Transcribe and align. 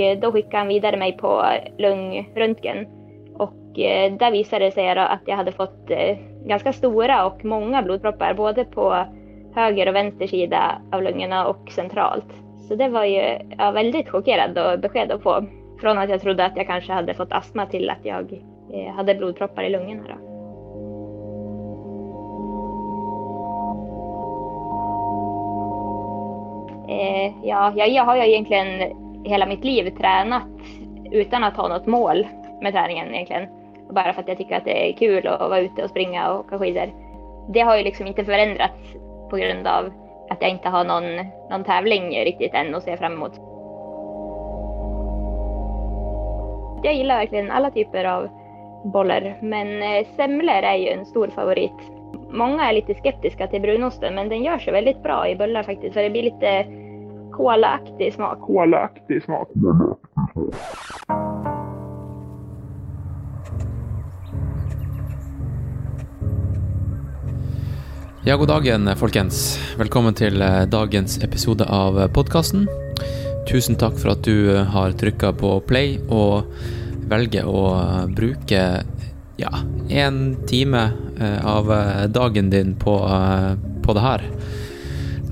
eh, 0.00 0.18
då 0.18 0.32
skickade 0.32 0.58
han 0.58 0.68
vidare 0.68 0.96
mig 0.96 1.16
på 1.16 1.44
lungröntgen. 1.78 2.86
Och 3.34 3.78
eh, 3.78 4.12
där 4.12 4.30
visade 4.30 4.64
det 4.64 4.70
sig 4.70 4.88
att 4.88 5.22
jag 5.26 5.36
hade 5.36 5.52
fått 5.52 5.90
eh, 5.90 6.16
ganska 6.46 6.72
stora 6.72 7.26
och 7.26 7.44
många 7.44 7.82
blodproppar 7.82 8.34
både 8.34 8.64
på 8.64 9.04
höger 9.54 9.88
och 9.88 9.94
vänster 9.94 10.26
sida 10.26 10.82
av 10.92 11.02
lungorna 11.02 11.46
och 11.46 11.70
centralt. 11.70 12.26
Så 12.68 12.74
det 12.74 12.88
var 12.88 13.04
ju 13.04 13.38
ja, 13.58 13.70
väldigt 13.70 14.08
chockerande 14.08 14.78
besked 14.78 15.10
att 15.10 15.22
få. 15.22 15.44
Från 15.80 15.98
att 15.98 16.10
jag 16.10 16.20
trodde 16.20 16.44
att 16.44 16.56
jag 16.56 16.66
kanske 16.66 16.92
hade 16.92 17.14
fått 17.14 17.32
astma 17.32 17.66
till 17.66 17.90
att 17.90 18.04
jag 18.04 18.32
eh, 18.72 18.94
hade 18.94 19.14
blodproppar 19.14 19.62
i 19.62 19.70
lungorna. 19.70 20.02
Då. 20.08 20.30
Eh, 26.92 27.32
ja, 27.42 27.72
jag 27.76 28.04
har 28.04 28.16
ju 28.16 28.22
egentligen 28.22 28.96
hela 29.30 29.46
mitt 29.46 29.64
liv 29.64 29.90
tränat 29.90 30.42
utan 31.10 31.44
att 31.44 31.56
ha 31.56 31.68
något 31.68 31.86
mål 31.86 32.26
med 32.62 32.72
träningen 32.72 33.14
egentligen. 33.14 33.48
Bara 33.90 34.12
för 34.12 34.22
att 34.22 34.28
jag 34.28 34.38
tycker 34.38 34.60
det 34.64 34.90
är 34.90 34.92
kul 34.92 35.26
att 35.26 35.40
vara 35.40 35.60
ute 35.60 35.84
och 35.84 35.90
springa 35.90 36.30
och 36.32 36.40
åka 36.40 36.58
skidor. 36.58 36.92
Det 37.48 37.60
har 37.60 37.76
ju 37.76 37.82
liksom 37.82 38.06
inte 38.06 38.24
förändrats 38.24 38.94
på 39.30 39.36
grund 39.36 39.66
av 39.66 39.92
att 40.30 40.42
jag 40.42 40.50
inte 40.50 40.68
har 40.68 40.84
någon, 40.84 41.26
någon 41.50 41.64
tävling 41.64 42.24
riktigt 42.24 42.54
än 42.54 42.74
att 42.74 42.82
se 42.82 42.96
fram 42.96 43.12
emot. 43.12 43.32
Jag 46.82 46.94
gillar 46.94 47.16
verkligen 47.16 47.50
alla 47.50 47.70
typer 47.70 48.04
av 48.04 48.28
bollar, 48.84 49.36
men 49.40 49.66
semler 49.66 50.04
semlor 50.04 50.54
är 50.54 50.76
ju 50.76 50.88
en 50.88 51.06
stor 51.06 51.28
favorit. 51.28 51.90
Många 52.30 52.68
är 52.68 52.72
lite 52.72 52.94
skeptiska 52.94 53.46
till 53.46 53.60
brunosten, 53.60 54.14
men 54.14 54.28
den 54.28 54.42
gör 54.42 54.58
sig 54.58 54.72
väldigt 54.72 55.02
bra 55.02 55.28
i 55.28 55.36
bullar 55.36 55.62
faktiskt, 55.62 55.94
för 55.94 56.02
det 56.02 56.10
blir 56.10 56.22
lite 56.22 56.64
kolaaktig 57.40 58.14
smak. 58.14 58.40
Kålaktig 58.40 59.22
smak. 59.24 59.48
Ja, 68.24 68.36
god 68.36 68.48
dagen, 68.48 68.90
folkens. 68.96 69.56
Velkommen 69.78 70.14
til 70.14 70.42
eh, 70.44 70.66
dagens 70.68 71.16
episode 71.24 71.64
av 71.64 71.96
podkasten. 72.12 72.68
Tusen 73.48 73.80
takk 73.80 73.96
for 73.96 74.12
at 74.12 74.26
du 74.28 74.52
eh, 74.52 74.66
har 74.74 74.92
trykka 75.00 75.32
på 75.40 75.56
play 75.64 75.96
og 76.12 76.52
velger 77.08 77.48
å 77.48 77.64
eh, 77.78 78.04
bruke 78.12 78.64
ja, 79.40 79.52
én 79.88 80.34
time 80.44 80.90
av 81.20 81.68
dagen 82.12 82.50
din 82.52 82.74
på, 82.76 82.92
på 83.84 83.94
det 83.96 84.02
her. 84.04 84.24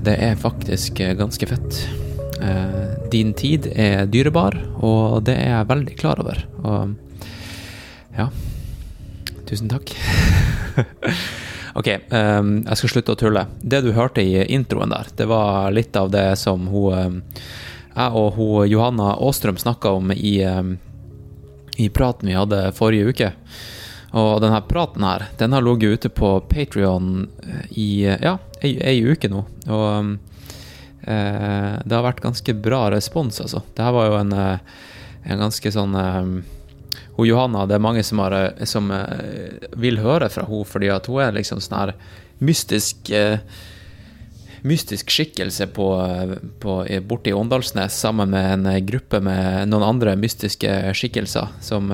Det 0.03 0.15
er 0.15 0.39
faktisk 0.39 1.01
ganske 1.19 1.47
fett. 1.49 1.81
Din 3.11 3.33
tid 3.37 3.67
er 3.73 4.05
dyrebar, 4.07 4.55
og 4.79 5.25
det 5.27 5.35
er 5.35 5.51
jeg 5.57 5.69
veldig 5.73 5.95
klar 5.99 6.21
over. 6.23 6.39
Og 6.63 6.95
ja, 8.17 8.29
tusen 9.49 9.71
takk. 9.71 9.93
Ok, 11.77 11.85
um, 12.09 12.47
jeg 12.65 12.79
skal 12.79 12.89
slutte 12.91 13.13
å 13.13 13.17
tulle. 13.19 13.43
Det 13.61 13.83
du 13.85 13.91
hørte 13.93 14.23
i 14.25 14.41
introen 14.51 14.89
der, 14.91 15.11
det 15.15 15.27
var 15.29 15.69
litt 15.71 15.95
av 15.95 16.09
det 16.11 16.33
som 16.41 16.65
hun 16.67 17.21
jeg 17.99 18.15
og 18.15 18.37
hun 18.37 18.69
Johanna 18.69 19.13
Aastrøm 19.19 19.57
snakka 19.59 19.91
om 19.99 20.11
i, 20.11 20.39
i 21.77 21.89
praten 21.93 22.31
vi 22.31 22.37
hadde 22.37 22.69
forrige 22.77 23.13
uke. 23.13 23.29
Og 24.17 24.39
denne 24.41 24.61
praten 24.65 25.05
her, 25.05 25.27
den 25.37 25.53
har 25.53 25.65
ligget 25.65 25.99
ute 25.99 26.09
på 26.09 26.31
Patrion 26.49 27.27
eh, 27.45 27.65
i 27.77 27.89
ja, 28.09 28.37
ei, 28.61 28.73
ei 28.81 29.01
uke 29.05 29.29
nå. 29.29 29.43
Og 29.69 30.15
eh, 31.05 31.73
det 31.83 31.95
har 31.95 32.05
vært 32.05 32.23
ganske 32.23 32.55
bra 32.57 32.87
respons, 32.93 33.41
altså. 33.43 33.61
Det 33.75 33.85
her 33.85 33.95
var 33.95 34.09
jo 34.09 34.19
en, 34.19 34.33
eh, 34.33 34.77
en 35.29 35.43
ganske 35.45 35.73
sånn 35.75 35.95
um, 35.95 36.37
hun 37.19 37.27
Johanna, 37.27 37.65
det 37.67 37.77
er 37.77 37.83
mange 37.83 38.03
som, 38.05 38.21
har, 38.23 38.33
eh, 38.33 38.65
som 38.69 38.89
uh, 38.89 39.67
vil 39.77 40.01
høre 40.01 40.31
fra 40.31 40.47
henne, 40.47 40.65
fordi 40.65 40.89
at 40.93 41.09
hun 41.11 41.21
er 41.27 41.35
liksom 41.37 41.61
sånn 41.63 41.83
her 41.83 41.97
mystisk 42.39 43.13
Mystisk 44.59 45.07
skikkelse 45.07 45.69
på, 45.71 45.85
på, 46.59 46.73
borte 47.07 47.31
i 47.31 47.33
Åndalsnes 47.33 47.95
sammen 47.95 48.33
med 48.33 48.65
en 48.67 48.81
gruppe 48.83 49.21
med 49.23 49.69
noen 49.71 49.85
andre 49.87 50.17
mystiske 50.19 50.73
skikkelser 50.99 51.53
som, 51.63 51.87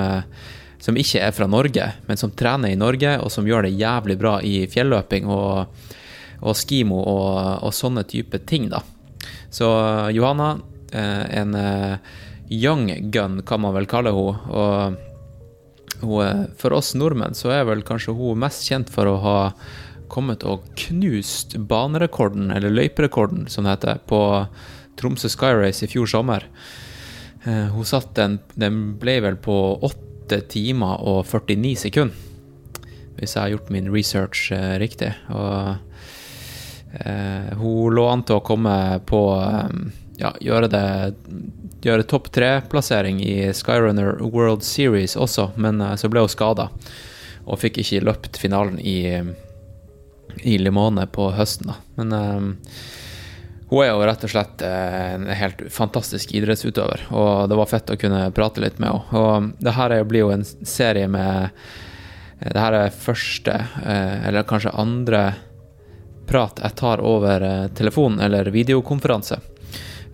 som 0.85 0.97
ikke 1.01 1.23
er 1.25 1.34
fra 1.34 1.47
Norge, 1.50 1.88
men 2.06 2.19
som 2.22 2.34
trener 2.38 2.73
i 2.73 2.78
Norge, 2.78 3.16
og 3.23 3.31
som 3.34 3.47
gjør 3.47 3.66
det 3.66 3.73
jævlig 3.79 4.19
bra 4.22 4.35
i 4.46 4.68
fjelløping 4.69 5.25
og, 5.34 5.88
og 6.46 6.59
skimo 6.59 7.00
og, 7.01 7.66
og, 7.66 7.73
sånne 7.73 8.06
type 8.06 8.44
ting, 8.46 8.69
da. 8.69 8.84
Så 9.50 9.66
Johanna, 10.13 10.59
en 10.94 11.57
young 12.51 12.91
gun, 13.09 13.40
kan 13.47 13.63
man 13.63 13.73
vel 13.73 13.90
kalle 13.90 14.13
henne. 14.13 14.53
og 14.53 15.01
hun, 16.01 16.47
for 16.59 16.75
oss 16.75 16.94
nordmenn 16.97 17.35
så 17.38 17.53
er 17.56 17.67
vel 17.69 17.84
kanskje 17.88 18.16
hun 18.16 18.41
mest 18.44 18.67
kjent 18.67 18.91
for 18.94 19.09
å 19.09 19.19
ha 19.23 19.38
kommet 20.12 20.46
og 20.47 20.66
knust 20.78 21.56
banerekorden, 21.69 22.52
eller 22.53 22.73
løyperekorden 22.73 23.47
som 23.52 23.66
det 23.66 23.78
heter, 23.78 24.02
på 24.07 24.19
Tromsø 25.00 25.31
Skyrace 25.31 25.85
i 25.85 25.91
fjor 25.91 26.09
sommer. 26.09 26.46
Eh, 27.44 27.72
hun 27.73 27.85
satt 27.85 28.13
den 28.17 28.40
Den 28.56 28.96
ble 29.02 29.19
vel 29.22 29.35
på 29.38 29.56
8 30.25 30.41
timer 30.50 31.02
og 31.06 31.25
49 31.30 31.75
sekunder, 31.86 32.16
hvis 33.16 33.36
jeg 33.36 33.41
har 33.41 33.53
gjort 33.53 33.72
min 33.72 33.91
research 33.94 34.52
eh, 34.52 34.75
riktig. 34.81 35.13
Og 35.30 35.75
eh, 37.00 37.53
hun 37.59 37.96
lå 37.96 38.08
an 38.09 38.25
til 38.25 38.40
å 38.40 38.46
komme 38.46 38.75
på 39.08 39.22
eh, 39.41 39.78
Ja, 40.16 40.31
gjøre 40.40 40.69
det 40.72 40.85
gjøre 41.84 42.06
topp 42.08 42.30
tre-plassering 42.34 43.19
i 43.22 43.52
Skyrunner 43.53 44.16
World 44.24 44.64
Series 44.64 45.18
også, 45.19 45.52
men 45.59 45.84
så 46.00 46.08
ble 46.09 46.24
hun 46.24 46.31
skada 46.31 46.69
og 47.46 47.59
fikk 47.62 47.81
ikke 47.84 48.00
løpt 48.08 48.40
finalen 48.41 48.80
i, 48.80 49.12
i 50.41 50.56
Limone 50.58 51.03
på 51.12 51.28
høsten. 51.35 51.69
Da. 51.69 51.75
Men 52.00 52.47
hun 53.75 53.84
er 53.84 53.91
jo 53.91 54.06
rett 54.08 54.24
og 54.24 54.31
slett 54.31 54.62
en 54.63 55.25
helt 55.36 55.66
fantastisk 55.74 56.31
idrettsutøver, 56.38 57.08
og 57.12 57.50
det 57.52 57.58
var 57.59 57.68
fett 57.68 57.91
å 57.91 57.97
kunne 58.00 58.30
prate 58.36 58.63
litt 58.63 58.80
med 58.80 58.94
henne. 58.94 59.19
Og 59.19 59.50
det 59.59 59.74
her 59.75 59.96
blir 60.08 60.25
jo 60.25 60.31
en 60.36 60.46
serie 60.46 61.09
med 61.12 61.52
Det 62.35 62.59
her 62.59 62.75
er 62.75 62.91
første, 62.91 63.53
eller 63.84 64.47
kanskje 64.47 64.74
andre, 64.75 65.22
prat 66.28 66.59
jeg 66.59 66.75
tar 66.75 67.03
over 67.06 67.46
telefon 67.78 68.19
eller 68.19 68.50
videokonferanse. 68.52 69.38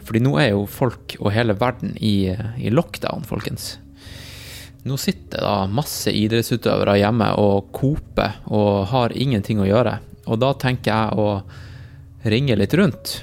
Fordi 0.05 0.21
nå 0.21 0.35
er 0.41 0.51
jo 0.51 0.67
folk 0.69 1.15
og 1.19 1.31
hele 1.33 1.55
verden 1.57 1.95
i, 1.97 2.29
i 2.57 2.69
lockdown, 2.69 3.25
folkens. 3.25 3.77
Nå 4.83 4.97
sitter 4.97 5.43
da 5.45 5.55
masse 5.69 6.11
idrettsutøvere 6.13 6.97
hjemme 6.99 7.27
og 7.41 7.69
koper 7.75 8.39
og 8.49 8.87
har 8.93 9.13
ingenting 9.13 9.61
å 9.61 9.69
gjøre. 9.69 9.99
Og 10.25 10.39
da 10.41 10.53
tenker 10.57 10.93
jeg 10.93 11.21
å 11.21 12.29
ringe 12.31 12.57
litt 12.57 12.73
rundt, 12.77 13.19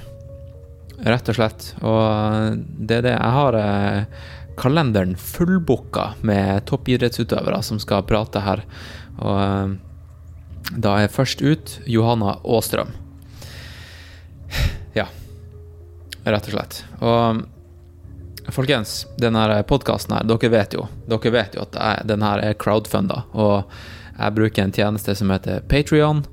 rett 1.06 1.30
og 1.30 1.38
slett. 1.38 1.72
Og 1.82 2.58
det 2.58 3.00
er 3.00 3.06
det 3.06 3.16
jeg 3.16 3.34
har 3.38 3.58
eh, 3.58 4.22
kalenderen 4.58 5.16
fullbooka 5.18 6.12
med 6.26 6.64
toppidrettsutøvere 6.70 7.60
som 7.66 7.82
skal 7.82 8.06
prate 8.08 8.42
her. 8.42 8.64
Og 9.18 9.42
eh, 9.42 9.76
da 10.78 10.96
er 11.00 11.12
først 11.12 11.44
ut 11.44 11.78
Johanna 11.88 12.38
Aastrøm 12.44 12.96
rett 16.32 16.48
og 16.48 16.54
slett. 16.54 16.80
Og 17.04 18.52
folkens, 18.54 19.02
denne 19.20 19.44
podkasten 19.68 20.16
her, 20.16 20.26
dere 20.28 20.52
vet 20.52 20.76
jo, 20.76 20.88
dere 21.08 21.34
vet 21.34 21.56
jo 21.56 21.64
at 21.66 21.78
jeg, 21.78 22.08
den 22.08 22.24
her 22.24 22.42
er 22.42 22.58
crowdfunda, 22.58 23.24
og 23.36 23.70
jeg 24.18 24.34
bruker 24.34 24.64
en 24.64 24.74
tjeneste 24.74 25.14
som 25.18 25.30
heter 25.30 25.62
Patrion. 25.70 26.24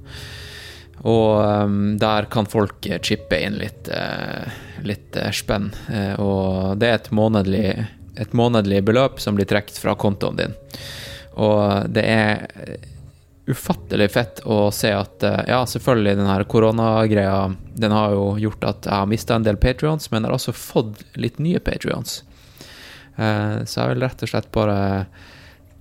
Og 1.03 1.43
um, 1.43 1.97
der 2.01 2.29
kan 2.31 2.47
folk 2.49 2.87
chippe 3.03 3.39
inn 3.43 3.59
litt, 3.59 3.89
uh, 3.91 4.47
litt 4.85 5.17
uh, 5.19 5.29
spenn. 5.35 5.71
Uh, 5.89 6.15
og 6.21 6.79
det 6.81 6.89
er 6.89 6.99
et 6.99 7.11
månedlig, 7.15 7.69
et 8.17 8.33
månedlig 8.37 8.81
beløp 8.87 9.19
som 9.21 9.37
blir 9.37 9.49
trukket 9.49 9.77
fra 9.81 9.97
kontoen 9.99 10.39
din. 10.39 10.55
Og 11.35 11.91
det 11.91 12.05
er 12.07 12.45
ufattelig 13.45 14.07
fett 14.13 14.39
å 14.49 14.71
se 14.73 14.89
at 14.95 15.25
uh, 15.27 15.41
Ja, 15.51 15.59
selvfølgelig, 15.69 16.15
den 16.21 16.31
her 16.31 16.47
koronagreia 16.49 17.51
den 17.75 17.93
har 17.93 18.15
jo 18.15 18.31
gjort 18.41 18.63
at 18.65 18.87
jeg 18.87 18.95
har 18.95 19.11
mista 19.11 19.35
en 19.35 19.45
del 19.45 19.59
patrions, 19.61 20.09
men 20.09 20.23
jeg 20.23 20.31
har 20.31 20.39
også 20.39 20.55
fått 20.55 21.03
litt 21.19 21.41
nye 21.43 21.59
patrions. 21.59 22.23
Eh, 23.15 23.63
så 23.63 23.81
jeg 23.81 23.93
vil 23.93 24.03
rett 24.03 24.23
og 24.23 24.31
slett 24.31 24.51
bare 24.55 24.77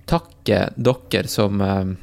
takke 0.07 0.59
dere 0.75 1.31
som 1.31 1.61
eh, 1.61 1.95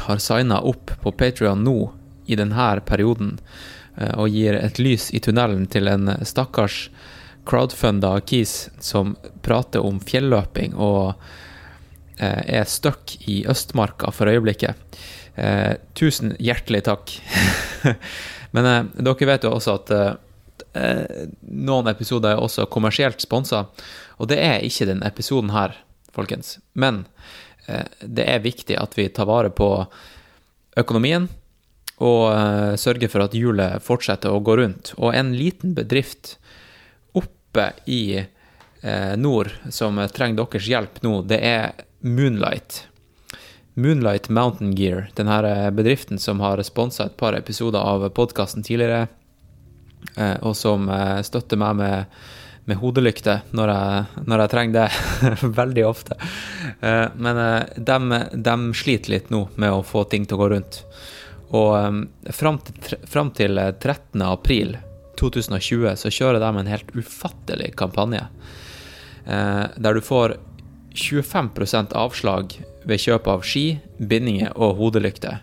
har 0.00 0.18
signa 0.22 0.60
opp 0.60 0.90
på 1.02 1.12
Patrion 1.12 1.64
nå 1.64 1.92
i 2.26 2.38
denne 2.38 2.80
perioden, 2.86 3.38
og 4.16 4.32
gir 4.32 4.56
et 4.56 4.78
lys 4.80 5.10
i 5.12 5.20
tunnelen 5.20 5.66
til 5.68 5.90
en 5.90 6.14
stakkars 6.24 6.86
crowdfunda 7.44 8.14
kis 8.24 8.70
som 8.80 9.16
prater 9.44 9.84
om 9.84 9.98
fjelløping 10.00 10.72
og 10.80 11.18
Eh, 12.22 12.58
er 12.60 12.64
stuck 12.68 13.16
i 13.26 13.42
Østmarka 13.48 14.12
for 14.12 14.30
øyeblikket. 14.30 14.76
Eh, 15.34 15.74
tusen 15.98 16.36
hjertelig 16.38 16.84
takk. 16.86 17.14
Men 18.54 18.68
eh, 18.68 18.90
dere 19.00 19.28
vet 19.30 19.46
jo 19.46 19.54
også 19.56 19.74
at 19.80 19.92
eh, 19.96 21.24
noen 21.42 21.88
episoder 21.90 22.36
er 22.36 22.42
også 22.42 22.68
kommersielt 22.70 23.24
sponsa, 23.24 23.64
og 24.20 24.30
det 24.30 24.38
er 24.44 24.62
ikke 24.62 24.86
den 24.92 25.02
episoden 25.08 25.50
her, 25.50 25.74
folkens. 26.14 26.60
Men 26.78 27.06
eh, 27.08 27.40
det 27.66 28.24
er 28.26 28.42
viktig 28.42 28.74
at 28.74 28.96
vi 28.98 29.06
tar 29.14 29.28
vare 29.30 29.52
på 29.54 29.68
økonomien 30.80 31.28
og 32.02 32.22
eh, 32.32 32.74
sørger 32.80 33.10
for 33.10 33.24
at 33.26 33.36
hjulet 33.36 33.82
fortsetter 33.84 34.32
å 34.32 34.42
gå 34.44 34.56
rundt. 34.58 34.92
Og 34.98 35.14
en 35.14 35.32
liten 35.36 35.74
bedrift 35.76 36.36
oppe 37.18 37.70
i 37.86 38.02
eh, 38.18 39.14
nord 39.18 39.52
som 39.70 40.00
trenger 40.14 40.42
deres 40.42 40.70
hjelp 40.70 41.02
nå, 41.06 41.20
det 41.28 41.40
er 41.46 41.84
Moonlight. 42.02 42.86
Moonlight 43.78 44.28
Mountain 44.28 44.74
Gear, 44.76 45.08
denne 45.16 45.38
eh, 45.48 45.70
bedriften 45.74 46.20
som 46.20 46.42
har 46.44 46.62
sponsa 46.66 47.06
et 47.06 47.18
par 47.20 47.36
episoder 47.38 47.80
av 47.80 48.08
podkasten 48.16 48.66
tidligere, 48.66 49.06
eh, 50.16 50.38
og 50.42 50.56
som 50.58 50.90
eh, 50.90 51.20
støtter 51.24 51.60
meg 51.60 51.78
med, 51.78 52.22
med 52.68 52.78
hodelykte 52.78 53.40
når 53.56 53.72
jeg, 53.72 54.26
når 54.30 54.42
jeg 54.42 54.52
trenger 54.52 54.76
det, 54.76 55.22
veldig 55.60 55.86
ofte. 55.88 56.18
Men 57.18 57.40
de, 57.74 58.20
de, 58.32 58.54
sliter 58.78 59.16
litt 59.16 59.32
nå 59.34 59.44
med 59.56 59.74
å 59.74 59.82
få 59.86 60.04
ting 60.10 60.26
til 60.26 60.38
å 60.38 60.42
gå 60.44 60.48
rundt. 60.54 60.78
Og 61.58 62.30
fram 62.32 62.60
til, 62.62 63.02
til 63.36 63.60
13. 63.60 64.22
april 64.26 64.76
2020 65.20 65.98
så 66.00 66.14
kjører 66.14 66.42
de 66.42 66.52
en 66.60 66.70
helt 66.70 66.94
ufattelig 66.96 67.72
kampanje, 67.78 68.24
der 69.26 69.98
du 69.98 70.02
får 70.02 70.38
25% 70.94 71.92
avslag 71.98 72.56
ved 72.84 73.00
kjøp 73.00 73.28
av 73.30 73.46
ski, 73.46 73.78
bindinger 73.98 74.52
og 74.56 74.76
hodelykte. 74.80 75.38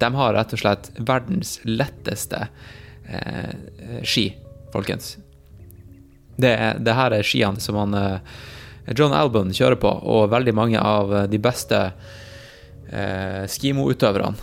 De 0.00 0.10
har 0.14 0.34
rett 0.36 0.54
og 0.54 0.60
slett 0.60 0.90
verdens 0.98 1.56
letteste 1.64 2.46
eh, 3.08 3.54
ski, 4.04 4.28
folkens. 4.72 5.16
Det, 6.36 6.52
det, 6.84 6.94
her 6.96 7.16
er 7.16 7.26
skiene 7.26 7.62
som 7.62 7.78
han, 7.80 7.96
eh, 7.96 8.36
John 8.96 9.14
Albon 9.16 9.54
kjører 9.56 9.78
på, 9.80 9.88
og 9.88 10.30
veldig 10.32 10.54
mange 10.54 10.80
av 10.80 11.14
de 11.32 11.40
beste 11.42 11.80
eh, 12.92 13.42
skimo-utøverne 13.50 14.36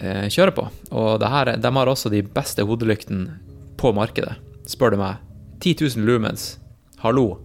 eh, 0.00 0.26
kjører 0.28 0.54
på. 0.56 0.66
Og 0.92 1.22
her, 1.22 1.54
de 1.56 1.72
har 1.78 1.90
også 1.90 2.12
de 2.12 2.24
beste 2.26 2.66
hodelyktene 2.66 3.38
på 3.80 3.94
markedet, 3.96 4.36
spør 4.68 4.94
du 4.94 5.00
meg. 5.00 5.22
10 5.64 5.96
000 5.96 6.06
lumens, 6.08 6.58
hallo. 7.00 7.38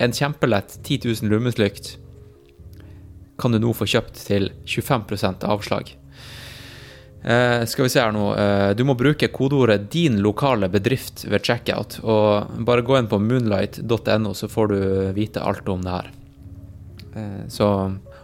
En 0.00 0.12
kjempelett 0.12 0.78
10 0.82 1.00
000 1.22 1.32
lumens-lykt 1.32 1.96
kan 3.40 3.52
du 3.52 3.60
nå 3.60 3.72
få 3.76 3.88
kjøpt 3.88 4.20
til 4.28 4.50
25% 4.64 5.44
avslag. 5.44 5.92
Eh, 7.22 7.64
skal 7.64 7.82
vi 7.82 7.90
se 7.90 8.00
her 8.00 8.12
nå. 8.14 8.26
Eh, 8.38 8.70
du 8.78 8.84
må 8.86 8.94
bruke 8.94 9.28
kodeordet 9.28 9.90
'din 9.90 10.20
lokale 10.22 10.68
bedrift' 10.68 11.26
ved 11.28 11.42
checkout. 11.42 11.98
Og 12.04 12.46
bare 12.64 12.82
gå 12.82 12.98
inn 12.98 13.08
på 13.08 13.18
moonlight.no, 13.18 14.34
så 14.34 14.48
får 14.48 14.68
du 14.68 15.12
vite 15.12 15.42
alt 15.42 15.68
om 15.68 15.82
det 15.82 15.90
her. 15.90 16.10
Eh, 17.16 17.48
så, 17.48 17.66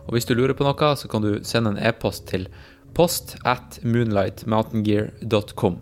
og 0.07 0.13
hvis 0.15 0.25
du 0.25 0.35
lurer 0.35 0.55
på 0.55 0.65
noe, 0.65 0.97
så 0.97 1.09
kan 1.09 1.23
du 1.23 1.41
sende 1.43 1.71
en 1.71 1.79
e-post 1.79 2.29
til 2.29 2.47
post 2.95 3.37
at 3.45 3.81
moonlightmountaingear.com. 3.83 5.79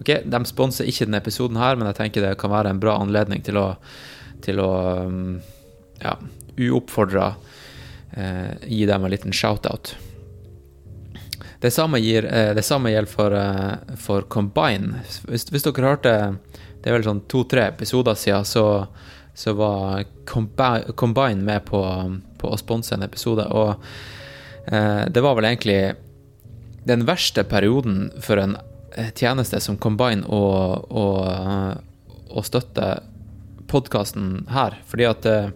Ok, 0.00 0.10
De 0.24 0.44
sponser 0.44 0.84
ikke 0.86 1.06
denne 1.06 1.22
episoden 1.22 1.56
her, 1.56 1.76
men 1.76 1.86
jeg 1.86 1.96
tenker 1.96 2.22
det 2.22 2.38
kan 2.38 2.50
være 2.50 2.70
en 2.70 2.80
bra 2.80 2.98
anledning 2.98 3.42
til 3.42 3.58
å, 3.58 3.76
til 4.42 4.58
å 4.58 5.04
mm, 5.06 5.40
ja, 6.02 6.16
uoppfordra 6.58 7.34
gi 8.64 8.86
dem 8.86 9.04
en 9.04 9.10
liten 9.10 9.32
shout-out. 9.32 9.94
Det 11.60 11.70
samme, 11.70 11.98
gir, 11.98 12.24
eh, 12.24 12.54
det 12.54 12.62
samme 12.62 12.90
gjelder 12.90 13.10
for, 13.10 13.34
eh, 13.34 13.96
for 13.96 14.22
Combine. 14.22 15.02
Hvis, 15.26 15.50
hvis, 15.50 15.62
dere 15.62 15.88
hørte 15.88 16.38
Det 16.78 16.90
er 16.92 16.94
vel 16.94 17.02
sånn 17.02 17.24
to-tre 17.26 17.64
episoder 17.72 18.14
siden, 18.14 18.44
så, 18.46 18.86
så 19.34 19.52
var 19.58 20.04
Combine 20.24 21.42
med 21.42 21.64
på, 21.66 21.80
på 22.38 22.52
å 22.54 22.58
sponse 22.60 22.94
en 22.94 23.02
episode. 23.02 23.42
Og 23.50 23.74
eh, 24.70 25.04
det 25.10 25.24
var 25.24 25.34
vel 25.34 25.48
egentlig 25.50 25.96
den 26.86 27.02
verste 27.08 27.42
perioden 27.44 28.12
for 28.22 28.38
en 28.38 28.56
eh, 28.94 29.10
tjeneste 29.10 29.58
som 29.60 29.76
Combine 29.76 30.22
å, 30.22 30.42
å, 30.86 31.06
å 32.30 32.46
støtte 32.46 33.02
podkasten 33.68 34.46
her. 34.54 34.78
Fordi 34.86 35.08
at 35.10 35.26
eh, 35.26 35.50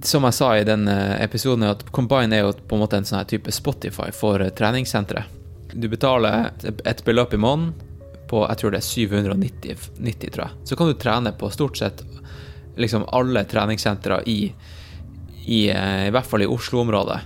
som 0.00 0.24
jeg 0.24 0.34
sa 0.34 0.50
i 0.56 0.64
den 0.64 0.88
eh, 0.88 1.22
episoden, 1.24 1.68
at 1.68 1.84
Combine 1.92 2.36
er 2.36 2.46
jo 2.46 2.52
på 2.56 2.76
en 2.76 2.82
måte 2.84 2.96
en 2.96 3.08
sånn 3.08 3.28
type 3.28 3.52
Spotify 3.52 4.08
for 4.14 4.40
treningssenteret. 4.40 4.56
treningssentre. 4.58 5.24
Du 5.74 5.88
betaler 5.88 6.50
et 6.84 7.04
beløp 7.04 7.34
i 7.34 7.40
måneden 7.40 7.72
på 8.28 8.42
jeg 8.48 8.60
tror 8.60 8.72
det 8.72 8.80
er 8.80 8.88
790, 8.88 9.88
90, 9.98 10.32
tror 10.32 10.44
jeg. 10.46 10.68
Så 10.68 10.76
kan 10.76 10.88
du 10.88 10.94
trene 11.00 11.32
på 11.36 11.50
stort 11.52 11.76
sett 11.76 12.02
liksom 12.80 13.04
alle 13.12 13.44
treningssentre 13.44 14.22
i, 14.26 14.38
i, 15.44 15.68
eh, 15.70 16.06
i 16.08 16.12
hvert 16.12 16.28
fall 16.28 16.44
i 16.44 16.48
Oslo-området. 16.48 17.18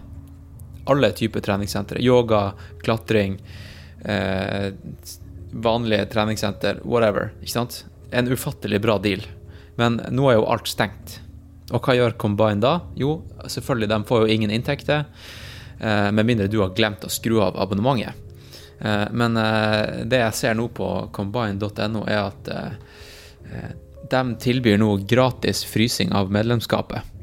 Alle 0.91 1.13
typer 1.15 1.43
treningssentre. 1.43 2.03
Yoga, 2.03 2.53
klatring, 2.83 3.39
eh, 4.03 4.73
vanlige 5.53 6.07
treningssenter, 6.11 6.83
whatever. 6.85 7.33
Ikke 7.41 7.55
sant? 7.55 7.85
En 8.11 8.29
ufattelig 8.29 8.83
bra 8.83 8.99
deal. 8.99 9.23
Men 9.77 10.01
nå 10.11 10.31
er 10.31 10.39
jo 10.41 10.51
alt 10.51 10.71
stengt. 10.71 11.21
Og 11.75 11.83
hva 11.83 11.97
gjør 11.97 12.15
Combine 12.21 12.63
da? 12.63 12.77
Jo, 12.99 13.19
selvfølgelig, 13.51 13.89
de 13.91 13.99
får 14.07 14.23
jo 14.23 14.35
ingen 14.37 14.53
inntekter. 14.55 15.07
Eh, 15.81 16.13
med 16.13 16.27
mindre 16.27 16.47
du 16.47 16.61
har 16.63 16.75
glemt 16.77 17.05
å 17.05 17.13
skru 17.13 17.41
av 17.45 17.59
abonnementet. 17.61 18.15
Eh, 18.81 19.07
men 19.13 19.37
eh, 19.41 20.05
det 20.09 20.23
jeg 20.23 20.39
ser 20.39 20.57
nå 20.57 20.69
på 20.77 20.89
combine.no, 21.17 22.05
er 22.07 22.23
at 22.23 22.53
de 24.11 24.21
tilbyr 24.43 24.79
nå 24.79 24.89
gratis 25.09 25.65
frysing 25.67 26.13
av 26.15 26.31
medlemskapet. 26.35 27.15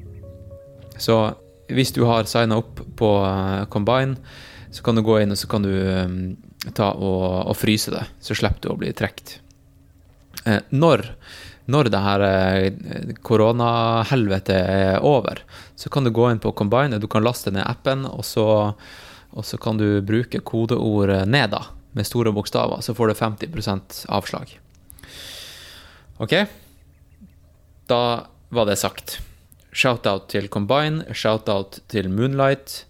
Så 1.00 1.18
hvis 1.74 1.94
du 1.96 2.04
har 2.08 2.28
signa 2.30 2.60
opp 2.62 2.80
på 3.00 3.10
Combine, 3.72 4.16
så 4.72 4.84
kan 4.86 4.96
du 4.96 5.04
gå 5.04 5.18
inn 5.22 5.34
og 5.34 5.40
så 5.40 5.50
kan 5.52 5.66
du 5.66 5.72
ta 6.76 6.92
og, 6.94 7.24
og 7.50 7.56
fryse 7.60 7.92
det. 7.92 8.04
Så 8.24 8.36
slipper 8.38 8.64
du 8.64 8.72
å 8.72 8.78
bli 8.80 8.92
trukket. 8.96 9.38
Når 10.72 11.06
når 11.72 11.90
det 11.92 12.02
her 12.04 12.24
eh, 12.28 13.14
koronahelvetet 13.24 14.58
er 14.58 15.06
over, 15.06 15.40
så 15.80 15.92
kan 15.94 16.04
du 16.04 16.12
gå 16.12 16.28
inn 16.32 16.42
på 16.44 16.52
Combine, 16.58 17.00
du 17.00 17.08
kan 17.08 17.24
laste 17.24 17.54
ned 17.54 17.64
appen, 17.66 18.06
og 18.10 18.26
så, 18.28 18.48
og 19.32 19.48
så 19.48 19.60
kan 19.62 19.80
du 19.80 20.02
bruke 20.04 20.44
kodeord 20.44 21.14
ned 21.24 21.32
'NEDA' 21.32 21.64
med 21.94 22.08
store 22.10 22.34
bokstaver, 22.34 22.82
så 22.82 22.94
får 22.94 23.08
du 23.08 23.14
50% 23.14 24.06
avslag. 24.10 24.60
OK? 26.18 26.34
Da 27.88 28.02
var 28.50 28.66
det 28.66 28.80
sagt. 28.82 29.20
Shout-out 29.74 30.28
til 30.30 30.50
Combine, 30.50 31.06
shout-out 31.14 31.80
til 31.90 32.10
Moonlight, 32.10 32.86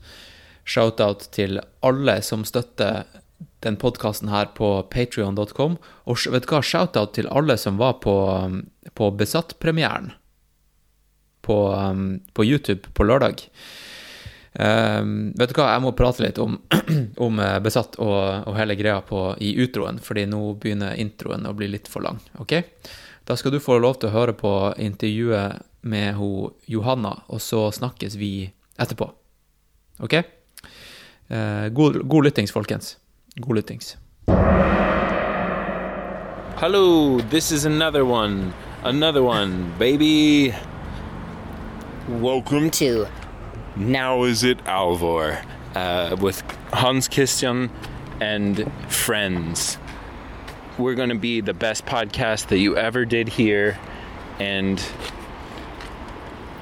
shout-out 0.65 1.29
til 1.31 1.61
alle 1.83 2.21
som 2.21 2.43
støtter 2.47 3.03
den 3.63 3.77
podkasten 3.79 4.31
her 4.31 4.51
på 4.57 4.75
patrion.com. 4.93 5.77
Og 6.09 6.25
vet 6.33 6.45
du 6.45 6.51
hva, 6.51 6.61
shout-out 6.63 7.15
til 7.17 7.29
alle 7.31 7.57
som 7.59 7.79
var 7.81 7.99
på, 8.03 8.17
um, 8.43 8.61
på 8.97 9.09
Besatt-premieren 9.19 10.13
på, 11.43 11.57
um, 11.73 12.19
på, 12.33 12.45
YouTube 12.45 12.93
på 12.93 13.03
lørdag. 13.03 13.43
Um, 14.53 15.33
vet 15.35 15.51
du 15.51 15.57
hva, 15.57 15.71
jeg 15.73 15.83
må 15.83 15.91
prate 15.97 16.23
litt 16.23 16.39
om, 16.39 16.59
om 17.25 17.41
uh, 17.41 17.57
Besatt 17.63 17.97
og, 17.99 18.17
og, 18.47 18.53
hele 18.57 18.77
greia 18.79 19.01
på, 19.05 19.25
i 19.43 19.55
utroen, 19.63 19.99
fordi 20.03 20.27
nå 20.29 20.41
begynner 20.61 20.99
introen 21.01 21.47
å 21.49 21.55
bli 21.57 21.71
litt 21.73 21.91
for 21.91 22.05
lang. 22.05 22.21
ok? 22.39 22.61
Da 23.27 23.37
skal 23.39 23.55
du 23.55 23.61
få 23.63 23.79
lov 23.79 23.99
til 23.99 24.11
å 24.11 24.17
høre 24.17 24.35
på 24.35 24.53
intervjuet 24.83 25.63
med 25.87 26.15
ho, 26.19 26.51
Johanna, 26.71 27.17
og 27.27 27.43
så 27.43 27.65
snakkes 27.75 28.15
vi 28.19 28.33
etterpå. 28.79 29.09
OK? 30.03 30.19
Uh, 31.31 31.67
god, 31.75 32.03
god 32.07 32.29
lyttings, 32.29 32.55
folkens. 32.55 32.97
God 33.41 33.49
lyttings. 33.49 33.97
Hello, 36.57 37.19
this 37.19 37.51
is 37.51 37.65
another 37.65 38.05
one. 38.05 38.53
Another 38.83 39.23
one, 39.23 39.73
baby. 39.79 40.53
Welcome 42.07 42.69
to 42.71 43.07
Now 43.75 44.21
Is 44.23 44.43
It 44.43 44.63
Alvor 44.65 45.43
uh, 45.73 46.15
with 46.21 46.41
Hans 46.73 47.07
Christian 47.07 47.71
and 48.21 48.71
friends. 48.87 49.79
We're 50.77 50.93
going 50.93 51.09
to 51.09 51.15
be 51.15 51.41
the 51.41 51.55
best 51.55 51.87
podcast 51.87 52.49
that 52.49 52.59
you 52.59 52.77
ever 52.77 53.03
did 53.03 53.29
here, 53.29 53.79
and 54.37 54.79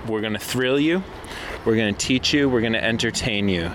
we're 0.08 0.22
going 0.22 0.34
to 0.34 0.40
thrill 0.40 0.80
you, 0.80 1.04
we're 1.66 1.76
going 1.76 1.94
to 1.94 2.00
teach 2.00 2.34
you, 2.34 2.48
we're 2.48 2.62
going 2.62 2.72
to 2.74 2.84
entertain 2.84 3.50
you. 3.50 3.70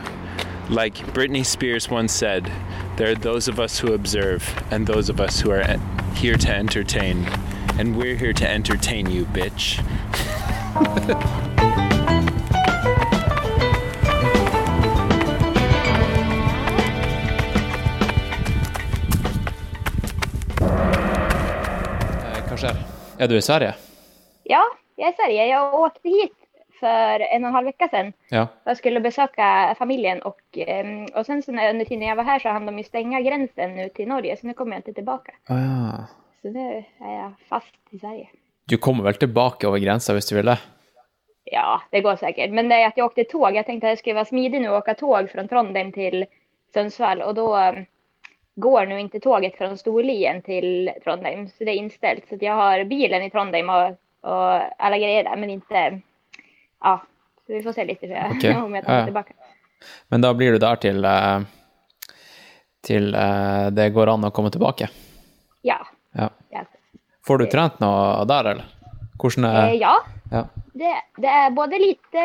Like 0.69 0.95
Britney 0.97 1.47
Spears 1.47 1.89
once 1.89 2.13
said, 2.13 2.51
there 2.97 3.11
are 3.11 3.15
those 3.15 3.47
of 3.49 3.61
us 3.61 3.79
who 3.79 3.93
observe 3.93 4.43
and 4.71 4.87
those 4.87 5.09
of 5.11 5.21
us 5.21 5.41
who 5.41 5.51
are 5.51 5.61
en- 5.61 5.81
here 6.15 6.37
to 6.39 6.51
entertain. 6.51 7.27
And 7.79 7.97
we're 7.97 8.17
here 8.17 8.33
to 8.33 8.49
entertain 8.49 9.11
you, 9.11 9.27
bitch. 9.27 9.79
Eh, 22.37 22.49
är. 22.49 22.77
Är 23.19 23.29
du 23.29 23.37
i 23.37 23.43
Sverige? 23.43 23.75
Ja, 24.43 24.63
jag 24.97 25.09
är 25.09 25.13
i 25.13 25.17
Sverige. 25.17 25.47
Jag 25.47 25.75
åkte 25.75 26.09
hit 26.09 26.33
för 26.81 27.21
en 27.21 27.45
och 27.45 27.49
en 27.49 27.55
halv 27.55 27.67
vecka 27.67 27.89
sedan. 27.89 28.13
Ja. 28.29 28.47
Jag 28.65 28.77
skulle 28.77 29.01
besöka 29.01 29.75
familjen 29.79 30.23
och, 30.23 30.41
och 31.15 31.27
sen 31.27 31.43
så 31.43 31.53
när, 31.53 31.71
under 31.71 31.85
tiden 31.85 32.09
jag 32.09 32.17
var 32.17 32.25
här 32.25 32.39
så 32.39 32.49
hann 32.49 32.67
de 32.67 32.79
ju 32.79 32.85
stänga 32.85 33.21
gränsen 33.21 33.77
nu 33.77 33.89
till 33.89 34.09
Norge 34.09 34.37
så 34.37 34.47
nu 34.47 34.55
kommer 34.55 34.73
jag 34.73 34.79
inte 34.79 34.93
tillbaka. 34.93 35.33
Ja. 35.49 36.07
Så 36.43 36.51
nu 36.51 36.85
är 37.01 37.15
jag 37.15 37.33
fast 37.49 37.75
i 37.91 37.99
Sverige. 37.99 38.29
Du 38.65 38.77
kommer 38.77 39.05
vel 39.05 39.15
tilbake 39.15 39.67
over 39.67 39.79
gränsen 39.79 40.15
hvis 40.15 40.29
du 40.29 40.37
vil 40.37 40.47
det? 40.47 40.59
Ja, 41.45 41.81
det 41.91 42.01
går 42.01 42.17
säkert. 42.17 42.51
Men 42.51 42.69
det 42.69 42.75
är 42.75 42.87
att 42.87 42.97
jag 42.97 43.07
åkte 43.07 43.25
tåg. 43.25 43.57
Jag 43.57 43.67
tänkte 43.67 43.87
att 43.87 43.91
jag 43.91 43.99
skulle 43.99 44.15
vara 44.15 44.25
smidig 44.25 44.61
nu 44.61 44.69
och 44.69 44.77
åka 44.77 44.95
tåg 44.95 45.31
från 45.31 45.49
Trondheim 45.49 45.93
till 45.93 46.27
Sundsvall 46.75 47.23
och 47.23 47.35
då 47.35 47.75
går 48.55 48.87
nu 48.87 49.01
inte 49.01 49.21
tåget 49.21 49.57
från 49.57 49.79
Storlien 49.79 50.43
till 50.43 50.91
Trondheim 51.05 51.49
så 51.49 51.65
det 51.65 51.71
är 51.71 51.77
inställt. 51.77 52.29
Så 52.29 52.35
att 52.35 52.43
jag 52.43 52.55
har 52.55 52.85
bilen 52.85 53.23
i 53.23 53.31
Trondheim 53.31 53.71
och, 53.71 53.89
och 54.31 54.61
alla 54.79 54.99
grejer 54.99 55.25
där 55.25 55.37
men 55.37 55.51
inte, 55.51 56.01
ja, 56.83 57.01
så 57.47 57.53
vi 57.53 57.63
får 57.63 57.73
se 57.73 57.85
litt 57.85 58.03
okay. 58.03 58.55
Om 58.65 58.75
jeg 58.75 58.85
tar 58.85 58.99
Ja, 59.01 59.05
tilbake. 59.07 59.35
Men 60.09 60.25
da 60.25 60.33
blir 60.35 60.53
du 60.57 60.59
der 60.59 60.77
til, 60.83 61.05
eh, 61.05 61.41
til 62.87 63.15
eh, 63.15 63.69
det 63.77 63.91
går 63.95 64.15
an 64.15 64.29
å 64.29 64.33
komme 64.35 64.51
tilbake? 64.55 64.89
Ja, 65.63 65.81
Ja. 66.17 66.31
Får 67.27 67.39
du 67.43 67.47
trent 67.51 67.81
noe 67.83 68.23
der, 68.31 68.53
eller? 68.53 68.67
Hvordan 69.19 69.49
er 69.49 69.57
Eh, 69.67 69.81
ja. 69.81 69.97
Ja. 70.31 70.45
Det, 70.75 70.93
det 71.19 71.31
er 71.31 71.51
både 71.55 71.79
lite 71.81 72.23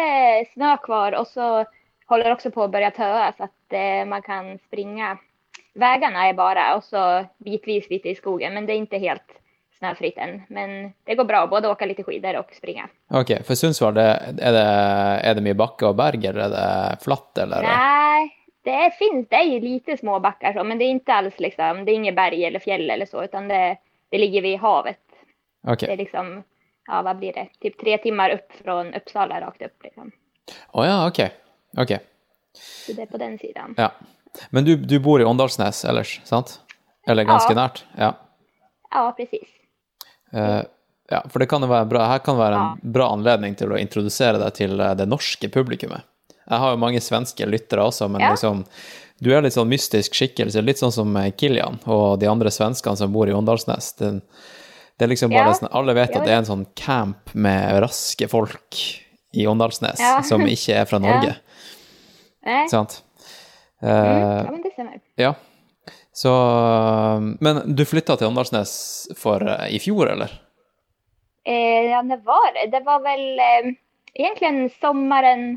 snø 0.53 0.75
kvar 0.83 1.15
og 1.17 1.27
så 1.27 1.65
holder 2.11 2.35
også 2.35 2.51
på 2.53 2.65
å 2.65 2.71
börja 2.71 2.91
tøe, 2.91 3.31
så 3.37 3.43
att 3.43 3.73
eh, 3.73 4.05
man 4.05 4.21
kan 4.21 4.57
springe. 4.67 5.15
Veiene 5.73 6.27
er 6.27 6.33
bare, 6.35 6.75
og 6.75 6.83
så 6.83 7.25
bitvis 7.39 7.89
lite 7.89 8.11
i 8.11 8.15
skogen 8.15 8.53
men 8.53 8.65
det 8.67 8.75
er 8.75 8.83
ikke 8.83 8.99
helt 8.99 9.37
snöfritt 9.81 10.17
än. 10.17 10.41
Men 10.47 10.93
det 11.03 11.15
går 11.15 11.23
bra 11.23 11.47
både 11.47 11.67
åka 11.67 11.85
lite 11.85 12.03
skidor 12.03 12.35
och 12.37 12.53
springa. 12.57 12.89
Ok, 13.09 13.31
for 13.45 13.55
Sundsvall, 13.55 13.93
det, 13.93 14.03
er, 14.37 14.53
det, 14.53 14.65
er 15.25 15.39
det 15.41 15.55
og 15.87 15.95
berg, 15.97 16.25
eller 16.25 16.45
er 16.45 16.49
det 16.53 16.97
flatt, 17.03 17.37
eller? 17.37 17.63
Nej, 17.63 18.29
det 18.63 18.93
finns, 18.99 19.27
det 19.29 19.35
är 19.35 19.43
ju 19.43 19.59
lite 19.59 19.97
små 19.97 20.19
backar 20.19 20.53
så 20.53 20.63
men 20.63 20.77
det 20.77 20.85
är 20.85 20.89
inte 20.89 21.13
alls 21.13 21.39
liksom, 21.39 21.85
det 21.85 21.91
är 21.91 21.95
inget 21.95 22.15
berg 22.15 22.45
eller 22.45 22.59
fjäll 22.59 22.89
eller 22.89 23.05
så 23.05 23.23
utan 23.23 23.47
det, 23.47 23.77
det 24.09 24.17
ligger 24.17 24.41
vid 24.41 24.59
havet. 24.59 24.99
Okay. 25.67 25.87
Det 25.87 25.93
är 25.93 25.97
liksom, 25.97 26.43
ja 26.87 27.01
vad 27.01 27.17
blir 27.17 27.33
det, 27.33 27.47
typ 27.59 27.79
tre 27.79 27.97
timmar 27.97 28.29
upp 28.29 28.51
från 28.63 28.93
Uppsala 28.93 29.41
rakt 29.41 29.61
upp 29.61 29.83
liksom. 29.83 30.11
Å 30.71 30.85
ja, 30.85 31.07
ok. 31.07 31.19
Okay. 31.77 31.97
Så 32.85 32.93
det 32.93 33.01
är 33.01 33.05
på 33.05 33.17
den 33.17 33.37
sidan. 33.37 33.73
Ja. 33.77 33.91
Men 34.49 34.65
du, 34.65 34.75
du 34.75 34.99
bor 34.99 35.21
i 35.21 35.25
Åndalsnes 35.25 35.85
ellers, 35.85 36.21
sant? 36.23 36.59
Eller 37.07 37.23
ganske 37.23 37.53
Ja. 37.53 37.61
nært? 37.61 37.85
Ja. 37.97 38.13
Ja, 38.91 39.13
precis. 39.17 39.60
Eh, 40.33 40.61
ja, 41.11 41.21
for 41.29 41.39
det 41.43 41.49
kan 41.51 41.61
jo 41.61 41.67
være 41.67 41.89
bra, 41.89 42.05
her 42.07 42.19
kan 42.23 42.37
være 42.37 42.55
en 42.55 42.67
Ja. 42.81 42.91
bra 42.95 43.09
anledning 43.13 43.55
til 43.57 43.69
å 43.73 43.79
introdusere 43.79 44.39
deg 44.39 44.53
til 44.53 44.79
eh, 44.79 44.93
det 44.95 45.07
norske 45.07 45.49
publikummet. 45.51 46.03
Jeg 46.49 46.59
har 46.59 46.71
jo 46.71 46.77
mange 46.81 46.99
svenske 47.03 47.45
lyttere 47.47 47.83
også, 47.83 48.09
men 48.09 48.21
Ja. 48.21 48.31
liksom, 48.31 48.65
du 49.21 49.31
er 49.35 49.41
litt 49.41 49.53
sånn 49.53 49.69
mystisk 49.69 50.13
skikkelse, 50.17 50.63
litt 50.65 50.77
sånn 50.79 50.91
som 50.91 51.15
eh, 51.17 51.31
Kilian 51.31 51.79
og 51.85 52.19
de 52.19 52.27
andre 52.27 52.49
svenskene 52.49 52.97
som 52.97 53.11
bor 53.13 53.27
i 53.29 53.31
Åndalsnes. 53.35 53.93
Det, 53.97 54.21
det 54.97 55.05
er 55.05 55.11
liksom 55.13 55.29
bare 55.31 55.47
Ja. 55.51 55.53
sånn, 55.53 55.69
alle 55.71 55.93
vet 55.93 56.15
at 56.15 56.23
det 56.23 56.31
er 56.31 56.37
en 56.41 56.45
sånn 56.45 56.65
camp 56.75 57.33
med 57.35 57.81
raske 57.83 58.27
folk 58.29 58.75
i 59.33 59.45
Åndalsnes, 59.47 59.99
som 60.27 60.41
ikke 60.41 60.73
er 60.81 60.85
fra 60.85 60.99
Norge, 61.05 61.35
Nej. 62.45 62.67
sant? 62.69 63.01
Uh, 63.83 63.87
ja, 64.45 64.51
men 64.51 64.61
det 64.61 64.71
stemmer. 64.73 64.99
ja. 65.17 65.33
Så, 66.11 66.31
men 67.39 67.61
du 67.75 67.85
flytta 67.87 68.17
til 68.19 68.27
Åndalsnes 68.27 68.73
for 69.17 69.45
eh, 69.47 69.69
i 69.75 69.79
fjor, 69.79 70.09
eller? 70.11 70.33
Eh, 71.47 71.87
ja, 71.87 72.01
det 72.03 72.19
var 72.27 72.51
det? 72.57 72.81
Var 72.85 73.03
vel 73.05 73.39
eh, 73.39 73.69
egentlig 74.13 74.71
sommeren 74.81 75.55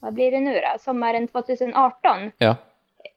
Hva 0.00 0.12
blir 0.14 0.30
det 0.36 0.44
nå, 0.44 0.54
da? 0.62 0.76
Sommeren 0.78 1.26
2018. 1.28 2.30
Ja. 2.44 2.54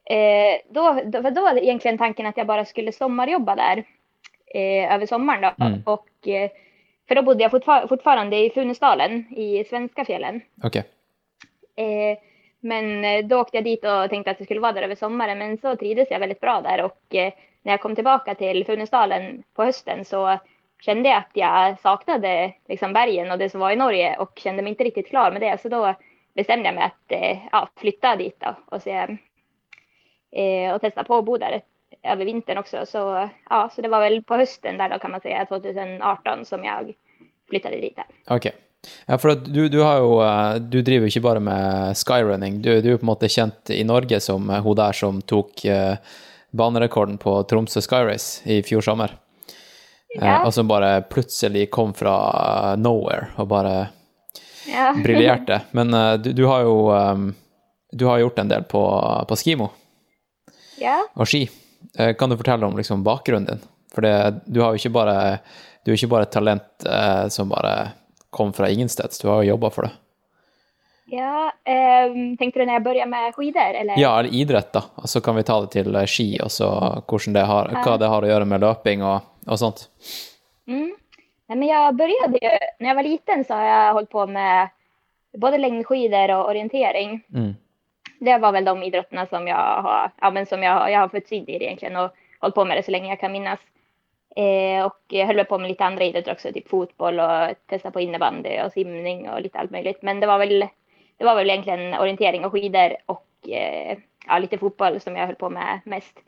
Eh, 0.10 0.65
da, 0.74 0.94
da, 1.06 1.22
da 1.29 1.41
var 1.44 1.53
det 1.53 1.68
egentligen 1.68 2.00
tanken 2.01 2.25
at 2.25 2.39
jeg 2.39 2.50
bare 2.50 2.65
skulle 2.65 2.96
sommerjobbe 2.96 3.56
der 3.60 3.84
eh, 3.84 4.88
over 4.89 5.06
sommeren. 5.06 5.46
da. 5.46 5.53
Mm. 5.60 5.84
Og, 5.86 6.08
for 7.06 7.20
da 7.20 7.25
bodde 7.25 7.46
jeg 7.46 7.53
fortsatt 7.53 7.89
fortfarande 7.91 8.39
i 8.39 8.50
Funesdalen, 8.56 9.27
i 9.38 9.62
svenskafjellen. 9.70 10.41
Okay. 10.65 10.88
Ok. 10.88 10.96
Eh, 11.79 12.18
men 12.60 13.28
da 13.28 13.39
åkte 13.39 13.60
jeg 13.60 13.66
dit 13.66 13.86
og 13.88 14.10
tenkte 14.12 14.34
at 14.34 14.39
jeg 14.42 14.50
skulle 14.50 14.63
være 14.63 14.80
der 14.80 14.88
over 14.89 15.00
sommaren. 15.00 15.39
Men 15.39 15.58
så 15.62 15.75
trivdes 15.80 16.12
jeg 16.12 16.20
veldig 16.20 16.39
bra 16.42 16.60
der. 16.66 16.84
Og 16.84 16.94
når 17.16 17.72
jeg 17.74 17.82
kom 17.84 17.96
tilbake 17.96 18.36
til 18.39 18.63
Funnesdalen 18.68 19.44
på 19.56 19.68
høsten, 19.70 20.04
så 20.08 20.38
kjente 20.84 21.10
jeg 21.10 21.18
at 21.24 21.39
jeg 21.39 21.80
savnet 21.84 22.28
liksom 22.72 22.94
bergen 22.96 23.32
og 23.32 23.39
det 23.39 23.50
som 23.51 23.63
var 23.63 23.75
i 23.75 23.80
Norge 23.80 24.13
og 24.24 24.36
kjente 24.39 24.63
meg 24.63 24.75
ikke 24.75 24.89
riktig 24.89 25.08
klar 25.10 25.32
med 25.36 25.44
det. 25.44 25.56
Så 25.62 25.72
da 25.72 25.96
bestemte 26.38 26.70
jeg 26.70 26.78
meg 26.78 26.92
at 26.92 27.16
eh, 27.16 27.48
ja, 27.51 27.66
flytte 27.80 28.13
dit 28.22 28.38
da, 28.39 28.56
og, 28.72 28.88
eh, 30.32 30.74
och 30.74 30.82
testa 30.82 31.04
på 31.04 31.20
å 31.20 31.25
bo 31.25 31.38
der 31.38 31.62
over 32.04 32.25
vintern 32.25 32.62
også. 32.62 32.86
Så, 32.86 33.30
ja, 33.50 33.70
så 33.70 33.82
det 33.82 33.92
var 33.92 34.06
vel 34.06 34.22
på 34.24 34.38
høsten 34.39 34.78
der 34.80 34.89
da, 34.94 35.00
kan 35.00 35.12
man 35.12 35.22
si, 35.22 35.34
2018 35.50 36.46
som 36.46 36.63
jeg 36.63 36.96
flyttet 37.50 37.82
dit. 37.82 37.96
Där. 37.96 38.36
Ok. 38.36 38.51
Ja, 39.05 39.17
for 39.17 39.36
du, 39.36 39.67
du 39.69 39.81
har 39.83 40.00
jo 40.00 40.19
eh, 40.24 40.55
Du 40.71 40.79
driver 40.81 41.07
jo 41.07 41.12
ikke 41.12 41.25
bare 41.25 41.41
med 41.43 41.98
skyrunning. 42.00 42.62
Du, 42.63 42.69
du 42.79 42.88
er 42.88 42.93
jo 42.95 43.00
på 43.01 43.05
en 43.07 43.12
måte 43.12 43.29
kjent 43.31 43.71
i 43.75 43.83
Norge 43.88 44.21
som 44.24 44.50
eh, 44.50 44.62
hun 44.63 44.77
der 44.79 44.95
som 44.95 45.19
tok 45.27 45.65
eh, 45.67 45.98
banerekorden 46.55 47.19
på 47.21 47.36
Tromsø 47.50 47.83
Skyrace 47.83 48.48
i 48.50 48.62
fjor 48.65 48.86
sommer. 48.86 49.17
Ja. 50.15 50.39
og 50.41 50.50
som 50.55 50.65
bare 50.65 51.03
plutselig 51.05 51.67
kom 51.69 51.91
fra 51.93 52.74
nowhere 52.81 53.27
og 53.38 53.45
bare 53.51 53.75
Ja. 54.65 54.88
briljerte. 55.05 55.59
Men 55.77 55.93
du, 56.24 56.31
du 56.33 56.45
har 56.50 56.63
jo 56.65 56.77
eh, 56.95 57.27
Du 57.91 58.05
har 58.07 58.19
gjort 58.21 58.39
en 58.39 58.50
del 58.50 58.63
på, 58.69 58.81
på 59.29 59.36
skimo 59.38 59.71
ja. 60.79 61.01
og 61.15 61.27
ski. 61.27 61.43
Kan 62.17 62.29
du 62.29 62.38
fortelle 62.38 62.65
om 62.65 62.77
liksom 62.77 63.03
bakgrunnen 63.03 63.48
din? 63.50 63.62
For 63.93 64.05
det, 64.05 64.41
du 64.45 64.62
har 64.62 64.74
jo 64.74 64.79
ikke 64.81 64.93
bare 64.93 65.15
Du 65.83 65.91
er 65.91 65.98
ikke 65.98 66.12
bare 66.12 66.27
et 66.27 66.33
talent 66.33 66.86
eh, 66.86 67.27
som 67.33 67.50
bare 67.50 67.91
kom 68.29 68.53
fra 68.53 68.69
ingensteds, 68.69 69.19
du 69.19 69.27
har 69.27 69.43
jo 69.43 69.50
jobba 69.55 69.69
for 69.74 69.88
det. 69.88 69.91
Ja, 71.09 71.50
um, 72.09 72.36
tenkte 72.38 72.59
du 72.59 72.65
når 72.67 72.75
jeg 72.77 72.83
begynner 72.86 73.09
med 73.09 73.33
skider, 73.33 73.74
eller? 73.81 73.98
Ja, 73.98 74.12
eller 74.19 74.33
idrett, 74.36 74.69
da. 74.75 74.83
Og 75.01 75.09
så 75.09 75.21
kan 75.25 75.36
vi 75.39 75.43
ta 75.48 75.55
det 75.63 75.71
til 75.74 75.95
eh, 75.98 76.05
ski, 76.05 76.27
og 76.43 76.51
så 76.53 76.67
det 77.33 77.45
har, 77.50 77.71
hva 77.74 77.95
det 77.98 78.09
har 78.12 78.21
å 78.21 78.29
gjøre 78.29 78.45
med 78.45 78.62
løping 78.62 79.01
og, 79.01 79.25
og 79.48 79.57
sånt. 79.57 79.88
Mm. 80.69 80.91
Nej, 81.50 81.57
men 81.57 81.65
jeg 81.65 81.95
begynte 81.98 82.38
jo 82.45 82.51
Når 82.77 82.88
jeg 82.91 82.95
var 83.00 83.07
liten 83.07 83.41
så 83.48 83.57
har 83.57 83.65
jeg 83.65 83.93
holdt 83.98 84.12
på 84.13 84.27
med 84.29 84.69
både 85.41 85.57
lengdeskider 85.57 86.36
og 86.36 86.51
orientering. 86.51 87.24
Mm. 87.33 87.55
Det 88.21 88.38
var 88.43 88.53
vel 88.53 88.65
de 88.69 88.75
idrettene 88.91 89.25
som 89.31 89.48
jeg 89.48 89.55
har, 89.55 90.12
ja, 90.21 90.29
men 90.36 90.45
som 90.45 90.62
jag, 90.63 90.74
har- 90.77 90.89
jag 90.89 91.00
har 91.00 91.09
fötts 91.09 91.31
i 91.31 91.39
egentlig, 91.41 91.98
og 91.98 92.12
holdt 92.41 92.55
på 92.55 92.65
med 92.65 92.77
det 92.77 92.86
så 92.86 92.91
lenge 92.91 93.09
jeg 93.09 93.19
kan 93.19 93.31
minnas. 93.31 93.59
Eh, 94.39 94.86
och 94.86 95.00
jag 95.08 95.27
höll 95.27 95.46
på 95.46 95.58
med 95.58 95.67
lite 95.67 95.86
andra 95.86 96.03
idrotter 96.03 96.31
också, 96.31 96.53
typ 96.53 96.69
fotboll 96.69 97.19
och 97.19 97.55
testa 97.65 97.91
på 97.91 98.00
innebandy 98.00 98.62
och 98.65 98.72
simning 98.72 99.29
och 99.29 99.41
lite 99.41 99.60
allt 99.60 99.72
möjligt. 99.72 100.01
Men 100.01 100.19
det 100.19 100.27
var 100.27 100.38
väl, 100.39 100.67
det 101.17 101.25
var 101.25 101.36
väl 101.36 101.50
egentligen 101.50 101.93
orientering 101.93 102.46
och 102.46 102.51
skidor 102.51 102.96
och 103.05 103.50
eh, 103.50 103.98
ja, 104.27 104.39
lite 104.39 104.58
fotboll 104.58 105.00
som 105.00 105.15
jag 105.15 105.25
höll 105.25 105.36
på 105.36 105.50
med 105.50 105.79
mest. 105.84 106.19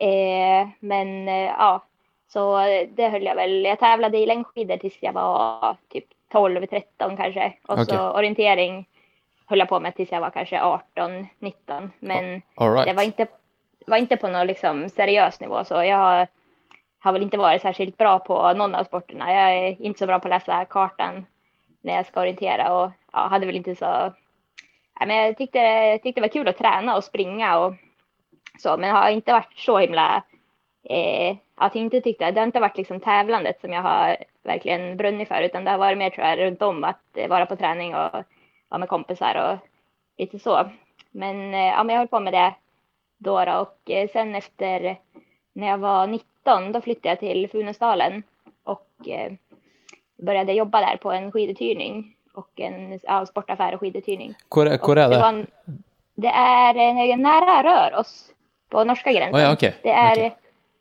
Eh, 0.00 0.68
men 0.80 1.28
eh, 1.28 1.34
ja, 1.34 1.84
så 2.28 2.58
det 2.94 3.08
höll 3.08 3.24
jag 3.24 3.34
väl. 3.34 3.64
Jag 3.64 3.78
tävlade 3.78 4.18
i 4.18 4.26
längdskidor 4.26 4.76
tills 4.76 4.98
jag 5.00 5.12
var 5.12 5.76
typ 5.88 6.04
12, 6.32 6.66
13 6.66 7.16
kanske. 7.16 7.52
Och 7.66 7.78
okay. 7.78 7.84
så 7.84 8.10
orientering 8.10 8.88
höll 9.46 9.58
jag 9.58 9.68
på 9.68 9.80
med 9.80 9.94
tills 9.94 10.12
jag 10.12 10.20
var 10.20 10.30
kanske 10.30 10.62
18, 10.62 11.26
19. 11.38 11.92
Men 11.98 12.42
right. 12.60 12.86
det 12.86 12.92
var 12.92 13.02
inte, 13.02 13.26
var 13.86 13.96
inte 13.96 14.16
på 14.16 14.28
någon 14.28 14.46
liksom 14.46 14.88
seriös 14.88 15.40
nivå. 15.40 15.64
Så 15.64 15.74
jag 15.74 15.96
har, 15.96 16.28
har 17.08 17.12
väl 17.12 17.22
inte 17.22 17.38
varit 17.38 17.62
särskilt 17.62 17.96
bra 17.96 18.18
på 18.18 18.52
någon 18.52 18.74
av 18.74 18.84
sporterna. 18.84 19.32
Jag 19.32 19.54
är 19.54 19.82
inte 19.82 19.98
så 19.98 20.06
bra 20.06 20.18
på 20.18 20.28
att 20.28 20.30
läsa 20.30 20.64
kartan 20.64 21.26
när 21.80 21.96
jag 21.96 22.06
ska 22.06 22.20
orientera 22.20 22.72
och 22.72 22.90
ja, 23.12 23.18
hade 23.18 23.46
väl 23.46 23.56
inte 23.56 23.74
så... 23.74 24.12
Ja, 25.00 25.06
men 25.06 25.16
jag 25.16 25.36
tyckte, 25.36 25.98
tyckte 26.02 26.20
det 26.20 26.26
var 26.26 26.28
kul 26.32 26.48
att 26.48 26.58
träna 26.58 26.96
och 26.96 27.04
springa 27.04 27.58
och 27.58 27.74
så, 28.58 28.76
men 28.76 28.94
har 28.94 29.10
inte 29.10 29.32
varit 29.32 29.58
så 29.58 29.78
himla... 29.78 30.22
Eh, 30.90 31.36
att 31.54 31.74
jag 31.74 31.84
inte 31.84 32.00
tyckte, 32.00 32.30
det 32.30 32.40
har 32.40 32.46
inte 32.46 32.60
varit 32.60 32.76
liksom 32.76 33.00
tävlandet 33.00 33.60
som 33.60 33.72
jag 33.72 33.82
har 33.82 34.16
verkligen 34.42 34.96
brunnit 34.96 35.28
för, 35.28 35.42
utan 35.42 35.64
det 35.64 35.70
har 35.70 35.78
varit 35.78 35.98
mer 35.98 36.10
tror 36.10 36.26
jag 36.26 36.38
runt 36.38 36.62
om 36.62 36.84
att 36.84 37.00
være 37.14 37.28
vara 37.28 37.46
på 37.46 37.56
träning 37.56 37.94
och 37.94 38.24
vara 38.68 38.78
med 38.78 38.88
kompisar 38.88 39.52
och 39.52 39.68
lite 40.18 40.38
så. 40.38 40.70
Men, 41.10 41.54
eh, 41.54 41.66
ja, 41.66 41.84
men 41.84 41.94
jag 41.94 42.00
höll 42.00 42.08
på 42.08 42.20
med 42.20 42.32
det 42.32 42.54
då, 43.18 43.44
då 43.44 43.52
och 43.52 43.90
eh, 43.90 44.08
sen 44.08 44.34
efter 44.34 44.96
när 45.58 45.66
jag 45.68 45.78
var 45.78 46.06
19 46.06 46.72
då 46.72 46.80
flyttade 46.80 47.08
jag 47.08 47.18
till 47.20 47.48
Funäsdalen 47.50 48.22
och 48.64 49.08
eh, 49.08 49.32
började 50.16 50.52
jobba 50.52 50.80
där 50.80 50.96
på 50.96 51.12
en 51.12 51.32
skiduthyrning 51.32 52.16
och 52.34 52.60
en 52.60 53.00
ja, 53.02 53.26
sportaffär 53.26 53.74
och 53.74 53.80
skiduthyrning. 53.80 54.34
Hvor 54.48 54.66
er 54.98 55.08
det? 55.08 55.16
en- 55.28 55.46
det 56.14 56.28
är 56.28 57.16
nära 57.16 57.62
Röros 57.62 58.30
på 58.68 58.84
norska 58.84 59.12
gränsen. 59.12 59.34
Oh 59.34 59.40
ja, 59.40 59.52
okay. 59.52 59.72
Det 59.82 59.90
är 59.90 60.12
okay. 60.12 60.30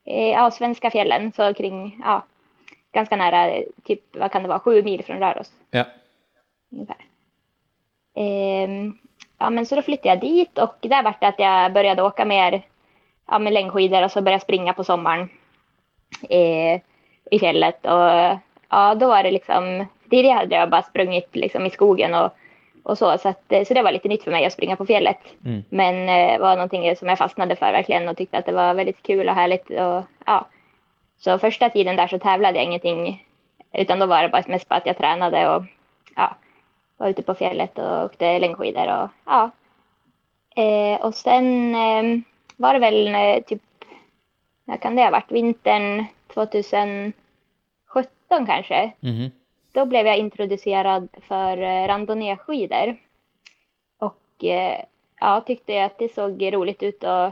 eh, 0.05 0.29
ja, 0.29 0.51
svenska 0.51 0.91
fjällen, 0.91 1.31
så 1.31 1.53
kring 1.53 2.01
ja, 2.03 2.24
ganska 2.91 3.15
nära, 3.15 3.63
typ 3.84 4.15
vad 4.15 4.31
kan 4.31 4.43
det 4.43 4.50
vara, 4.50 4.60
sju 4.60 4.84
mil 4.84 5.03
från 5.05 5.19
Röros 5.19 5.51
Ja. 5.72 5.86
ungefär. 6.72 7.05
Eh, 8.15 8.69
ja, 9.38 9.50
men 9.50 9.65
så 9.65 9.75
då 9.75 9.81
flyttade 9.81 10.10
jag 10.10 10.19
dit 10.19 10.57
och 10.57 10.75
där 10.81 11.03
vart 11.03 11.22
det 11.22 11.27
att 11.27 11.39
jag 11.39 11.74
började 11.74 12.03
åka 12.03 12.25
mer 12.25 12.63
ja, 13.27 13.39
med 13.39 13.53
längdskidor 13.53 14.03
och 14.03 14.12
så 14.12 14.22
började 14.22 14.36
jag 14.36 14.41
springa 14.41 14.74
på 14.74 14.84
sommaren 14.84 15.29
i, 16.29 16.81
i 17.31 17.39
fjället. 17.39 17.86
Och 17.86 18.39
ja, 18.69 18.96
då 18.96 19.07
var 19.07 19.24
det 19.24 19.31
liksom, 19.31 19.86
tidigare 20.10 20.38
hade 20.38 20.55
jag 20.55 20.69
bara 20.69 20.84
sprungit 20.84 21.36
liksom 21.36 21.65
i 21.65 21.69
skogen 21.69 22.13
och, 22.13 22.31
och 22.84 22.98
så, 22.98 23.17
så, 23.17 23.29
att, 23.29 23.67
så 23.67 23.74
det 23.74 23.81
var 23.81 23.91
lite 23.91 24.07
nytt 24.07 24.24
för 24.24 24.31
mig 24.31 24.46
att 24.46 24.53
springa 24.53 24.75
på 24.75 24.86
fjället. 24.86 25.19
Mm. 25.46 25.63
Men 25.69 26.10
eh, 26.10 26.39
var 26.39 26.55
någonting 26.55 26.96
som 26.96 27.07
jag 27.07 27.17
fastnade 27.17 27.55
för 27.55 27.72
verkligen 27.72 28.10
och 28.10 28.17
tyckte 28.17 28.38
att 28.38 28.46
det 28.46 28.51
var 28.51 28.74
väldigt 28.74 29.03
kul 29.03 29.29
och 29.29 29.36
härligt. 29.36 29.69
Och, 29.69 30.03
ja. 30.25 30.46
Så 31.19 31.39
första 31.39 31.69
tiden 31.69 31.96
där 31.96 32.07
så 32.07 32.19
tävlade 32.19 32.57
jag 32.57 32.65
ingenting, 32.65 33.25
utan 33.74 34.00
då 34.00 34.05
var 34.05 34.24
det 34.24 34.29
bara 34.29 34.43
mest 34.48 34.69
bara 34.69 34.75
att 34.75 34.86
jag 34.86 34.98
tränade 34.98 35.55
och 35.55 35.63
ja, 36.15 36.36
var 36.98 37.07
ute 37.07 37.22
på 37.22 37.34
fjället 37.34 37.77
och 37.77 38.05
åkte 38.05 38.39
längdskidor 38.39 39.03
och 39.03 39.10
ja. 39.25 39.51
Eh, 40.55 41.01
och 41.01 41.15
sen 41.15 41.75
eh, 41.75 42.19
var 42.57 42.73
det 42.73 42.79
väl 42.79 43.07
eh, 43.07 43.43
typ, 43.43 43.61
när 44.65 44.77
kan 44.77 44.95
det 44.95 45.03
ha 45.03 45.11
varit, 45.11 45.31
vintern 45.31 46.05
2017 46.33 47.13
kanske. 48.45 48.91
Mm. 49.01 49.31
Då 49.71 49.85
blev 49.85 50.07
jag 50.07 50.17
introducerad 50.17 51.07
för 51.21 51.57
eh, 51.57 51.87
randonnéskidor. 51.87 52.97
Och 53.99 54.43
eh, 54.43 54.83
ja, 55.19 55.41
tyckte 55.41 55.85
att 55.85 55.97
det 55.97 56.13
såg 56.13 56.53
roligt 56.53 56.83
ut 56.83 57.03
och 57.03 57.25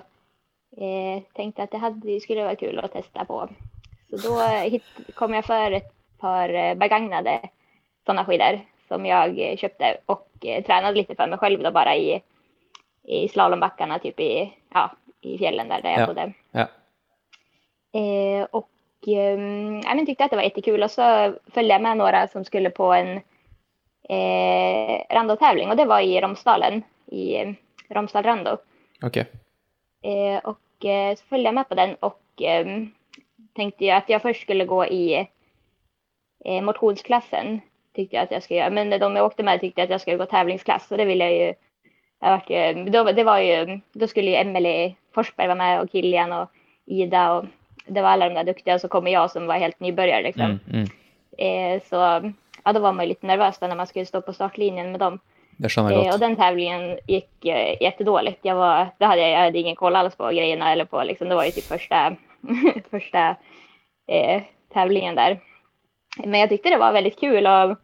eh, 0.84 1.22
tänkte 1.34 1.64
att 1.64 1.72
det, 1.72 1.78
hade, 1.78 2.20
skulle 2.20 2.44
vara 2.44 2.56
kul 2.56 2.80
att 2.80 2.94
testa 2.94 3.26
på. 3.26 3.50
Så 4.10 4.18
då 4.30 4.40
hit, 4.48 4.84
kom 5.14 5.34
jag 5.34 5.46
för 5.46 5.72
ett 5.72 5.94
par 6.18 6.76
begagnade 6.76 7.50
sådana 8.06 8.26
skidor 8.26 8.60
som 8.88 9.06
jag 9.06 9.36
kjøpte. 9.36 9.58
köpte 9.58 9.98
och 10.06 10.30
eh, 10.46 10.64
tränade 10.64 10.98
lite 10.98 11.16
för 11.16 11.28
mig 11.28 11.40
själv 11.40 11.64
då 11.64 11.72
bara 11.72 11.96
i, 11.96 12.22
i 13.04 13.28
slalombackarna 13.28 14.00
typ 14.00 14.20
i, 14.20 14.54
ja, 14.74 14.92
i 15.26 15.38
fjällen 15.38 15.68
där, 15.68 15.82
där 15.82 15.90
jag 15.90 16.00
Ja. 16.00 16.06
bodde. 16.08 16.34
Ja. 16.52 16.68
Eh, 18.00 18.48
och 18.52 18.70
ehm, 19.08 19.82
ja, 19.86 19.94
men 19.96 20.06
tyckte 20.06 20.24
att 20.24 20.30
det 20.30 20.36
var 20.36 20.44
jättekul 20.44 20.84
och 20.84 20.92
så 20.92 21.34
följde 21.48 21.74
jag 21.74 21.82
med 21.82 21.98
några 21.98 22.28
som 22.28 22.46
skulle 22.46 22.70
på 22.70 22.94
en 22.94 23.22
eh, 24.10 25.04
randotävling 25.10 25.70
och 25.70 25.78
det 25.78 25.86
var 25.86 26.00
i 26.00 26.22
Romsdalen, 26.22 26.84
i 27.06 27.36
eh, 27.36 27.54
Romsdal 27.90 28.24
Rando. 28.24 28.58
Okej. 29.02 29.26
Eh, 30.02 30.44
och 30.44 30.86
eh, 30.86 31.16
så 31.16 31.26
följde 31.26 31.48
jag 31.48 31.56
med 31.56 31.70
på 31.70 31.76
den 31.76 31.96
och 31.96 32.22
ehm, 32.42 32.92
tänkte 33.54 33.86
jag 33.86 33.98
att 33.98 34.10
jag 34.10 34.22
först 34.22 34.42
skulle 34.42 34.66
gå 34.66 34.86
i 34.86 35.28
eh, 36.46 36.62
motionsklassen. 36.62 37.62
Tyckte 37.94 38.16
jag 38.16 38.24
att 38.24 38.32
jag 38.32 38.44
skulle 38.44 38.60
göra. 38.60 38.70
Men 38.70 39.00
de 39.00 39.16
jag 39.16 39.26
åkte 39.26 39.44
med 39.44 39.60
tyckte 39.60 39.84
att 39.84 39.90
jag 39.90 40.02
skulle 40.02 40.18
gå 40.18 40.26
tävlingsklass 40.26 40.92
och 40.92 40.98
det 40.98 41.06
ville 41.06 41.32
jag 41.32 41.48
ju. 41.48 41.54
Jag 42.20 42.32
vart 42.32 42.50
ju 42.50 42.84
då, 42.84 43.04
det 43.04 43.24
var 43.24 43.40
ju, 43.40 43.80
då 43.94 44.08
skulle 44.08 44.30
ju 44.30 44.36
Emelie 44.36 44.96
Forsberg 45.16 45.52
var 45.54 45.60
med 45.60 45.82
og 45.82 45.92
Kilian 45.92 46.34
og 46.36 46.50
Ida 46.92 47.30
og 47.38 47.48
det 47.86 48.02
var 48.02 48.16
alle 48.16 48.30
de 48.30 48.36
der 48.40 48.48
duktige, 48.50 48.74
og 48.74 48.82
så 48.82 48.90
kommer 48.90 49.12
jeg 49.14 49.30
som 49.30 49.46
var 49.48 49.62
helt 49.62 49.78
nybegynner, 49.84 50.24
liksom. 50.26 50.60
Mm, 50.66 50.80
mm. 50.80 50.88
Eh, 51.38 51.82
så 51.86 52.00
ja, 52.66 52.74
da 52.74 52.82
var 52.82 52.96
man 52.98 53.08
litt 53.08 53.22
nervøs 53.24 53.60
da 53.62 53.70
når 53.70 53.78
man 53.78 53.90
skulle 53.90 54.08
stå 54.10 54.22
på 54.26 54.34
startlinjen 54.34 54.92
med 54.94 55.00
dem. 55.04 55.20
Det 55.62 55.70
skjønner 55.72 55.94
jeg 55.94 56.08
Eh, 56.08 56.14
og 56.14 56.20
den 56.20 56.36
tävlingen 56.36 56.98
gikk 57.08 57.46
eh, 57.46 57.78
jättedåligt. 57.82 58.42
Jeg, 58.44 58.56
var, 58.56 58.90
hadde, 59.00 59.22
jag, 59.22 59.46
jag 59.46 59.56
ingen 59.56 59.76
koll 59.76 59.96
alls 59.96 60.16
på 60.16 60.32
greiene. 60.34 60.72
Eller 60.72 60.86
på, 60.86 61.04
liksom, 61.04 61.30
det 61.30 61.36
var 61.38 61.46
jo 61.46 61.52
typ 61.56 61.70
første, 61.70 62.18
første 62.92 63.24
eh, 64.10 64.42
tävlingen 64.74 65.16
der. 65.16 65.38
Men 66.26 66.40
jeg 66.42 66.50
syntes 66.50 66.72
det 66.74 66.82
var 66.82 66.94
veldig 66.96 67.16
kul. 67.20 67.46
og 67.46 67.78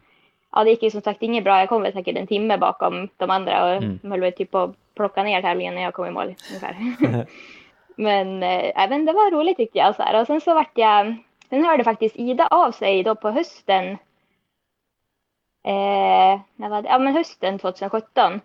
ja, 0.52 0.64
det 0.64 0.74
gikk 0.74 0.82
jo 0.88 0.94
som 0.98 1.02
sagt 1.06 1.22
ikke 1.22 1.44
bra. 1.46 1.62
Jeg 1.62 1.70
kom 1.70 1.82
vel 1.86 1.94
sikkert 1.94 2.18
en 2.20 2.28
timme 2.28 2.58
bakom 2.60 3.06
de 3.08 3.30
andre 3.30 3.62
og 3.62 3.82
Mm. 3.82 4.10
holdt 4.10 4.36
typ 4.36 4.50
på 4.50 4.74
plocka 4.94 5.22
ner 5.22 5.42
tävlingen 5.42 5.74
när 5.74 5.82
jag 5.82 5.94
kom 5.94 6.06
i 6.06 6.10
mål. 6.10 6.34
Ungefär. 6.50 6.76
men 7.96 8.42
eh, 8.42 8.82
även 8.82 9.04
det 9.04 9.12
var 9.12 9.30
roligt 9.30 9.56
tyckte 9.56 9.78
jag. 9.78 9.96
Så 9.96 10.02
här. 10.02 10.20
Och 10.20 10.26
sen 10.26 10.40
så 10.40 10.54
vart 10.54 10.78
jag... 10.78 11.16
Sen 11.48 11.64
hörde 11.64 11.84
faktiskt 11.84 12.16
Ida 12.16 12.46
av 12.46 12.72
sig 12.72 13.02
då 13.02 13.14
på 13.14 13.30
hösten 13.30 13.98
eh, 15.64 16.40
när 16.56 16.68
var 16.68 16.82
det? 16.82 16.88
Ja, 16.88 16.98
men 16.98 17.14
hösten 17.14 17.58
2017. 17.58 18.40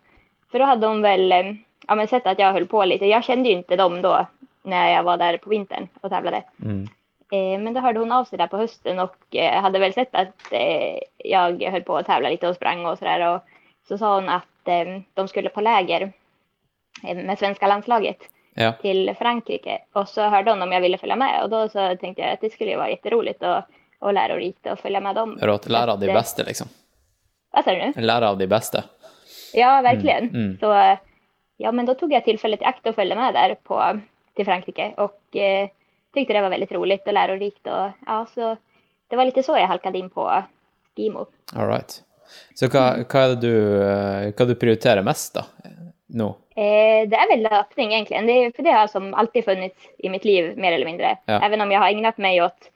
För 0.51 0.59
då 0.59 0.65
hade 0.65 0.87
hon 0.87 1.01
väl 1.01 1.31
eh, 1.31 1.53
ja, 1.87 1.95
men 1.95 2.07
sett 2.07 2.27
att 2.27 2.39
jag 2.39 2.53
höll 2.53 2.67
på 2.67 2.85
lite. 2.85 3.05
Jag 3.05 3.23
kände 3.23 3.49
ju 3.49 3.55
inte 3.55 3.75
dem 3.75 4.01
då 4.01 4.27
när 4.63 4.93
jag 4.93 5.03
var 5.03 5.17
där 5.17 5.37
på 5.37 5.49
vintern 5.49 5.87
och 6.01 6.09
tävlade. 6.09 6.43
Mm. 6.63 6.87
Eh, 7.31 7.59
men 7.63 7.73
då 7.73 7.79
hörde 7.79 7.99
hon 7.99 8.11
av 8.11 8.23
sig 8.23 8.37
där 8.37 8.47
på 8.47 8.57
hösten 8.57 8.99
och 8.99 9.35
eh, 9.35 9.61
hade 9.61 9.79
väl 9.79 9.93
sett 9.93 10.15
att 10.15 10.51
eh, 10.51 10.99
jag 11.17 11.63
höll 11.63 11.83
på 11.83 11.97
att 11.97 12.05
tävla 12.05 12.29
lite 12.29 12.47
och 12.47 12.55
sprang 12.55 12.85
och 12.85 12.97
sådär. 12.97 13.35
Och 13.35 13.41
så 13.87 13.97
sa 13.97 14.15
hon 14.15 14.29
att 14.29 14.67
eh, 14.67 15.01
de 15.13 15.27
skulle 15.27 15.49
på 15.49 15.61
läger 15.61 16.11
med 17.03 17.39
svenska 17.39 17.67
landslaget 17.67 18.17
Ja. 18.59 18.73
till 18.81 19.15
Frankrike. 19.19 19.79
Och 19.93 20.09
så 20.09 20.21
hörde 20.21 20.51
hon 20.51 20.61
om 20.61 20.71
jag 20.71 20.81
ville 20.81 20.97
följa 20.97 21.15
med 21.15 21.43
och 21.43 21.49
då 21.49 21.69
så 21.69 21.95
tänkte 21.95 22.21
jag 22.21 22.33
att 22.33 22.41
det 22.41 22.49
skulle 22.49 22.71
ju 22.71 22.77
vara 22.77 22.89
jätteroligt 22.89 23.43
och, 23.43 23.61
och 23.99 24.13
lärorikt 24.13 24.67
att 24.67 24.79
följa 24.79 24.99
med 24.99 25.15
dem. 25.15 25.37
For 25.39 25.49
å 25.49 25.59
lære 25.65 25.91
av 25.91 25.99
de 25.99 26.05
Att, 26.05 26.09
eh, 26.09 26.13
beste, 26.13 26.43
liksom. 26.43 26.67
Vad 27.51 27.63
sa 27.63 27.71
du 27.71 27.77
nu? 27.77 27.93
Lære 28.01 28.29
av 28.29 28.37
de 28.37 28.47
beste. 28.47 28.83
Ja, 29.53 29.81
verkligen. 29.81 30.23
Mm, 30.29 30.35
mm. 30.35 30.57
Så 30.59 30.73
eh, 30.73 30.97
ja, 31.57 31.71
men 31.71 31.85
då 31.85 31.93
tog 31.93 32.13
jag 32.13 32.23
tillfället 32.23 32.61
i 32.61 32.65
akt 32.65 32.87
och 32.87 32.95
följde 32.95 33.15
med 33.15 33.33
där 33.33 33.55
på, 33.63 33.99
till 34.35 34.45
Frankrike 34.45 34.93
och 34.97 35.35
eh, 35.35 35.69
tyckte 36.13 36.33
det 36.33 36.41
var 36.41 36.49
väldigt 36.49 36.71
roligt 36.71 37.07
och 37.07 37.13
lärorikt 37.13 37.67
och 37.67 37.91
ja, 38.05 38.25
så 38.33 38.57
det 39.07 39.15
var 39.15 39.25
lite 39.25 39.43
så 39.43 39.57
jag 39.57 39.67
halkade 39.67 39.97
in 39.97 40.09
på 40.09 40.43
Gimo. 40.95 41.25
All 41.55 41.67
right. 41.67 42.03
Så 42.55 42.67
hva, 42.67 42.81
hva 43.07 43.21
er 43.23 43.35
det 43.35 43.41
du, 43.41 43.53
eh, 43.83 44.33
hva 44.35 44.45
du 44.45 44.55
prioriterer 44.55 45.01
mest, 45.05 45.35
da? 45.37 45.45
Nå? 46.07 46.27
Eh, 46.55 47.03
det 47.09 47.17
er 47.19 47.29
vel 47.29 47.43
løpning, 47.43 47.91
egentlig. 47.93 48.27
det, 48.27 48.55
for 48.55 48.63
det 48.63 48.73
har 48.73 48.87
som 48.87 49.13
alltid 49.13 49.45
funnits 49.45 49.87
i 49.99 50.09
mitt 50.09 50.25
liv 50.25 50.57
mer 50.57 50.71
eller 50.71 50.85
mindre. 50.85 51.17
Ja. 51.27 51.41
Even 51.45 51.61
om 51.61 51.71
jeg 51.71 51.79
har 51.79 51.89
egnet 51.91 52.17
meg 52.17 52.41
åt 52.43 52.69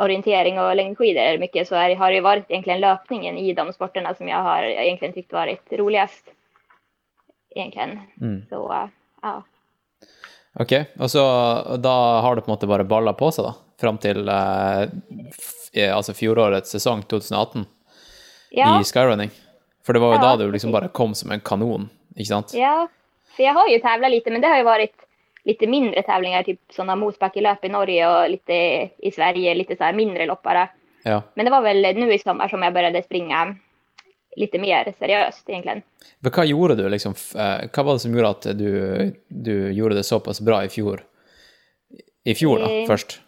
orientering 0.00 0.58
og 0.58 0.76
längdskidor 0.76 1.38
mycket 1.38 1.68
så 1.68 1.74
är, 1.74 1.94
har 1.94 2.12
det 2.12 2.20
varit 2.20 2.50
egentligen 2.50 2.80
löpningen 2.80 3.38
i 3.38 3.52
de 3.52 3.72
sporterna 3.72 4.14
som 4.14 4.28
jag 4.28 4.42
har 4.42 4.62
egentligen 4.62 5.14
tyckt 5.14 5.32
varit 5.32 5.72
roligast. 5.72 6.24
Egentligen. 7.56 8.00
Mm. 8.20 8.46
Så 8.48 8.88
ja. 9.22 9.42
Ok, 10.58 10.72
og 10.98 11.10
så 11.10 11.22
da 11.78 12.20
har 12.20 12.34
det 12.36 12.42
på 12.42 12.50
en 12.50 12.54
måte 12.56 12.66
bare 12.66 12.84
balla 12.84 13.12
på 13.12 13.30
seg, 13.30 13.44
da? 13.44 13.52
Fram 13.80 13.98
til 14.02 14.28
eh, 14.28 14.82
eh, 15.74 15.92
altså 15.94 16.14
fjorårets 16.14 16.70
sesong, 16.74 17.02
2018, 17.02 17.66
Ja. 18.50 18.80
i 18.80 18.84
skyrunning. 18.84 19.30
For 19.86 19.92
det 19.94 20.00
var 20.02 20.14
jo 20.16 20.18
Ja, 20.18 20.22
da 20.36 20.36
du 20.36 20.50
liksom 20.52 20.72
bare 20.72 20.88
kom 20.88 21.14
som 21.14 21.30
en 21.30 21.40
kanon, 21.40 21.88
ikke 22.16 22.28
sant? 22.32 22.54
Ja, 22.54 22.86
for 23.36 23.42
jeg 23.44 23.54
har 23.54 23.68
jo 23.70 23.78
tävlat 23.84 24.10
lite, 24.10 24.30
men 24.34 24.40
det 24.42 24.48
har 24.50 24.58
jo 24.62 24.68
vært 24.68 25.06
lite 25.48 25.66
mindre 25.70 26.02
tävlingar, 26.04 26.44
typ 26.44 26.58
sådana 26.74 26.96
motbackelöp 27.00 27.64
i 27.64 27.68
Norge 27.72 28.08
og 28.10 28.30
lite 28.30 28.56
i 29.02 29.10
Sverige, 29.14 29.54
lite 29.54 29.76
så 29.76 29.84
här 29.84 29.92
mindre 29.96 30.26
lopp 30.26 30.42
bara. 30.42 30.68
Ja. 31.04 31.22
Men 31.34 31.44
det 31.46 31.50
var 31.54 31.62
vel 31.64 31.80
nå 31.96 32.10
i 32.12 32.18
sommer 32.18 32.48
som 32.48 32.62
jeg 32.62 32.74
begynte 32.74 33.00
å 33.00 33.06
springe 33.06 33.44
litt 34.36 34.52
mer 34.60 34.92
seriøst, 34.98 35.48
egentlig. 35.48 35.80
Men 36.20 36.32
hva 36.36 36.44
gjorde 36.46 36.76
du, 36.76 36.84
liksom? 36.92 37.14
eh, 37.34 37.64
Hva 37.72 37.82
var 37.86 37.96
det 37.96 38.02
som 38.04 38.12
gjorde 38.14 38.30
at 38.36 38.50
du, 38.58 38.68
du 39.28 39.54
gjorde 39.72 39.96
det 39.96 40.04
såpass 40.06 40.40
bra 40.44 40.60
i 40.64 40.68
fjor? 40.68 41.00
I 42.24 42.34
fjor, 42.36 42.60
da, 42.60 42.68
Eh, 42.68 42.86
først? 42.86 43.18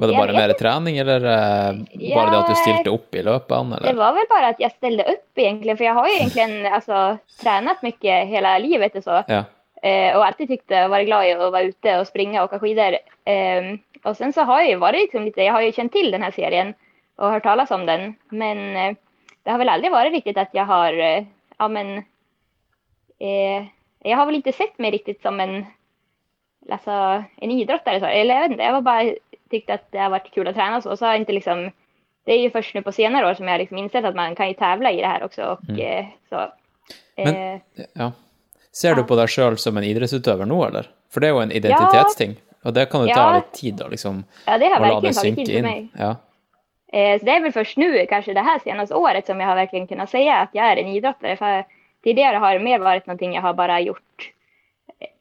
Var 0.00 0.08
det 0.08 0.16
bare 0.16 0.32
mer 0.32 0.52
trening, 0.56 0.98
eller 1.02 1.24
eh, 1.28 1.80
bare 2.14 2.30
det 2.30 2.38
at 2.38 2.48
du 2.48 2.54
Ja, 2.54 2.60
stilte 2.62 2.92
opp 2.94 3.14
i 3.14 3.24
løpene, 3.26 3.80
Det 3.84 3.96
var 3.98 4.14
vel 4.16 4.28
bare 4.30 4.52
at 4.54 4.60
jeg 4.62 4.72
stilte 4.72 5.04
opp, 5.12 5.26
egentlig. 5.36 5.76
For 5.76 5.84
jeg 5.84 5.96
har 5.98 6.08
jo 6.08 6.14
egentlig 6.16 6.72
altså, 6.72 7.00
trent 7.42 7.82
mye 7.84 8.14
hele 8.30 8.58
livet 8.64 8.96
och 8.96 9.04
så. 9.04 9.22
Ja. 9.28 9.44
Eh, 9.82 10.16
og 10.16 10.24
alltid 10.24 10.48
tykte 10.48 10.84
å 10.84 10.90
være 10.92 11.06
glad 11.08 11.26
i 11.26 11.34
å 11.36 11.50
være 11.52 11.72
ute 11.72 11.98
og 12.00 12.08
springe 12.08 12.40
og 12.42 12.52
skidor. 12.60 12.96
Eh, 13.28 13.70
og 14.04 14.16
sen 14.16 14.32
så 14.32 14.44
har 14.48 14.64
jeg 14.64 14.74
jo 14.74 14.80
vært 14.80 15.02
liksom 15.04 15.26
litt 15.28 15.36
Jeg 15.36 15.52
har 15.52 15.62
jo 15.64 15.72
kjent 15.76 15.92
til 15.92 16.10
denne 16.12 16.24
här 16.24 16.36
serien 16.36 16.74
og 17.18 17.34
hørt 17.34 17.44
talas 17.44 17.70
om 17.70 17.86
den. 17.86 18.14
Men 18.30 18.58
eh, 18.76 18.94
det 19.44 19.52
har 19.52 19.60
vel 19.60 19.72
aldri 19.72 19.92
vært 19.92 20.12
riktig 20.12 20.36
at 20.40 20.54
jeg 20.56 20.64
har, 20.68 20.92
eh, 20.92 21.28
ja 21.58 21.68
men, 21.68 22.04
Jeg 23.20 23.68
jag 24.02 24.16
har 24.16 24.26
vel 24.26 24.38
ikke 24.40 24.56
sett 24.56 24.78
meg 24.78 24.94
riktig 24.94 25.18
som 25.20 25.40
en, 25.40 25.66
altså, 26.70 27.24
en 27.36 27.50
så. 28.00 28.06
Eller 28.08 28.34
jeg 28.34 28.42
vet 28.42 28.52
ikke, 28.52 28.64
jeg 28.64 28.72
var 28.72 28.80
bara 28.80 29.04
tyckt 29.50 29.70
att 29.70 29.92
det 29.92 29.98
har 29.98 30.10
varit 30.10 30.30
kul 30.34 30.48
att 30.48 30.54
träna 30.54 30.80
så. 30.80 30.96
Så 30.96 31.06
har 31.06 31.14
inte 31.14 31.32
liksom, 31.32 31.70
det 32.24 32.32
är 32.32 32.38
ju 32.38 32.50
först 32.50 32.74
nu 32.74 32.82
på 32.82 32.92
senare 32.92 33.30
år 33.30 33.34
som 33.34 33.48
jag 33.48 33.58
liksom 33.58 33.78
insett 33.78 34.04
att 34.04 34.14
man 34.14 34.34
kan 34.34 34.48
ju 34.48 34.54
tävla 34.54 34.90
i 34.90 35.00
det 35.00 35.06
här 35.06 35.22
också 35.24 35.42
och 35.44 35.68
mm. 35.68 36.06
så. 36.28 36.52
Men- 37.16 37.34
Eh, 37.54 37.60
ja. 37.94 38.12
Ser 38.72 38.94
du 38.94 39.02
på 39.04 39.16
deg 39.18 39.28
sjøl 39.28 39.56
som 39.58 39.76
en 39.76 39.84
idrettsutøver 39.84 40.46
nå, 40.46 40.64
eller? 40.68 40.86
For 41.10 41.20
det 41.20 41.28
er 41.28 41.34
jo 41.34 41.40
en 41.42 41.52
identitetsting, 41.52 42.36
og 42.64 42.74
det 42.74 42.84
kan 42.90 43.02
jo 43.02 43.14
ta 43.14 43.20
Ja. 43.20 43.32
litt 43.34 43.52
tid, 43.52 43.74
da, 43.76 43.88
liksom. 43.88 44.24
ja, 44.46 44.58
det 44.58 44.68
har 44.70 44.80
Å 44.80 45.00
det 45.00 45.12
tagit 45.14 45.36
tid 45.36 45.48
för 45.48 45.58
inn. 45.58 45.88
Ja. 45.98 46.10
Eh, 46.92 47.18
Så 47.18 47.24
det 47.24 47.34
er 47.34 47.40
vel 47.40 47.52
først 47.52 47.76
nå, 47.76 48.06
kanskje 48.06 48.34
det 48.34 48.44
her 48.44 48.58
seneste 48.58 48.94
året, 48.94 49.26
som 49.26 49.38
jeg 49.40 49.46
har 49.48 49.56
virkelig 49.56 49.88
kunnet 49.88 50.08
si 50.08 50.28
at 50.28 50.48
jeg 50.54 50.64
er 50.64 50.78
en 50.78 50.86
idretter. 50.94 51.36
For 51.36 51.64
tidligere 52.04 52.38
har 52.38 52.52
det 52.58 52.62
mer 52.62 52.78
vært 52.78 53.06
noe 53.06 53.18
jeg 53.20 53.42
har 53.42 53.52
bare 53.54 53.82
gjort 53.84 54.20
eh, 54.20 54.32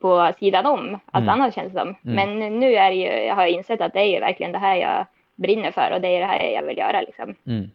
på 0.01 0.33
sidan 0.39 0.65
om 0.65 0.99
allt 1.11 1.23
Mm. 1.23 1.29
annat 1.29 1.55
känns 1.55 1.73
det 1.73 1.79
som. 1.79 1.95
Men 2.01 2.59
nu 2.59 2.75
är 2.75 2.91
ju, 2.91 3.07
jag 3.07 3.35
har 3.35 3.45
insett 3.45 3.81
att 3.81 3.93
det 3.93 3.99
är 3.99 4.13
ju 4.13 4.19
verkligen 4.19 4.51
det 4.51 4.59
här 4.59 4.75
jag 4.75 5.05
brinner 5.35 5.71
för 5.71 5.91
och 5.91 6.01
det 6.01 6.07
är 6.07 6.19
det 6.19 6.25
här 6.25 6.49
jag 6.49 6.63
vill 6.63 6.77
göra 6.77 7.01
liksom. 7.01 7.35
Mm. 7.47 7.69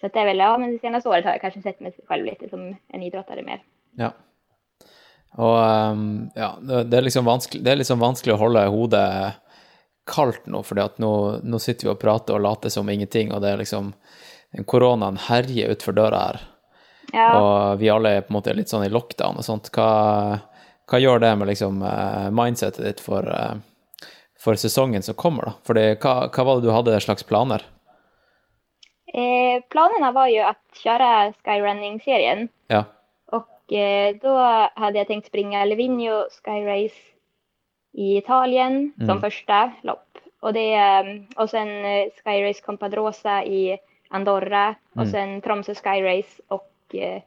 Så 0.00 0.06
att 0.06 0.12
det 0.12 0.20
är 0.20 0.24
väl, 0.24 0.38
ja 0.38 0.58
men 0.58 0.72
det 0.72 0.78
senaste 0.78 1.08
året 1.08 1.24
har 1.24 1.32
jag 1.32 1.40
kanske 1.40 1.62
sett 1.62 1.80
mig 1.80 1.92
själv 2.08 2.24
lite 2.24 2.48
som 2.48 2.76
en 2.88 3.02
idrottare 3.02 3.42
mer. 3.42 3.62
Ja. 3.96 4.10
Og 5.36 5.90
um, 5.90 6.30
ja, 6.34 6.58
det 6.62 6.96
er, 6.98 7.02
liksom 7.02 7.26
det 7.52 7.70
er 7.72 7.76
liksom 7.80 7.98
vanskelig 7.98 8.34
å 8.36 8.38
holde 8.38 8.66
hodet 8.70 9.32
kaldt 10.06 10.46
nå, 10.46 10.60
at 10.78 10.98
nå, 11.02 11.12
nå 11.42 11.58
sitter 11.58 11.88
vi 11.88 11.92
og 11.94 11.98
prater 12.02 12.36
og 12.36 12.44
later 12.44 12.70
som 12.70 12.88
ingenting, 12.88 13.32
og 13.32 13.40
det 13.42 13.50
er 13.50 13.62
liksom 13.62 13.94
Koronaen 14.70 15.16
herjer 15.18 15.72
utfor 15.74 15.96
døra 15.96 16.20
her, 16.28 16.40
Ja, 17.12 17.24
og 17.40 17.78
vi 17.80 17.88
alle 17.90 18.12
er 18.16 18.22
på 18.22 18.30
en 18.32 18.36
måte 18.36 18.54
litt 18.54 18.70
sånn 18.70 18.84
i 18.86 18.92
lockdown 18.92 19.36
og 19.38 19.44
sånt. 19.46 19.68
Hva, 19.74 20.38
hva 20.90 20.98
gjør 21.00 21.20
det 21.20 21.30
med 21.38 21.48
liksom 21.48 21.82
eh, 21.82 22.30
mindsetet 22.30 22.84
ditt 22.84 23.00
for, 23.00 23.22
eh, 23.28 23.54
for 24.38 24.54
sesongen 24.60 25.02
som 25.02 25.14
kommer, 25.14 25.44
da? 25.44 25.52
Fordi 25.64 25.84
hva, 25.96 26.14
hva 26.28 26.44
var 26.44 26.56
det 26.60 26.66
du 26.68 26.72
hadde 26.74 27.00
slags 27.00 27.22
planer? 27.22 27.62
eh, 29.14 29.62
planene 29.70 30.12
var 30.14 30.28
jo 30.32 30.42
at 30.48 30.60
kjøre 30.82 31.32
skyrunning-serien 31.40 32.48
Ja. 32.72 32.84
Og 33.32 33.46
eh, 33.72 34.14
da 34.22 34.68
hadde 34.76 34.98
jeg 34.98 35.08
tenkt 35.08 35.26
springe 35.30 35.64
Livigno 35.68 36.24
Sky 36.30 36.64
Race 36.66 37.00
i 37.94 38.16
Italien 38.18 38.92
Mm. 38.98 39.06
som 39.06 39.20
första 39.20 39.72
lopp. 39.82 40.18
Og, 40.42 40.52
det, 40.54 40.74
eh, 40.74 41.22
sen 41.48 41.68
Skyrace 41.68 42.10
Sky 42.18 42.42
Race 42.44 42.62
Compadrosa 42.64 43.42
i 43.44 43.78
Andorra 44.10 44.74
og 44.96 45.06
Mm. 45.06 45.10
sen 45.12 45.40
Tromsø 45.42 45.74
Sky 45.74 46.02
Race 46.02 46.42
och 46.48 46.70
eh, 46.94 47.22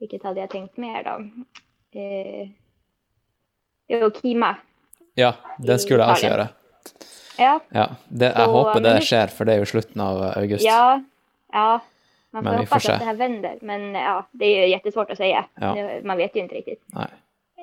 Hvilket 0.00 0.22
hadde 0.22 0.40
jeg 0.40 0.50
tenkt 0.50 0.76
mer 0.78 1.02
då? 1.04 1.30
Eh, 1.94 2.48
jo, 3.88 4.10
Kima. 4.10 4.54
Ja, 5.18 5.32
den 5.58 5.78
skulle 5.82 6.04
jeg 6.04 6.16
også 6.16 6.30
gjøre. 6.30 6.48
Ja, 7.38 7.52
Ja, 7.70 7.84
det, 8.10 8.32
jeg 8.32 8.46
Så, 8.46 8.50
håper 8.50 8.82
det 8.82 8.96
skjer, 9.06 9.30
for 9.30 9.46
det 9.46 9.54
er 9.54 9.62
jo 9.62 9.70
slutten 9.70 10.02
av 10.02 10.22
august. 10.36 10.64
ja, 10.66 11.00
ja. 11.54 11.68
Man 12.30 12.44
får 12.44 12.58
hoppas 12.60 12.82
se. 12.84 12.92
det 12.92 13.06
her 13.06 13.14
vender, 13.16 13.54
Men 13.62 13.94
ja, 13.96 14.16
det 14.36 14.46
er 14.46 14.66
jo 14.66 14.72
jättesvårt 14.74 15.12
å 15.14 15.16
si. 15.16 15.30
Ja. 15.32 15.70
Man 16.04 16.18
vet 16.18 16.34
jo 16.36 16.42
ikke 16.44 16.58
riktig. 16.58 16.76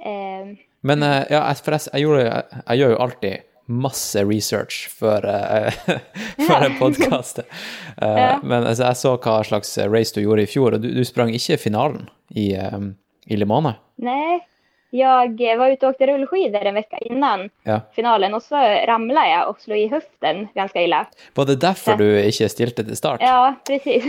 Eh, 0.01 0.55
Men 0.81 1.03
eh, 1.03 1.25
ja, 1.29 1.43
forresten, 1.53 1.93
jeg, 1.93 2.07
gjorde, 2.07 2.23
jeg, 2.25 2.63
jeg 2.63 2.81
gjør 2.81 2.95
jo 2.95 2.97
alltid 3.05 3.43
masse 3.65 4.21
research 4.25 4.87
før, 4.93 5.25
eh, 5.29 5.77
før 6.47 6.67
en 6.69 6.77
podkast. 6.81 7.43
Ja. 7.95 8.41
Men 8.43 8.65
altså, 8.67 8.89
jeg 8.89 8.99
så 8.99 9.13
hva 9.23 9.37
slags 9.47 9.69
race 9.87 10.11
du 10.11 10.19
gjorde 10.19 10.43
i 10.43 10.49
fjor, 10.51 10.75
og 10.75 10.81
du, 10.83 10.89
du 10.91 11.05
sprang 11.07 11.29
ikke 11.31 11.55
finalen 11.61 12.09
i, 12.35 12.49
um, 12.59 12.89
i 13.31 13.37
Limane. 13.39 13.71
Nej, 13.95 14.47
jag 14.89 15.57
var 15.57 15.69
ute 15.69 15.85
och 15.85 15.89
åkte 15.89 16.07
rullskidor 16.07 16.61
en 16.61 16.73
vecka 16.73 16.97
innan 16.97 17.49
Ja. 17.63 17.79
finalen 17.95 18.33
och 18.33 18.43
så 18.43 18.55
ramlade 18.87 19.29
jag 19.29 19.49
och 19.49 19.61
slog 19.61 19.77
i 19.77 19.87
höften 19.87 20.47
ganska 20.53 20.81
illa. 20.81 21.05
Var 21.33 21.45
det 21.45 21.55
derfor 21.55 21.95
du 21.97 22.23
ikke 22.23 22.49
stilte 22.49 22.83
till 22.83 22.97
start? 22.97 23.21
Ja, 23.21 23.53
precis. 23.67 24.03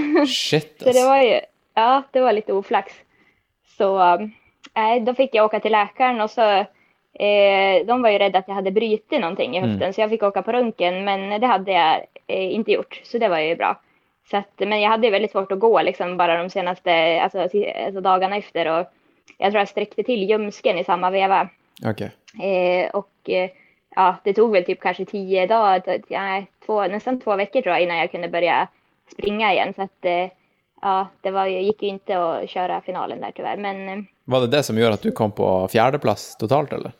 Shit, 0.50 0.76
Så 0.82 0.92
det 0.92 1.04
var 1.04 1.22
ju, 1.22 1.40
ja, 1.74 2.02
det 2.10 2.20
var 2.20 2.32
lite 2.32 2.52
oflax. 2.52 2.92
Så 3.78 3.98
äh, 4.74 5.02
då 5.02 5.14
fick 5.14 5.34
jag 5.34 5.44
åka 5.44 5.60
till 5.60 5.72
läkaren 5.72 6.20
och 6.20 6.30
så 6.30 6.50
eh, 7.18 7.86
de 7.86 8.02
var 8.02 8.10
ju 8.10 8.18
rädda 8.18 8.38
att 8.38 8.48
jag 8.48 8.54
hade 8.54 8.70
brutit 8.70 9.20
någonting 9.20 9.56
i 9.56 9.60
höften 9.60 9.92
så 9.92 10.00
jag 10.00 10.10
fick 10.10 10.22
åka 10.22 10.42
på 10.42 10.52
röntgen 10.52 11.04
men 11.04 11.40
det 11.40 11.46
hade 11.46 11.72
jag 11.72 11.94
eh, 12.26 12.54
inte 12.54 12.72
gjort 12.72 13.00
så 13.04 13.18
det 13.18 13.28
var 13.28 13.38
ju 13.38 13.56
bra. 13.56 13.80
Så 14.30 14.36
att, 14.36 14.52
men 14.58 14.80
jag 14.80 14.90
hade 14.90 15.06
ju 15.06 15.10
väldigt 15.10 15.30
svårt 15.30 15.52
att 15.52 15.58
gå 15.58 15.82
liksom 15.82 16.16
bara 16.16 16.42
de 16.42 16.50
senaste 16.50 17.20
alltså, 17.22 17.40
alltså 17.40 18.00
dagarna 18.00 18.36
efter 18.36 18.80
och 18.80 18.86
jag 19.38 19.50
tror 19.52 19.58
jag 19.58 19.68
sträckte 19.68 20.02
till 20.02 20.30
ljumsken 20.30 20.78
i 20.78 20.84
samma 20.84 21.10
veva. 21.10 21.48
Okay. 21.90 22.08
Eh, 22.50 22.90
och 22.90 23.10
eh, 23.30 23.50
ja, 23.96 24.16
det 24.24 24.32
tog 24.34 24.52
väl 24.52 24.64
typ 24.64 24.80
kanske 24.80 25.04
tio 25.04 25.46
dagar, 25.46 25.82
ja, 26.08 26.44
två, 26.66 26.86
nästan 26.86 27.20
två 27.20 27.36
veckor 27.36 27.62
tror 27.62 27.72
jag 27.74 27.82
innan 27.82 27.96
jag 27.96 28.10
kunde 28.10 28.28
börja 28.28 28.68
springa 29.12 29.52
igen. 29.52 29.72
Så 29.76 29.82
att 29.82 30.04
eh, 30.04 30.28
ja, 30.82 31.08
det 31.20 31.30
var, 31.30 31.46
ju- 31.46 31.60
gick 31.62 31.82
ju 31.82 31.88
inte 31.88 32.18
att 32.24 32.50
köra 32.50 32.80
finalen 32.80 33.20
där 33.20 33.32
tyvärr. 33.36 33.56
Men 33.56 33.88
eh, 33.88 34.04
Var 34.24 34.40
det 34.40 34.46
det 34.46 34.62
som 34.62 34.78
gjorde 34.78 34.94
at 34.94 35.02
du 35.02 35.12
kom 35.12 35.32
på 35.32 35.68
fjerdeplass 35.68 36.36
totalt, 36.36 36.72
eller? 36.72 36.92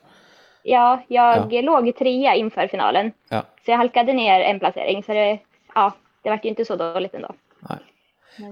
ja, 0.69 1.03
jag 1.09 1.53
låg 1.65 1.97
trea 1.99 2.35
inför 2.35 2.67
finalen. 2.67 3.13
Ja. 3.29 3.43
Så 3.65 3.71
jag 3.71 3.77
halkade 3.77 4.13
ner 4.13 4.41
en 4.41 4.59
placering. 4.61 5.03
Så 5.03 5.13
det, 5.13 5.39
ja, 5.75 5.93
det 6.23 6.31
var 6.31 6.41
ju 6.43 6.49
inte 6.49 6.65
så 6.65 6.77
dåligt 6.77 7.15
ändå. 7.15 7.29
Nej. 7.61 7.79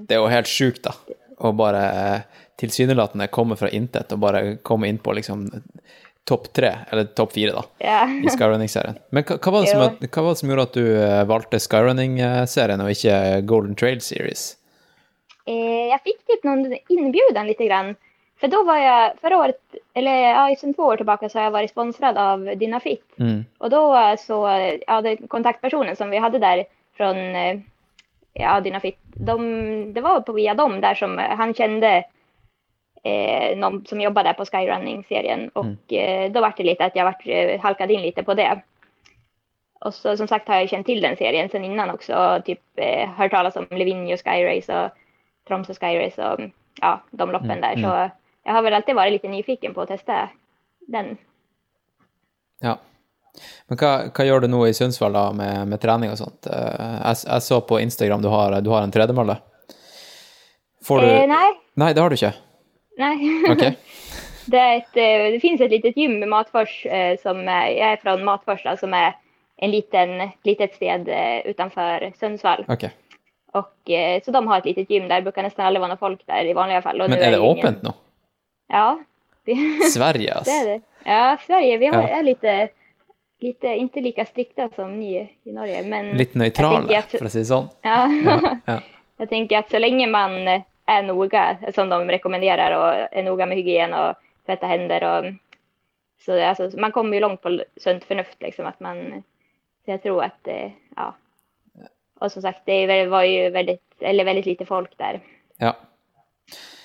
Det 0.09 0.15
er 0.15 0.19
jo 0.19 0.27
helt 0.27 0.49
sjukt, 0.49 0.83
da. 0.85 0.95
Å 1.39 1.51
bare 1.53 1.81
eh, 2.15 2.21
tilsynelatende 2.61 3.29
komme 3.35 3.57
fra 3.57 3.69
intet 3.69 4.13
og 4.15 4.23
bare 4.23 4.43
komme 4.63 4.89
inn 4.89 4.99
på 5.03 5.15
liksom 5.17 5.49
topp 6.25 6.53
tre, 6.57 6.71
eller 6.91 7.05
topp 7.05 7.35
fire, 7.35 7.53
da, 7.53 7.63
yeah. 7.85 8.13
i 8.25 8.31
Skyrunning-serien. 8.33 8.97
Men 9.13 9.27
hva, 9.29 9.37
hva, 9.37 9.53
var 9.53 9.67
det 9.67 9.73
som, 9.75 10.07
hva 10.07 10.23
var 10.25 10.31
det 10.31 10.41
som 10.41 10.53
gjorde 10.53 10.65
at 10.71 10.79
du 10.79 10.87
eh, 10.89 11.25
valgte 11.29 11.61
Skyrunning-serien 11.61 12.81
og 12.81 12.93
ikke 12.95 13.19
Golden 13.51 13.77
Trail 13.77 14.01
Series? 14.05 14.55
Eh, 15.45 15.91
jeg 15.91 16.01
fikk 16.07 16.23
typ 16.31 16.47
noen 16.49 16.79
innbjudan 16.89 17.51
lite 17.51 17.69
grann. 17.69 17.93
For 18.41 18.51
da 18.51 18.63
var 18.67 18.81
jeg 18.81 19.13
förra 19.21 19.39
året, 19.39 19.61
eller 19.95 20.13
ja, 20.13 20.57
sen 20.61 20.75
två 20.75 20.83
år 20.83 20.97
tilbake 20.97 21.29
så 21.29 21.39
har 21.39 21.45
jeg 21.45 21.55
vært 21.55 21.71
sponsrad 21.71 22.19
av 22.19 22.49
Dynafit. 22.61 23.05
Mm. 23.21 23.45
Og 23.59 23.71
då 23.71 23.83
eh, 23.99 24.17
så, 24.19 24.47
eh, 24.49 24.81
ja, 24.87 25.01
det, 25.01 25.17
kontaktpersonen 25.29 25.97
som 25.97 26.11
vi 26.11 26.19
hadde 26.19 26.39
der 26.39 26.65
från 26.97 27.17
eh, 27.17 27.61
ja, 28.33 28.61
Dynafit, 28.61 28.99
de, 29.15 29.93
det 29.93 30.01
var 30.01 30.21
på 30.21 30.33
via 30.33 30.55
dem 30.55 30.81
der 30.81 30.95
som 30.95 31.19
han 31.19 31.55
kände 31.55 32.05
eh, 33.05 33.57
någon 33.57 33.87
som 33.87 34.01
jobbade 34.01 34.35
på 34.35 34.45
Skyrunning-serien. 34.45 35.49
Och 35.49 35.93
eh, 35.93 36.33
då 36.33 36.41
var 36.41 36.55
det 36.57 36.63
lite 36.63 36.85
att 36.85 36.97
jag 36.97 37.05
vart, 37.05 37.27
eh, 37.27 37.61
halkade 37.61 37.93
in 37.93 38.03
lite 38.03 38.23
på 38.23 38.35
det. 38.35 38.63
Och 39.81 39.95
så 39.95 40.17
som 40.17 40.29
sagt 40.29 40.49
har 40.49 40.57
jag 40.57 40.69
känt 40.69 40.87
till 40.87 41.01
den 41.01 41.17
serien 41.17 41.49
sen 41.49 41.65
innan 41.65 41.91
också. 41.91 42.43
Typ 42.45 42.61
eh, 42.77 43.09
hört 43.11 43.31
talas 43.31 43.57
om 43.57 43.67
Livigno 43.71 44.17
Skyrace 44.17 44.85
och 44.85 44.91
Tromsø 45.49 45.75
Skyrace 45.75 46.29
och 46.29 46.41
ja, 46.81 47.01
de 47.11 47.31
loppen 47.31 47.61
där. 47.61 47.75
Så 47.77 48.11
jag 48.45 48.53
har 48.53 48.63
väl 48.63 48.75
alltid 48.75 48.95
varit 48.95 49.13
lite 49.13 49.29
nyfiken 49.29 49.75
på 49.75 49.81
att 49.81 49.89
testa 49.89 50.29
den. 50.89 51.17
Ja. 52.61 52.79
Men 53.67 53.79
hva, 53.81 53.91
hva 54.15 54.25
gjør 54.25 54.45
du 54.45 54.49
nå 54.49 54.61
i 54.69 54.75
Sundsvall 54.77 55.13
da, 55.17 55.25
med, 55.35 55.69
med 55.69 55.81
trening 55.83 56.13
og 56.13 56.19
sånt? 56.21 56.47
Eh, 56.47 56.99
Jeg, 57.03 57.17
jeg 57.27 57.43
så 57.43 57.61
på 57.67 57.81
Instagram 57.83 58.23
du 58.23 58.29
har, 58.31 58.61
du 58.63 58.71
har 58.71 58.87
en 58.87 58.93
tredemølle. 58.95 59.37
Får 60.85 61.01
du 61.01 61.07
Eh, 61.07 61.27
nej, 61.29 61.53
Nei, 61.75 61.93
det 61.93 62.03
har 62.03 62.09
du 62.11 62.15
ikke. 62.15 62.31
Nej. 62.99 63.43
Okay. 63.53 63.73
Det, 64.47 64.59
ett, 64.61 64.97
eh, 64.97 65.31
det 65.33 65.41
finnes 65.41 65.61
et 65.65 65.71
litet 65.71 65.97
gym 65.97 66.19
i 66.23 66.27
Matfors 66.29 66.87
eh, 66.87 67.15
som 67.23 67.39
Jeg 67.49 67.79
er 67.81 67.97
fra 68.03 68.13
då, 68.65 68.75
som 68.77 68.93
er 68.93 69.15
en 69.57 69.71
liten, 69.71 70.31
litet 70.45 70.75
sted 70.75 71.09
utenfor 71.09 71.47
utanför 71.49 72.13
Sundsvall. 72.21 72.65
ok. 72.69 72.85
Och, 73.55 73.91
eh, 73.91 74.21
så 74.25 74.31
de 74.31 74.47
har 74.49 74.59
et 74.59 74.65
litet 74.67 74.89
gym 74.91 75.09
der. 75.09 75.21
det 75.21 75.43
nesten 75.43 75.65
alle 75.65 75.79
vanlige 75.81 75.97
folk 75.99 76.27
der 76.27 76.45
i 76.45 76.53
vanlige 76.53 76.83
fall. 76.83 76.99
Men 76.99 77.13
er 77.13 77.31
det 77.31 77.39
ingen- 77.39 77.59
åpent 77.59 77.83
nå? 77.83 77.93
Ja, 78.69 78.99
det, 79.47 79.57
Sverige, 79.95 80.27
det 80.27 80.35
altså. 80.37 80.53
är 80.53 80.65
det. 80.67 80.81
Ja, 81.05 81.37
Sverige, 81.47 81.79
vi 81.79 81.87
har, 81.87 82.03
Ja. 82.03 82.19
er 82.19 82.23
lite, 82.23 82.69
lite, 83.41 83.67
ikke 83.77 84.01
lika 84.01 84.25
strikta 84.25 84.69
som 84.77 84.99
ni 84.99 85.17
i 85.45 85.53
Norge. 85.53 85.83
Men 85.89 86.17
Litt 86.17 86.35
nøytrale, 86.35 87.03
for 87.09 87.25
å 87.25 87.31
si 87.31 87.39
det 87.39 87.47
sånn. 87.49 87.69
Ja. 87.83 88.07
Ja, 88.67 88.81
jeg 89.19 89.29
tenker 89.29 89.59
at 89.59 89.71
så 89.71 89.79
lenge 89.81 90.07
man 90.11 90.65
är 90.87 91.03
noga, 91.03 91.59
som 91.75 91.89
de 91.89 92.09
rekommenderar, 92.09 92.71
och 92.79 93.09
är 93.19 93.23
noga 93.23 93.47
med 93.47 93.57
hygien 93.57 93.95
och 93.95 94.15
tvätta 94.47 94.67
händer 94.67 95.05
och 95.05 95.33
så 96.25 96.45
alltså, 96.45 96.71
man 96.81 96.93
kommer 96.93 97.15
ju 97.15 97.21
långt 97.21 97.43
på 97.43 97.63
sunt 97.77 98.05
förnuft 98.05 98.43
liksom 98.43 98.67
att 98.67 98.81
man, 98.81 99.23
så 99.85 99.91
jag 99.91 100.03
tror 100.03 100.25
att, 100.25 100.49
eh, 100.49 100.71
ja. 100.97 101.15
Och 102.19 102.33
som 102.33 102.43
sagt, 102.43 102.63
det 102.65 103.07
var 103.07 103.23
ju 103.23 103.51
väldigt, 103.51 103.83
eller 104.01 104.25
väldigt 104.25 104.47
lite 104.47 104.67
folk 104.67 104.99
där. 104.99 105.21
ja. 105.57 105.77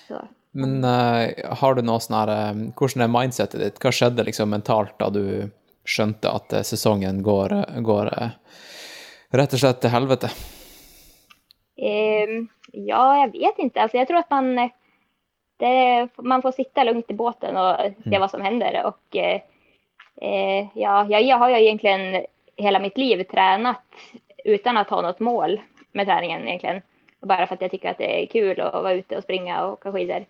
Så. 0.08 0.28
Men 0.52 0.84
uh, 0.84 1.30
har 1.62 1.76
du 1.76 1.84
noe 1.86 2.02
sånn 2.02 2.18
her 2.18 2.30
uh, 2.34 2.62
Hvordan 2.78 3.06
er 3.06 3.12
mindsetet 3.14 3.62
ditt? 3.62 3.82
Hva 3.82 3.92
skjedde 3.94 4.26
liksom 4.26 4.50
mentalt 4.50 4.96
da 4.98 5.12
du 5.14 5.50
skjønte 5.86 6.32
at 6.34 6.56
uh, 6.58 6.64
sesongen 6.66 7.22
går, 7.26 7.54
går 7.86 8.10
eh, 8.16 8.32
rett 9.38 9.54
og 9.54 9.62
slett 9.62 9.84
til 9.84 9.94
helvete? 9.94 10.32
Ehm, 11.80 12.50
ja, 12.72 13.18
jag 13.18 13.32
vet 13.32 13.60
inte. 13.60 13.82
Alltså, 13.82 13.98
jag 13.98 14.08
tror 14.08 14.18
att 14.18 14.30
man, 14.30 14.58
eh, 14.58 14.70
det, 15.58 16.08
man 16.18 16.42
får 16.42 16.52
sitta 16.52 16.84
lugnt 16.84 17.12
i 17.12 17.14
båten 17.14 17.58
och 17.58 17.76
se 18.04 18.20
vad 18.20 18.32
som 18.32 18.42
händer. 18.42 18.86
Och, 18.86 19.16
eh, 19.16 19.42
eh, 20.22 20.68
ja, 20.74 21.08
jag, 21.10 21.22
jag 21.22 21.38
har 21.38 21.50
ju 21.50 21.56
egentligen 21.56 22.26
hela 22.56 22.80
mitt 22.80 22.98
liv 22.98 23.24
tränat 23.24 23.84
utan 24.46 24.78
att 24.78 24.90
ha 24.90 25.02
något 25.02 25.20
mål 25.20 25.62
med 25.92 26.08
träningen 26.08 26.48
egentligen. 26.48 26.82
Bara 27.20 27.48
för 27.48 27.56
att 27.56 27.62
jag 27.62 27.72
tycker 27.72 27.92
att 27.92 27.98
det 27.98 28.24
är 28.24 28.26
kul 28.26 28.60
att 28.60 28.74
vara 28.74 28.94
ute 28.94 29.18
och 29.18 29.24
springa 29.24 29.66
och 29.66 29.74
åka 29.74 29.92
skidor. 29.92 30.26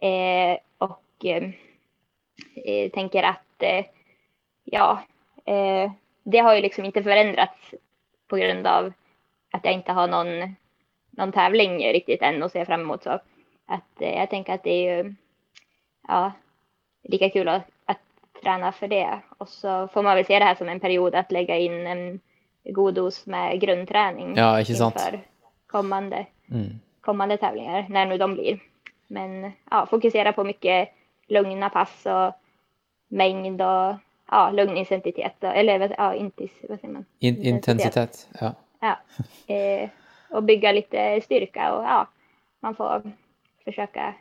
Eh, 0.00 0.58
och 0.78 1.24
eh, 1.24 2.90
tänker 2.90 3.22
att 3.22 3.62
eh, 3.62 3.84
ja, 4.64 5.02
eh, 5.44 5.92
det 6.22 6.38
har 6.38 6.54
ju 6.54 6.60
liksom 6.60 6.84
inte 6.84 7.02
förändrats 7.02 7.74
på 8.28 8.36
grund 8.36 8.66
av 8.66 8.92
att 9.52 9.64
jag 9.64 9.74
inte 9.74 9.92
har 9.92 10.06
någon, 10.06 10.56
någon 11.16 11.32
tävling 11.32 11.78
riktigt 11.92 12.22
än 12.22 12.42
att 12.42 12.52
se 12.52 12.64
fram 12.64 12.80
emot. 12.80 13.02
Så 13.02 13.10
att, 13.66 14.00
eh, 14.00 14.14
jag 14.18 14.30
tänker 14.30 14.54
att 14.54 14.62
det 14.62 14.70
är 14.70 14.96
ju 15.02 15.14
ja, 16.08 16.32
lika 17.02 17.30
kul 17.30 17.48
att, 17.48 17.62
att 17.84 17.98
träna 18.42 18.72
för 18.72 18.88
det. 18.88 19.18
Och 19.38 19.48
så 19.48 19.88
får 19.88 20.02
man 20.02 20.16
väl 20.16 20.24
se 20.24 20.38
det 20.38 20.44
här 20.44 20.54
som 20.54 20.68
en 20.68 20.80
period 20.80 21.14
att 21.14 21.32
lägga 21.32 21.56
in 21.56 21.86
en 21.86 22.20
god 22.64 22.94
dos 22.94 23.26
med 23.26 23.60
grundträning 23.60 24.34
Ja, 24.36 24.60
inte 24.60 24.74
sant. 24.74 24.94
inför 24.94 25.20
kommande, 25.66 26.26
Mm. 26.50 26.66
kommande 27.00 27.36
tävlingar, 27.36 27.86
när 27.88 28.06
nu 28.06 28.18
de 28.18 28.34
blir. 28.34 28.60
Men 29.06 29.52
ja, 29.70 29.86
fokusera 29.86 30.32
på 30.32 30.44
mycket 30.44 30.88
lugna 31.26 31.70
pass 31.70 32.06
och 32.06 32.34
mängd 33.08 33.62
och 33.62 33.94
ja, 34.30 34.50
lugn 34.50 34.76
intensitet. 34.76 35.44
Eller 35.44 35.94
ja, 35.98 36.14
intis, 36.14 36.50
vad 36.68 36.80
säger 36.80 36.94
man? 36.94 37.04
In, 37.18 37.42
intensitet. 37.42 38.28
Ja. 38.40 38.54
Ja. 38.80 38.96
Eh, 39.54 39.88
och 40.30 40.42
bygga 40.42 40.72
lite 40.72 41.20
styrka 41.20 41.72
och 41.74 41.84
ja, 41.84 42.06
man 42.60 42.74
får 42.74 43.02
försöka 43.64 44.14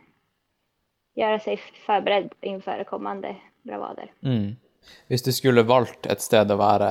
göra 1.15 1.39
sig 1.39 1.57
förberedd 1.57 2.33
inför 2.41 2.83
kommande 2.83 3.35
bravader. 3.63 4.11
Mm. 4.23 4.55
Hvis 5.07 5.23
du 5.23 5.31
skulle 5.33 5.63
valgt 5.63 6.05
et 6.05 6.21
sted 6.21 6.51
å 6.51 6.55
være 6.59 6.89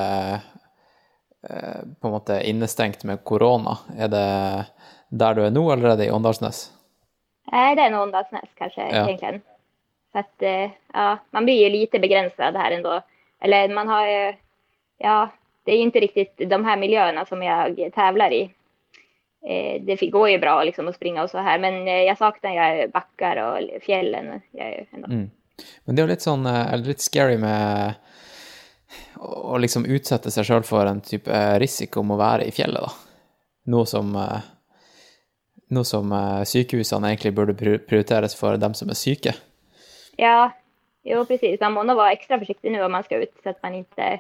eh, 1.50 1.82
på 2.00 2.08
en 2.08 2.14
måte 2.14 2.40
innestengt 2.42 3.04
med 3.04 3.22
korona, 3.24 3.76
er 3.98 4.08
det 4.08 4.24
der 5.10 5.34
du 5.34 5.44
er 5.46 5.50
nå, 5.54 5.62
eller 5.72 5.92
er 5.92 5.96
det 6.00 6.06
i 6.08 6.10
Åndalsnes? 6.10 6.70
Nej, 7.52 7.76
det 7.76 7.82
är 7.82 7.90
nog 7.90 8.02
Åndalsnäs 8.02 8.48
kanske 8.54 8.80
Ja. 8.80 9.04
egentligen. 9.04 9.40
För 10.12 10.18
att 10.18 10.42
eh, 10.42 10.70
ja, 10.92 11.18
man 11.30 11.44
blir 11.44 11.62
ju 11.64 11.68
lite 11.70 11.98
begränsad 11.98 12.56
här 12.56 12.70
ändå. 12.70 13.00
Eller 13.40 13.68
man 13.74 13.88
har 13.88 14.06
ju, 14.06 14.34
ja, 14.98 15.28
det 15.64 15.72
är 15.72 15.76
ju 15.76 15.82
inte 15.82 16.00
riktigt 16.00 16.50
de 16.50 16.64
här 16.64 16.76
miljöerna 16.76 17.24
som 17.26 17.42
jag 17.42 17.92
tävlar 17.94 18.32
i. 18.32 18.50
Eh, 19.48 19.82
det 19.82 20.10
går 20.10 20.30
ju 20.30 20.38
bra 20.38 20.64
liksom 20.64 20.88
att 20.88 20.94
springa 20.94 21.22
och 21.22 21.30
så 21.30 21.38
här, 21.38 21.58
men 21.58 21.86
jeg 21.86 22.06
jag 22.06 22.18
saknar 22.18 22.84
og 22.84 22.90
backar 22.90 23.36
och 23.36 23.82
fjällen. 23.82 24.40
Är. 24.52 24.86
Mm. 24.92 25.30
Men 25.84 25.96
det 25.96 26.02
er 26.02 26.06
jo 26.06 26.10
litt 26.10 26.24
sånn 26.24 26.46
eh, 26.46 26.72
eller 26.72 26.90
litt 26.90 27.04
scary 27.04 27.36
med 27.38 27.94
å 29.20 29.58
liksom 29.60 29.86
utsette 29.86 30.32
seg 30.32 30.48
sjøl 30.48 30.64
for 30.66 30.88
en 30.88 31.02
type 31.04 31.30
eh, 31.30 31.58
risiko 31.62 32.02
om 32.02 32.14
å 32.14 32.18
være 32.18 32.48
i 32.48 32.54
fjellet, 32.54 32.82
da. 32.82 32.90
Noe 33.72 33.86
som 33.88 34.14
eh, 34.18 34.50
Noe 35.74 35.86
som 35.88 36.10
eh, 36.12 36.42
sykehusene 36.44 37.08
egentlig 37.08 37.32
burde 37.34 37.54
prioriteres 37.56 38.34
for 38.36 38.58
dem 38.60 38.74
som 38.76 38.90
er 38.92 38.98
syke. 39.00 39.32
Ja, 40.20 40.52
jo 41.04 41.24
precis. 41.28 41.56
Man 41.60 41.72
må 41.76 41.84
nå 41.86 41.96
være 41.98 42.18
ekstra 42.18 42.38
forsiktig 42.40 42.72
nå 42.72 42.82
om 42.84 42.92
man 42.92 43.06
skal 43.06 43.24
ut 43.24 43.32
så 43.42 43.54
at 43.54 43.62
man 43.64 43.80
ikke 43.80 44.10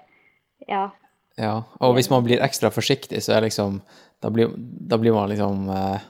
ja, 0.68 0.88
Ja, 1.36 1.54
og 1.82 1.96
hvis 1.96 2.08
man 2.10 2.24
blir 2.24 2.42
ekstra 2.42 2.70
forsiktig, 2.70 3.20
så 3.24 3.34
er 3.34 3.48
liksom 3.48 3.80
Da 4.24 4.30
blir, 4.32 4.52
da 4.56 4.96
blir 5.00 5.12
man 5.12 5.28
liksom 5.28 5.66
eh, 5.68 6.04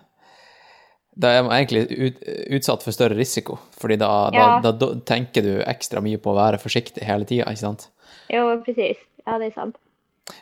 Da 1.18 1.33
er 1.35 1.44
man 1.46 1.57
egentlig 1.57 1.85
ut, 1.90 2.20
utsatt 2.59 2.85
for 2.87 2.94
større 2.94 3.18
risiko, 3.18 3.59
fordi 3.79 3.98
da, 4.03 4.11
Ja. 4.35 4.46
da, 4.62 4.70
da, 4.74 4.92
tenker 5.07 5.42
du 5.46 5.53
ekstra 5.62 6.03
mye 6.03 6.18
på 6.22 6.33
å 6.33 6.38
være 6.38 6.59
forsiktig 6.62 7.03
hele 7.07 7.27
tida, 7.27 7.50
ikke 7.50 7.64
sant? 7.66 7.88
jo 8.31 8.46
presis. 8.64 8.98
Ja, 9.27 9.38
det 9.38 9.50
er 9.53 9.55
sant. 9.55 9.77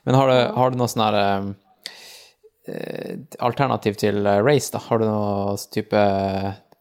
Men 0.06 0.16
har 0.16 0.30
du, 0.30 0.38
har 0.56 0.70
du 0.72 0.78
noe 0.80 0.88
sånn 0.88 1.04
her 1.04 1.18
eh, 1.20 1.48
eh, 2.72 3.16
alternativ 3.40 3.98
til 4.00 4.24
race, 4.24 4.70
da? 4.72 4.80
Har 4.87 5.02
du 5.02 5.08
noe 5.08 5.56
type 5.74 6.04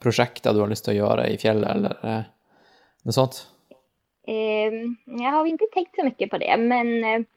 prosjekter 0.02 0.56
du 0.56 0.62
har 0.64 0.72
lyst 0.72 0.88
til 0.88 0.96
å 0.96 1.00
gjøre 1.02 1.28
i 1.32 1.38
fjellet, 1.42 1.68
eller 1.76 2.08
eh, 2.08 2.24
noe 3.06 3.16
sånt? 3.16 3.44
Jeg 4.28 4.96
jag 5.20 5.34
har 5.34 5.48
ikke 5.50 5.72
tenkt 5.74 5.98
så 5.98 6.06
mye 6.06 6.30
på 6.30 6.40
det, 6.42 6.56
men, 6.62 6.92
eh, 7.04 7.20
men 7.20 7.28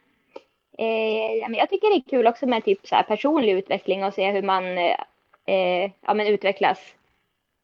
jag 1.58 1.70
tycker 1.70 1.90
det 1.90 1.96
är 2.06 2.10
kul 2.10 2.26
också 2.26 2.46
med 2.46 2.64
typ 2.64 2.86
så 2.86 2.94
här 2.94 3.02
personlig 3.02 3.52
utveckling 3.52 4.04
och 4.04 4.14
se 4.14 4.30
hur 4.30 4.42
man 4.42 4.78
eh, 4.78 4.96
eh, 5.46 5.90
ja, 6.06 6.14
men 6.14 6.26
utvecklas 6.26 6.78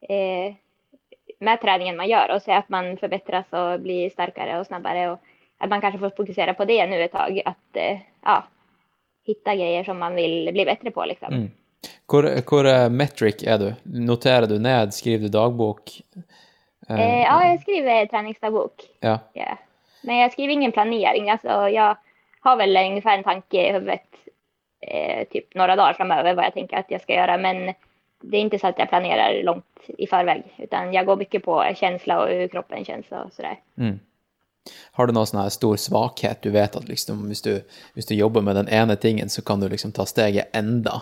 eh, 0.09 0.53
med 1.39 1.61
träningen 1.61 1.97
man 1.97 2.07
gör 2.09 2.35
och 2.35 2.41
se 2.41 2.51
att 2.51 2.69
man 2.69 2.97
förbättras 2.97 3.45
och 3.49 3.79
blir 3.79 4.09
starkare 4.09 4.59
och 4.59 4.65
snabbare 4.65 5.11
och 5.11 5.19
att 5.57 5.69
man 5.69 5.81
kanske 5.81 5.99
får 5.99 6.09
fokusera 6.09 6.53
på 6.53 6.65
det 6.65 6.87
nu 6.87 7.03
ett 7.03 7.11
tag. 7.11 7.41
Att 7.45 7.75
eh, 7.75 7.97
ja, 8.23 8.43
hitta 9.25 9.55
grejer 9.55 9.83
som 9.83 9.99
man 9.99 10.15
vill 10.15 10.49
bli 10.53 10.65
bättre 10.65 10.91
på 10.91 11.05
liksom. 11.05 11.33
Mm. 11.33 11.51
Hvor, 12.11 12.41
hvor 12.49 12.65
eh, 12.67 12.89
metric 12.89 13.43
er 13.43 13.57
du? 13.57 13.73
Noterer 13.83 14.47
du 14.47 14.59
ned? 14.59 14.93
Skriver 14.93 15.23
du 15.23 15.29
dagbok? 15.29 16.01
Eh, 16.15 16.99
Eh, 16.99 17.21
ja, 17.21 17.47
jag 17.47 17.61
skriver 17.61 18.05
träningsdagbok. 18.05 18.73
ja. 18.99 19.19
Ja. 19.33 19.57
Men 20.03 20.17
jag 20.17 20.31
skriver 20.31 20.53
ingen 20.53 20.71
planering. 20.71 21.29
Alltså, 21.29 21.69
jag 21.69 21.97
har 22.41 22.57
vel 22.57 22.77
ungefär 22.77 23.17
en 23.17 23.23
tanke 23.23 23.69
i 23.69 23.71
huvudet 23.71 24.07
eh, 24.81 25.27
typ 25.27 25.55
några 25.55 25.75
dagar 25.75 25.93
framöver 25.93 26.33
vad 26.33 26.45
jag 26.45 26.53
tänker 26.53 26.77
att 26.77 26.91
jag 26.91 27.01
ska 27.01 27.13
göra. 27.13 27.37
Men 27.37 27.73
det 28.21 28.37
är 28.37 28.41
inte 28.41 28.59
så 28.59 28.67
att 28.67 28.79
jag 28.79 28.89
planerar 28.89 29.43
långt 29.43 29.65
i 29.97 30.07
förväg. 30.07 30.43
Utan 30.57 30.93
jag 30.93 31.05
går 31.05 31.15
mycket 31.15 31.43
på 31.43 31.73
känsla 31.75 32.21
och 32.21 32.27
hur 32.27 32.47
kroppen 32.47 32.85
känns 32.85 33.05
och 33.09 33.33
sådär. 33.33 33.59
Mm. 33.77 33.99
Har 34.91 35.07
du 35.07 35.13
noen 35.13 35.27
sånn 35.27 35.49
stor 35.49 35.77
svakhet? 35.77 36.41
Du 36.41 36.51
vet 36.53 36.75
at 36.75 36.87
liksom, 36.87 37.23
hvis, 37.27 37.41
du, 37.41 37.61
hvis 37.93 38.05
du 38.05 38.15
jobber 38.15 38.41
med 38.41 38.55
den 38.55 38.69
ene 38.69 38.95
tingen, 38.95 39.29
så 39.29 39.41
kan 39.41 39.59
du 39.59 39.69
liksom 39.69 39.91
ta 39.91 40.05
steget 40.05 40.55
enda 40.55 41.01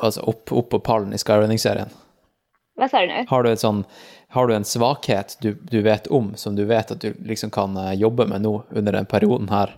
altså 0.00 0.20
opp, 0.20 0.52
opp 0.52 0.70
på 0.70 0.80
pallen 0.80 1.12
i 1.12 1.18
Skyrunning-serien. 1.18 1.88
Vad 2.76 2.90
sa 2.90 3.00
du 3.00 3.06
nu? 3.06 3.24
Har 3.28 3.42
du, 3.42 3.56
sånn, 3.56 3.84
har 4.28 4.46
du 4.46 4.54
en 4.54 4.64
svakhet 4.64 5.38
du, 5.40 5.54
du 5.70 5.80
vet 5.82 6.06
om, 6.06 6.34
som 6.36 6.56
du 6.56 6.64
vet 6.68 6.90
at 6.92 7.00
du 7.00 7.14
liksom 7.24 7.50
kan 7.50 7.76
eh, 7.76 7.94
jobbe 7.96 8.26
med 8.26 8.44
nå 8.44 8.58
under 8.70 8.92
den 8.92 9.06
perioden 9.06 9.48
her, 9.48 9.72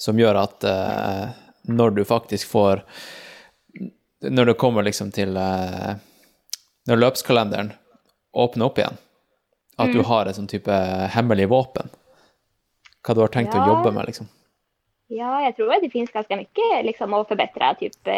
som 0.00 0.18
gjør 0.18 0.38
at 0.40 0.66
uh, 0.66 1.32
når 1.70 1.96
du 1.96 2.04
faktisk 2.04 2.50
får 2.50 2.82
Når 4.24 4.44
det 4.46 4.54
kommer 4.60 4.82
liksom 4.82 5.10
til 5.12 5.36
uh, 5.36 5.96
Når 6.88 7.00
løpskalenderen 7.00 7.72
åpner 8.34 8.66
opp 8.66 8.78
igjen, 8.78 8.96
at 9.78 9.92
du 9.94 10.02
har 10.02 10.26
et 10.26 10.36
sånn 10.36 10.50
type 10.50 10.74
hemmelig 11.14 11.46
våpen? 11.52 11.86
Hva 13.04 13.14
du 13.14 13.20
har 13.22 13.30
tenkt 13.30 13.54
å 13.54 13.62
jobbe 13.62 13.92
med, 13.94 14.08
liksom? 14.08 14.26
Ja, 15.12 15.36
jeg 15.44 15.54
tror 15.54 15.74
det 15.78 15.92
finnes 15.92 16.12
ganske 16.12 16.38
mye 16.40 16.80
liksom, 16.86 17.14
å 17.14 17.22
forbedre. 17.28 17.68
Type, 17.78 18.14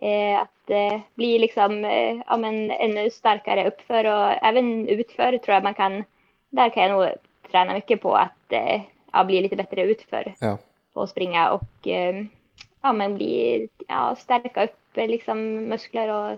eh, 0.00 0.34
at 0.38 0.52
det 0.70 0.84
eh, 0.94 1.00
blir 1.18 1.42
liksom, 1.42 1.84
eh, 1.84 2.22
ja, 2.26 2.36
men, 2.36 2.70
ännu 2.70 3.10
starkare 3.10 3.66
uppför 3.68 4.04
och 4.04 4.46
även 4.46 4.88
utför 4.88 5.38
tror 5.38 5.54
jeg 5.54 5.62
man 5.62 5.74
kan. 5.74 6.04
Der 6.50 6.68
kan 6.68 6.82
jeg 6.82 6.92
nå 6.92 7.04
trene 7.50 7.74
mye 7.74 7.96
på 7.96 8.14
at 8.16 8.56
eh, 8.56 8.88
ja, 9.12 9.24
bli 9.24 9.40
lite 9.40 9.56
bättre 9.56 9.82
utför 9.82 10.34
Ja. 10.40 10.58
på 10.94 11.02
att 11.02 11.10
springa 11.10 11.50
och 11.50 11.88
eh, 11.88 12.24
ja, 12.82 12.92
men 12.92 13.14
bli, 13.14 13.68
ja, 13.88 14.16
stärka 14.16 14.64
upp 14.64 14.78
eh, 14.94 15.08
liksom, 15.08 15.54
muskler 15.54 16.08
och, 16.08 16.32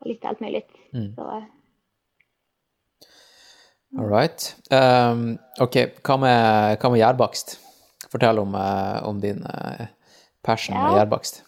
och 0.00 0.06
lite 0.06 0.28
allt 0.28 0.40
möjligt. 0.40 0.70
Mm. 0.92 1.14
Så, 1.14 1.44
All 3.98 4.08
right. 4.10 4.56
Um, 4.70 5.38
ok, 5.60 5.76
hva 6.02 6.16
med, 6.18 6.78
hva 6.82 6.88
med 6.90 6.98
gjærbakst? 6.98 7.58
Fortell 8.10 8.40
om, 8.42 8.54
uh, 8.58 9.04
om 9.06 9.20
din 9.22 9.44
uh, 9.46 9.84
passion 10.42 10.74
med 10.76 10.90
Ja. 10.92 10.96
gjærbakst. 10.98 11.44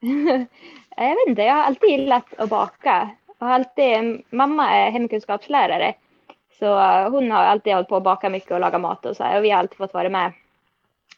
jeg 0.98 1.16
vet 1.16 1.30
ikke, 1.32 1.46
jeg 1.46 1.54
har 1.54 1.64
alltid 1.70 2.04
likt 2.10 2.36
å 2.44 2.48
bake. 2.50 2.98
Og 3.38 3.48
alltid, 3.54 4.12
mamma 4.36 4.66
er 4.74 4.90
hemkunskapslärare. 4.98 5.94
Så 6.58 6.66
hun 6.80 7.12
hon 7.12 7.30
har 7.30 7.44
alltid 7.44 7.74
hållit 7.74 7.88
på 7.88 7.96
å 7.96 8.00
baka 8.00 8.28
mycket 8.28 8.50
och 8.50 8.60
laga 8.60 8.78
mat 8.78 9.06
och 9.06 9.16
så 9.16 9.24
här. 9.24 9.38
Och 9.38 9.44
vi 9.44 9.50
har 9.50 9.58
alltid 9.58 9.76
fått 9.76 9.94
vara 9.94 10.08
med 10.08 10.32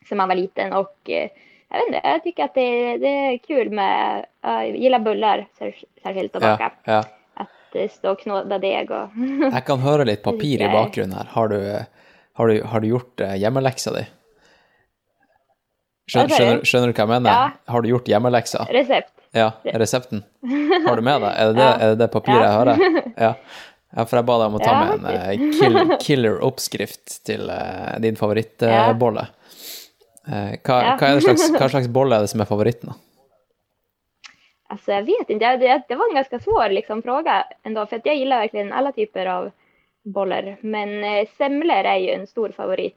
sedan 0.08 0.18
man 0.18 0.28
var 0.28 0.34
liten. 0.34 0.72
Och 0.72 0.96
eh, 1.10 1.28
jag 1.70 1.78
vet 1.78 1.86
inte, 1.86 2.00
jag 2.04 2.22
tycker 2.22 2.44
att 2.44 2.54
det, 2.54 2.96
det 2.98 3.08
är 3.08 3.38
kul 3.38 3.70
med, 3.70 4.24
jag 4.42 4.76
gillar 4.76 4.98
bullar 4.98 5.46
sär- 5.58 5.84
särskilt 6.02 6.36
att 6.36 6.42
baka. 6.42 6.72
Ja, 6.84 6.92
ja. 6.92 7.04
Att 7.34 7.74
eh, 7.76 7.88
stå 7.88 8.10
och 8.12 8.20
knåda 8.20 8.58
deg 8.58 8.90
och 8.90 9.08
Jeg 9.54 9.64
kan 9.66 9.78
høre 9.80 10.04
litt 10.04 10.22
papir 10.22 10.60
i 10.60 10.64
eh, 10.66 10.72
bakgrunnen 10.72 11.16
her. 11.16 11.28
Har 11.32 11.48
du, 11.48 11.60
har 12.34 12.48
du, 12.48 12.62
har 12.62 12.80
du 12.80 12.88
gjort 12.88 13.20
eh, 13.20 13.36
hjemmeleksa 13.36 13.92
di? 13.96 14.04
Skjønner, 16.10 16.34
skjønner, 16.34 16.62
skjønner 16.66 16.90
du 16.90 16.96
hva 16.98 17.04
jeg 17.04 17.10
mener? 17.14 17.30
Ja. 17.30 17.72
Har 17.72 17.82
du 17.84 17.88
gjort 17.92 18.08
hjemmeleksa? 18.10 18.64
Resept. 18.74 19.12
Ja, 19.32 19.50
resepten. 19.78 20.24
Har 20.88 20.96
du 20.98 21.02
med 21.06 21.20
deg? 21.22 21.30
Er 21.38 21.52
det 21.52 21.54
det, 21.54 21.62
Ja. 21.68 21.74
er 21.78 21.92
det, 21.92 21.98
det 22.00 22.08
papiret 22.10 22.42
jeg 22.42 22.56
hører? 22.58 23.12
Ja. 23.16 23.34
ja, 23.96 24.04
for 24.06 24.16
jeg 24.20 24.26
ba 24.28 24.38
deg 24.40 24.46
om 24.52 24.56
å 24.58 24.62
ta 24.62 24.72
Ja, 24.72 24.96
med 24.96 25.04
en 25.04 25.12
eh, 25.12 25.52
kill, 25.58 25.94
killer 26.00 26.40
oppskrift 26.46 27.20
til 27.26 27.50
uh, 27.50 27.96
din 28.02 28.16
favorittbolle. 28.16 29.26
Uh, 30.28 30.52
hva, 30.62 30.80
hva, 31.00 31.14
slags, 31.24 31.48
hva 31.56 31.68
slags 31.72 31.88
bolle 31.90 32.16
er 32.18 32.26
det 32.26 32.30
som 32.32 32.42
er 32.44 32.50
favoritten? 32.50 32.92
da? 32.92 32.98
Alltså 34.70 34.92
jag 34.92 35.02
vet 35.02 35.30
inte, 35.30 35.56
det, 35.56 35.82
det 35.88 35.94
var 35.94 36.08
en 36.08 36.14
ganska 36.14 36.38
svår 36.40 36.68
liksom, 36.68 37.02
fråga 37.02 37.44
ändå. 37.62 37.86
För 37.86 37.96
att 37.96 38.06
jag 38.06 38.16
gillar 38.16 38.38
verkligen 38.40 38.72
alla 38.72 38.92
typer 38.92 39.26
av 39.26 39.50
bollar. 40.04 40.56
Men 40.60 41.04
eh, 41.04 41.28
semlor 41.38 41.76
är 41.76 41.96
ju 41.96 42.10
en 42.10 42.26
stor 42.26 42.52
favorit. 42.56 42.96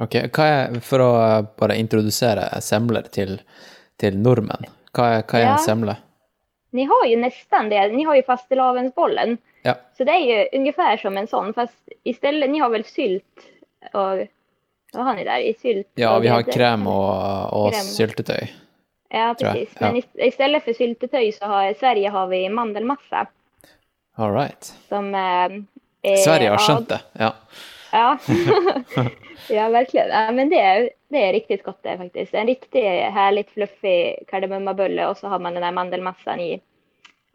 Ok, 0.00 0.14
hva 0.34 0.46
er, 0.46 0.80
For 0.82 1.00
å 1.00 1.10
eh, 1.22 1.44
bare 1.58 1.76
introdusere 1.78 2.60
semler 2.60 3.06
til, 3.14 3.38
til 4.00 4.16
nordmenn, 4.18 4.66
hva 4.92 5.08
er, 5.20 5.24
hva 5.24 5.38
er 5.38 5.44
Ja. 5.46 5.52
en 5.54 5.64
semle? 5.64 5.96
Ni 6.74 6.84
har 6.84 7.06
ju 7.06 7.16
nästan 7.16 7.68
det. 7.70 7.88
Ni 7.88 8.04
har 8.04 8.16
ju 8.16 8.22
fastelavnsbollen. 8.22 9.38
Ja. 9.66 9.74
Så 9.98 10.04
det 10.04 10.12
är 10.12 10.38
ju 10.38 10.58
ungefär 10.58 10.96
som 10.96 11.16
en 11.16 11.26
sån. 11.26 11.54
Fast 11.54 11.88
istället, 12.02 12.50
ni 12.50 12.58
har 12.58 12.70
väl 12.70 12.84
sylt 12.84 13.24
och 13.92 14.26
vad 14.92 15.04
har 15.06 15.14
ni 15.14 15.24
där 15.24 15.38
i 15.38 15.54
sylt? 15.54 15.86
Ja, 15.94 16.18
vi 16.18 16.28
har 16.28 16.42
krem 16.42 16.86
og, 16.86 17.52
og 17.52 17.72
Krem. 17.72 17.80
syltetøy. 17.82 18.46
Ja, 19.08 19.34
precis. 19.40 19.68
Ja. 19.78 19.86
Men 19.86 19.96
ist- 19.96 20.18
istället 20.26 20.64
för 20.64 20.72
syltetøy 20.72 21.32
så 21.32 21.44
har 21.46 21.70
i 21.70 21.74
Sverige 21.74 22.08
har 22.08 22.26
vi 22.26 22.48
mandelmassa. 22.48 23.26
All 24.16 24.34
right. 24.34 24.64
Som, 24.88 25.14
eh, 25.14 26.16
Sverige 26.24 26.48
har 26.50 26.58
skjønt 26.58 26.88
det, 26.88 27.00
ja. 27.12 27.32
Ja. 27.92 28.18
ja, 29.48 29.68
verkligen. 29.68 30.08
Ja, 30.08 30.30
men 30.32 30.48
det 30.50 30.60
är, 30.60 30.90
det 31.08 31.28
är 31.28 31.32
riktigt 31.32 31.62
gott 31.62 31.82
det 31.82 31.98
faktiskt. 31.98 32.34
En 32.34 32.46
riktigt 32.46 32.84
härligt 33.12 33.50
fluffig 33.50 34.18
kardemummabulle 34.28 35.06
och 35.06 35.16
så 35.16 35.28
har 35.28 35.38
man 35.38 35.54
den 35.54 35.62
der 35.62 35.72
mandelmassan 35.72 36.40
i. 36.40 36.60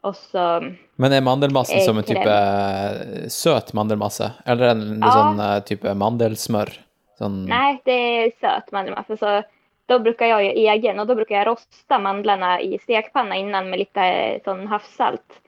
Och 0.02 0.16
så... 0.16 0.74
Men 0.96 1.14
er 1.14 1.22
mandelmassen 1.22 1.78
Eh, 1.78 1.84
som 1.86 1.98
en 1.98 2.04
type 2.08 2.32
eh, 2.32 3.28
søt 3.28 3.74
mandelmasse, 3.74 4.32
eller 4.46 4.72
en 4.74 5.02
Ja. 5.02 5.12
sånn 5.12 5.40
eh, 5.40 5.60
type 5.68 5.94
mandelsmør? 5.94 6.72
Sånn 7.20 7.46
Nei, 7.50 7.80
det 7.86 7.98
er 8.00 8.32
søt 8.40 8.72
mandelmasse. 8.72 9.18
Så 9.20 9.44
da 9.90 10.00
bruker 10.00 10.26
jeg 10.32 10.56
egen 10.70 11.00
og 11.00 11.08
da 11.08 11.16
bruker 11.16 11.36
jeg 11.36 11.48
rosta 11.48 12.00
mandlene 12.00 12.62
i 12.64 12.78
stekpanna 12.80 13.36
innan 13.36 13.70
med 13.70 13.80
litt 13.80 14.02
sånn 14.46 14.68
havsalt. 14.68 15.42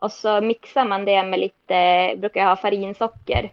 Och 0.00 0.12
så 0.12 0.40
mikser 0.40 0.84
man 0.86 1.04
det 1.04 1.22
med 1.26 1.40
litt 1.40 1.72
Bruker 2.20 2.40
jeg 2.40 2.46
ha 2.46 2.56
farinsocker. 2.56 3.50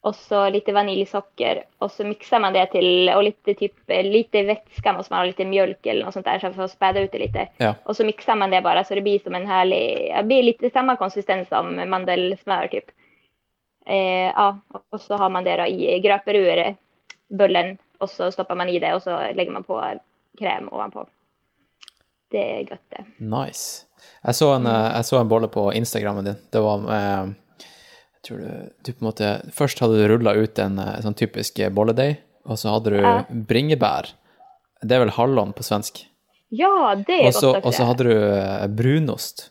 Och 0.00 0.14
så 0.14 0.48
lite 0.48 0.72
vaniljesukker. 0.72 1.62
Og 1.78 1.90
så 1.90 2.04
mikser 2.06 2.38
man 2.38 2.54
det 2.54 2.68
til 2.72 3.10
og 3.10 3.24
lite 3.26 3.54
typ, 3.54 3.74
eh, 3.90 4.04
lite 4.04 4.42
vätska 4.42 4.92
måste 4.92 5.12
man 5.12 5.18
ha, 5.18 5.26
lite 5.26 5.44
mjölk 5.44 5.86
eller 5.86 6.06
noe 6.06 6.14
sånt 6.14 6.26
der, 6.26 6.38
så 6.38 6.52
for 6.54 6.68
å 6.68 6.70
spede 6.70 7.02
ut 7.02 7.12
det 7.12 7.18
lite. 7.18 7.48
Ja. 7.58 7.74
Og 7.84 7.96
så 7.96 8.06
mikser 8.06 8.38
man 8.38 8.54
det 8.54 8.62
bare, 8.62 8.84
så 8.84 8.94
det 8.94 9.02
blir 9.02 9.18
som 9.22 9.34
en 9.34 9.46
herlig 9.46 10.12
det 10.14 10.24
blir 10.30 10.46
litt 10.46 10.62
samme 10.72 10.96
konsistens 10.96 11.48
som 11.48 11.74
mandelsmør. 11.74 12.70
typ. 12.70 12.90
Eh, 13.86 14.30
ja, 14.30 14.58
Og 14.92 15.00
så 15.00 15.16
har 15.16 15.30
man 15.30 15.44
det 15.44 15.56
da 15.56 15.66
i, 15.66 15.98
gröper 16.00 16.34
ur 16.34 16.76
og 18.00 18.08
så 18.08 18.30
stopper 18.30 18.54
man 18.54 18.68
i 18.68 18.78
det 18.78 18.94
og 18.94 19.02
så 19.02 19.18
legger 19.34 19.52
man 19.52 19.64
på 19.64 19.80
krem 20.38 20.68
ovanpå. 20.68 21.06
Det 22.30 22.38
er 22.38 22.64
godt, 22.64 22.84
det. 22.90 23.04
Nice. 23.18 23.86
Jeg 24.22 24.34
så 24.34 24.54
en, 24.54 24.66
eh, 24.66 24.96
jeg 24.96 25.04
så 25.04 25.18
en 25.20 25.28
bolle 25.28 25.48
på 25.48 25.72
Instagrammen 25.72 26.24
din. 26.24 26.36
Det 26.52 26.60
var 26.60 26.78
Jeg 26.86 27.34
tror 28.28 28.38
du, 28.44 28.70
du 28.84 28.92
på 28.92 29.00
en 29.02 29.08
måte 29.08 29.32
Først 29.56 29.80
hadde 29.82 29.98
du 29.98 30.06
rulla 30.12 30.34
ut 30.36 30.58
en 30.62 30.78
eh, 30.82 30.98
sånn 31.04 31.16
typisk 31.18 31.58
bolledeig, 31.74 32.18
og 32.48 32.60
så 32.60 32.76
hadde 32.76 32.94
du 32.94 33.00
Ja. 33.02 33.16
bringebær. 33.30 34.12
Det 34.84 34.94
er 34.94 35.02
vel 35.06 35.14
hallon 35.16 35.52
på 35.56 35.64
svensk. 35.66 36.04
Ja, 36.54 36.94
det 36.94 37.16
er 37.18 37.26
også, 37.32 37.54
godt. 37.56 37.66
og 37.66 37.74
så 37.74 37.84
hadde 37.88 38.04
du 38.06 38.12
eh, 38.14 38.66
brunost. 38.68 39.48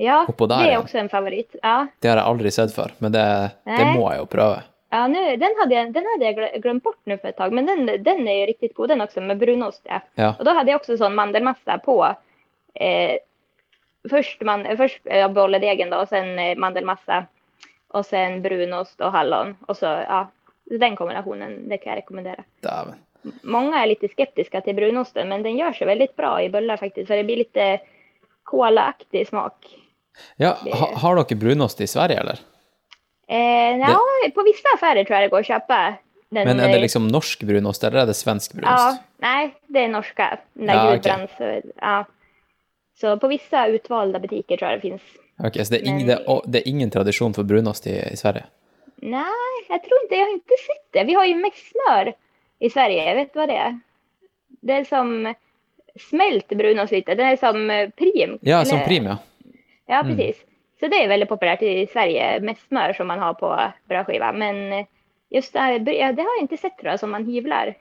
Ja, 0.00 0.22
oppå 0.26 0.48
der. 0.48 0.64
det 0.64 0.72
er 0.72 0.80
også 0.80 0.98
en 1.02 1.10
favoritt. 1.12 1.56
Ja, 1.62 1.86
Det 2.00 2.08
har 2.08 2.16
jeg 2.16 2.26
aldri 2.26 2.50
sett 2.50 2.72
før, 2.72 2.94
men 3.04 3.12
det, 3.12 3.24
det 3.68 3.86
må 3.92 4.06
jeg 4.10 4.22
jo 4.22 4.26
prøve. 4.32 4.62
ja 4.92 5.06
nu, 5.06 5.18
den, 5.36 5.52
hadde 5.60 5.74
jeg, 5.76 5.92
den 5.92 6.06
hadde 6.08 6.24
jeg, 6.24 6.62
glemt 6.64 6.82
bort 6.82 6.96
nå 7.06 7.18
for 7.20 7.28
et 7.28 7.36
tag, 7.36 7.52
men 7.52 7.66
den, 7.68 7.84
den 8.02 8.26
er 8.26 8.40
jo 8.40 8.46
riktig 8.48 8.72
god 8.74 8.88
den 8.94 9.04
også, 9.04 9.20
med 9.20 9.38
brunost. 9.38 9.82
Ja. 9.84 10.00
Ja. 10.16 10.30
Og 10.38 10.44
da 10.48 10.54
hadde 10.56 10.72
jeg 10.72 10.80
også 10.80 10.96
sånn 11.02 11.14
mandelmassa 11.14 11.76
på. 11.84 11.98
Eh, 12.74 13.18
først 14.10 14.40
man, 14.42 14.64
först 14.76 15.00
eh, 15.04 15.28
bolledegen 15.28 15.90
då 15.90 15.96
och 16.00 16.08
sen 16.08 16.38
eh, 16.38 16.56
mandelmassa. 17.92 18.02
så 18.02 18.02
sen 18.08 18.42
brunost 18.42 19.00
og 19.00 19.12
hallon. 19.12 19.56
Og 19.68 19.76
så, 19.76 19.92
ja, 20.06 20.24
den 20.70 20.96
kombinasjonen 20.96 21.68
det 21.68 21.80
kan 21.82 21.94
jeg 21.94 22.02
rekommendere. 22.04 22.44
Dæven. 22.62 22.98
Mange 23.42 23.76
er 23.76 23.90
litt 23.90 24.04
skeptiske 24.08 24.62
til 24.64 24.76
brunosten, 24.78 25.28
men 25.28 25.42
den 25.42 25.58
gjør 25.58 25.74
seg 25.76 25.90
veldig 25.90 26.08
bra 26.16 26.38
i 26.40 26.48
bøller, 26.48 26.80
faktisk. 26.80 27.08
For 27.10 27.18
det 27.18 27.26
blir 27.28 27.42
litt 27.42 27.58
kålaktig 28.48 29.26
smak. 29.28 29.68
Ja, 30.40 30.54
ha, 30.56 30.86
har 31.02 31.18
dere 31.20 31.38
brunost 31.38 31.80
i 31.80 31.88
Sverige, 31.88 32.20
eller? 32.20 32.40
Eh, 33.30 33.76
ja, 33.78 33.96
på 34.34 34.42
vissa 34.42 34.72
affærer 34.74 35.04
tror 35.04 35.18
jeg 35.18 35.28
det 35.28 35.34
går 35.34 35.44
å 35.44 35.50
kjøpe. 35.52 35.80
Den, 36.30 36.46
Men 36.46 36.60
er 36.62 36.70
det 36.70 36.78
eh, 36.78 36.84
liksom 36.84 37.08
norsk 37.10 37.42
brunost, 37.46 37.84
eller 37.84 38.04
er 38.04 38.10
det 38.10 38.16
svensk 38.18 38.54
brunost? 38.54 38.98
Ja, 38.98 39.22
nei, 39.22 39.52
det 39.66 39.84
er 39.84 39.92
norsk 39.92 40.16
där 40.16 40.40
Ja, 40.54 40.94
okay. 40.94 41.62
Ja. 41.82 42.04
Så 43.00 43.16
på 43.18 43.28
vissa 43.28 43.66
utvalgte 43.66 44.20
butikker 44.20 44.56
tror 44.56 44.70
jeg 44.70 44.78
det 44.78 44.88
finns. 44.88 45.06
Ok, 45.44 45.56
så 45.64 45.72
det 45.74 45.80
er, 45.80 45.86
ingen, 45.88 46.06
det, 46.06 46.16
er, 46.20 46.40
det 46.46 46.60
er 46.60 46.68
ingen 46.68 46.90
tradisjon 46.90 47.34
for 47.34 47.48
brunost 47.48 47.86
i, 47.86 47.96
i 48.12 48.16
Sverige? 48.16 48.44
Nej, 49.02 49.64
jag 49.68 49.82
tror 49.84 50.02
inte, 50.02 50.14
jag 50.14 50.26
har 50.26 50.32
inte 50.32 50.54
sett 50.66 50.92
det. 50.92 51.04
Vi 51.04 51.14
har 51.14 51.24
ju 51.24 51.34
mest 51.34 51.70
smör 51.72 52.12
i 52.58 52.70
Sverige, 52.70 53.04
Jeg 53.04 53.16
vet 53.16 53.34
vad 53.34 53.48
det 53.48 53.56
är. 53.56 53.80
Det 54.60 54.72
är 54.72 54.84
som 54.84 55.34
smält 56.08 56.48
brunost 56.48 56.92
lite, 56.92 57.14
det 57.14 57.22
är 57.22 57.36
som 57.36 57.70
eh, 57.70 57.88
prim. 57.88 58.38
Ja, 58.42 58.64
som 58.64 58.80
prim, 58.84 59.06
ja. 59.06 59.16
Ja, 59.86 60.02
precis. 60.02 60.36
Så 60.80 60.86
det 60.88 61.04
är 61.04 61.08
väldigt 61.08 61.28
populärt 61.28 61.62
i 61.62 61.86
Sverige, 61.86 62.40
mest 62.40 62.68
smör 62.68 62.92
som 62.92 63.06
man 63.06 63.18
har 63.18 63.34
på 63.34 63.72
brödskiva. 63.88 64.32
Men 64.32 64.72
eh, 64.72 64.86
just 65.30 65.52
det, 65.52 65.58
här, 65.58 65.78
det 65.78 66.02
har 66.02 66.36
jag 66.36 66.40
inte 66.40 66.56
sett 66.56 66.78
tror 66.78 66.90
jag, 66.90 67.00
som 67.00 67.10
man 67.10 67.26
hyvlar. 67.26 67.74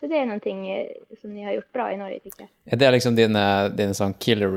Så 0.00 0.06
det 0.06 0.16
er 0.16 0.24
någonting 0.24 0.70
eh, 0.70 0.86
som 1.20 1.34
ni 1.34 1.44
har 1.44 1.52
gjort 1.52 1.72
bra 1.72 1.92
i 1.92 1.96
Norge 1.96 2.18
tycker 2.20 2.40
jeg. 2.40 2.50
Er 2.72 2.76
det 2.76 2.90
liksom 2.90 3.16
din, 3.16 3.38
din 3.76 3.94
sånn 3.94 4.14
killer 4.14 4.48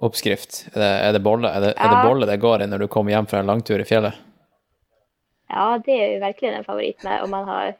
recovery-oppskrift? 0.00 0.66
Er, 0.74 0.80
det- 0.80 1.08
er 1.08 1.12
det 1.12 1.22
bolle 1.22 1.48
er 1.48 1.60
det, 1.60 1.74
er 1.76 1.88
det 1.88 2.08
bolle 2.08 2.26
det 2.26 2.40
går 2.40 2.62
i 2.62 2.66
når 2.66 2.78
du 2.78 2.88
kommer 2.88 3.12
hjem 3.12 3.26
fra 3.26 3.38
en 3.40 3.46
langtur 3.46 3.80
i 3.80 3.84
fjellet? 3.84 4.14
Ja, 5.50 5.78
det 5.78 5.92
er 5.92 6.12
jo 6.14 6.20
verkligen 6.20 6.54
en 6.54 6.64
favoritt 6.64 7.02
med 7.04 7.22
om 7.22 7.30
man 7.30 7.44
har 7.48 7.74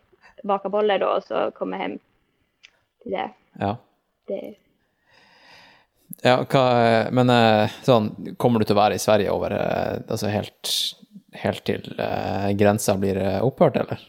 baka 0.45 0.69
boller 0.69 0.99
da, 0.99 1.17
og 1.17 1.23
så 1.23 1.51
kommer 1.55 1.79
hjem 1.79 1.99
til 3.03 3.13
det. 3.13 3.31
Ja. 3.61 3.77
det 4.29 4.57
ja 6.25 6.45
hva, 6.45 7.09
men 7.13 7.31
eh, 7.31 7.71
sånn, 7.87 8.35
kommer 8.37 8.61
du 8.61 8.65
til 8.67 8.75
å 8.77 8.81
være 8.83 8.95
i 8.95 8.99
Sverige 8.99 9.31
over 9.33 9.55
eh, 9.55 10.01
altså 10.11 10.29
helt, 10.29 10.73
helt 11.33 11.65
til 11.65 11.87
uh, 11.97 12.51
grensa 12.59 12.97
blir 12.99 13.17
eh, 13.17 13.39
opphørt, 13.41 13.77
eller? 13.77 14.03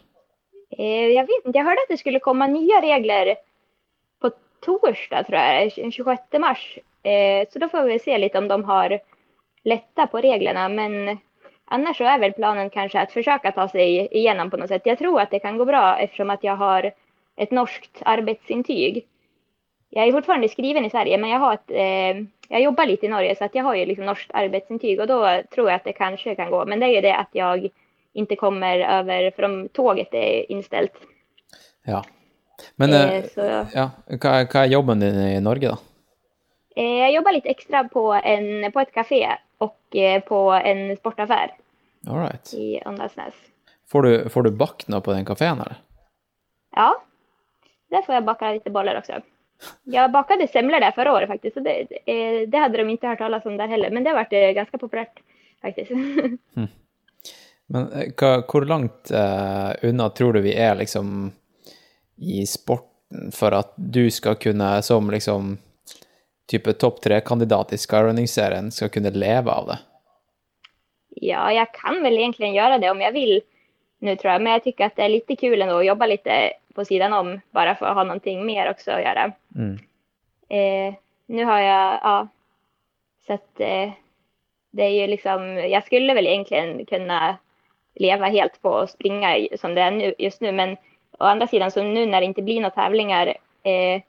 Jeg 0.71 1.23
vet 1.27 1.45
ikke. 1.45 1.53
Jeg 1.53 1.65
hørte 1.67 1.83
at 1.85 1.91
det 1.93 1.99
skulle 1.99 2.19
komme 2.19 2.47
nye 2.49 2.81
regler 2.81 3.35
på 4.19 4.31
torsdag 4.65 5.27
tror 5.27 5.37
jeg. 5.37 5.71
den 5.77 5.91
26 5.91 6.41
mars. 6.41 6.63
Eh, 7.03 7.47
så 7.49 7.59
da 7.59 7.69
får 7.69 7.83
vi 7.83 7.99
se 7.99 8.17
litt 8.17 8.35
om 8.35 8.47
de 8.47 8.63
har 8.63 8.99
lätta 9.63 10.07
på 10.07 10.17
reglerna. 10.17 10.69
Men 10.69 11.17
annars 11.65 11.97
så 11.97 12.03
är 12.03 12.19
väl 12.19 12.33
planen 12.33 12.69
kanske 12.69 12.99
att 12.99 13.11
försöka 13.11 13.51
ta 13.51 13.67
sig 13.67 14.07
igenom 14.11 14.51
på 14.51 14.57
något 14.57 14.67
sätt. 14.67 14.85
Jag 14.85 14.97
tror 14.97 15.21
att 15.21 15.31
det 15.31 15.39
kan 15.39 15.57
gå 15.57 15.65
bra 15.65 15.99
eftersom 15.99 16.29
att 16.29 16.43
jag 16.43 16.55
har 16.55 16.91
ett 17.35 17.51
norskt 17.51 18.01
arbetsintyg. 18.05 19.07
Jag 19.89 20.07
är 20.07 20.11
fortfarande 20.11 20.49
skriven 20.49 20.85
i 20.85 20.89
Sverige 20.89 21.17
men 21.17 21.29
jag, 21.29 21.39
har 21.39 21.53
ett, 21.53 21.71
eh, 21.71 22.23
jag 22.47 22.61
jobbar 22.61 22.85
lite 22.85 23.05
i 23.05 23.09
Norge 23.09 23.35
så 23.35 23.45
att 23.45 23.55
jag 23.55 23.63
har 23.63 23.75
ju 23.75 23.85
liksom 23.85 24.05
norskt 24.05 24.31
arbetsintyg 24.33 24.99
och 24.99 25.07
då 25.07 25.41
tror 25.55 25.69
jag 25.69 25.75
att 25.75 25.83
det 25.83 25.93
kanske 25.93 26.35
kan 26.35 26.51
gå. 26.51 26.65
Men 26.65 26.79
det 26.79 26.85
är 26.85 26.95
ju 26.95 27.01
det 27.01 27.15
att 27.15 27.29
jag 27.31 27.69
inte 28.13 28.35
kommer 28.35 28.79
över, 28.79 29.31
för 29.31 29.43
om 29.43 29.69
tåget 29.69 30.13
är 30.13 30.51
inställt. 30.51 30.93
Ja. 31.85 32.03
Men 32.75 32.93
Eh, 32.93 33.13
eh, 33.13 33.23
så, 33.23 33.41
ja, 33.73 33.89
hva, 34.07 34.45
hva 34.45 34.65
er 34.65 34.71
jobben 34.71 34.99
din 34.99 35.19
i 35.19 35.39
Norge, 35.41 35.69
da? 35.69 35.77
Eh, 36.75 36.85
jag 36.85 37.11
jobbar 37.11 37.31
lite 37.31 37.49
extra 37.49 37.83
på, 37.83 38.13
en, 38.13 38.71
på 38.71 38.79
ett 38.79 38.93
café 38.93 39.27
och 39.57 39.95
eh, 39.95 40.21
på 40.21 40.51
en 40.51 40.97
sportaffär 40.97 41.51
All 42.07 42.19
right. 42.19 42.53
i 42.53 42.81
Åndalsnäs. 42.85 43.33
Får 43.91 44.01
du, 44.01 44.29
får 44.29 44.43
du 44.43 44.51
bakt 44.51 44.87
noe 44.87 45.01
på 45.01 45.13
den 45.13 45.25
kafeen, 45.25 45.59
eller? 45.59 45.75
Ja, 46.75 47.03
där 47.89 48.01
får 48.01 48.15
jag 48.15 48.25
baka 48.25 48.51
lite 48.51 48.69
bollar 48.69 48.97
också. 48.97 49.13
Jag 49.83 50.11
bakade 50.11 50.47
semlor 50.47 50.79
där 50.79 50.91
förra 50.91 51.13
året 51.13 51.27
faktiskt, 51.27 51.53
så 51.53 51.59
det, 51.59 51.87
eh, 52.05 52.49
det 52.49 52.57
hade 52.57 52.77
de 52.77 52.89
inte 52.89 53.07
hört 53.07 53.17
talas 53.17 53.45
om 53.45 53.57
där 53.57 53.67
heller, 53.67 53.91
men 53.91 54.03
det 54.03 54.09
har 54.09 54.15
varit 54.15 54.29
ganske 54.29 54.53
ganska 54.53 54.77
populärt 54.77 55.19
faktiskt. 55.61 55.91
Men 57.71 57.91
eh, 57.91 58.11
hva, 58.17 58.41
hvor 58.51 58.65
langt 58.67 59.11
uh, 59.15 59.71
unna 59.87 60.09
tror 60.09 60.33
du 60.33 60.41
vi 60.41 60.55
er 60.59 60.75
liksom 60.75 61.31
i 62.17 62.45
sporten 62.45 63.31
for 63.31 63.55
at 63.55 63.73
du 63.75 64.11
skal 64.11 64.35
kunne, 64.35 64.81
som 64.81 65.11
liksom 65.11 65.57
type 66.51 66.73
topp 66.79 66.99
tre-kandidat 67.03 67.73
i 67.73 67.79
Skyrunning-serien, 67.79 68.71
skal 68.71 68.91
kunne 68.93 69.13
leve 69.15 69.53
av 69.53 69.71
det? 69.71 69.79
Ja, 71.21 71.45
jeg 71.51 71.71
kan 71.75 71.99
vel 72.03 72.17
egentlig 72.19 72.53
gjøre 72.55 72.79
det 72.81 72.91
om 72.91 73.01
jeg 73.03 73.15
vil 73.15 73.33
nå, 74.01 74.15
tror 74.15 74.33
jeg. 74.33 74.41
men 74.41 74.53
jeg 74.53 74.63
syns 74.65 74.85
att 74.87 74.97
det 74.97 75.05
er 75.05 75.15
litt 75.15 75.39
kul 75.39 75.63
å 75.67 75.81
jobbe 75.85 76.09
litt 76.09 76.27
på 76.75 76.85
sidan 76.87 77.13
om 77.13 77.33
bare 77.53 77.75
for 77.79 77.91
å 77.91 77.97
ha 77.99 78.05
noe 78.07 78.35
mer 78.45 78.71
også 78.71 78.95
å 78.95 79.01
gjøre. 79.03 79.31
Mm. 79.55 79.75
Eh, 80.51 80.95
nå 81.31 81.47
har 81.47 81.59
jeg 81.59 81.99
ja, 82.03 82.15
så 83.27 83.33
att 83.33 83.59
eh, 83.59 83.91
det 84.71 84.83
er 84.83 84.93
jo 85.01 85.07
liksom, 85.11 85.41
Jeg 85.57 85.83
skulle 85.85 86.15
vel 86.15 86.27
egentlig 86.27 86.87
kunne 86.89 87.37
leve 87.99 88.31
helt 88.31 88.55
på 88.63 88.71
å 88.81 88.87
springe 88.87 89.57
som 89.59 89.75
det 89.75 89.83
er 89.83 90.15
just 90.19 90.41
nå, 90.41 90.51
men 90.55 90.77
å 91.19 91.27
andra 91.27 91.47
sidan 91.47 91.71
så 91.71 91.83
nå 91.83 92.05
når 92.07 92.19
det 92.19 92.29
ikke 92.31 92.47
blir 92.47 92.61
noen 92.63 92.75
tävlingar 92.75 93.33
eh, 93.35 93.41
eh, 93.71 94.01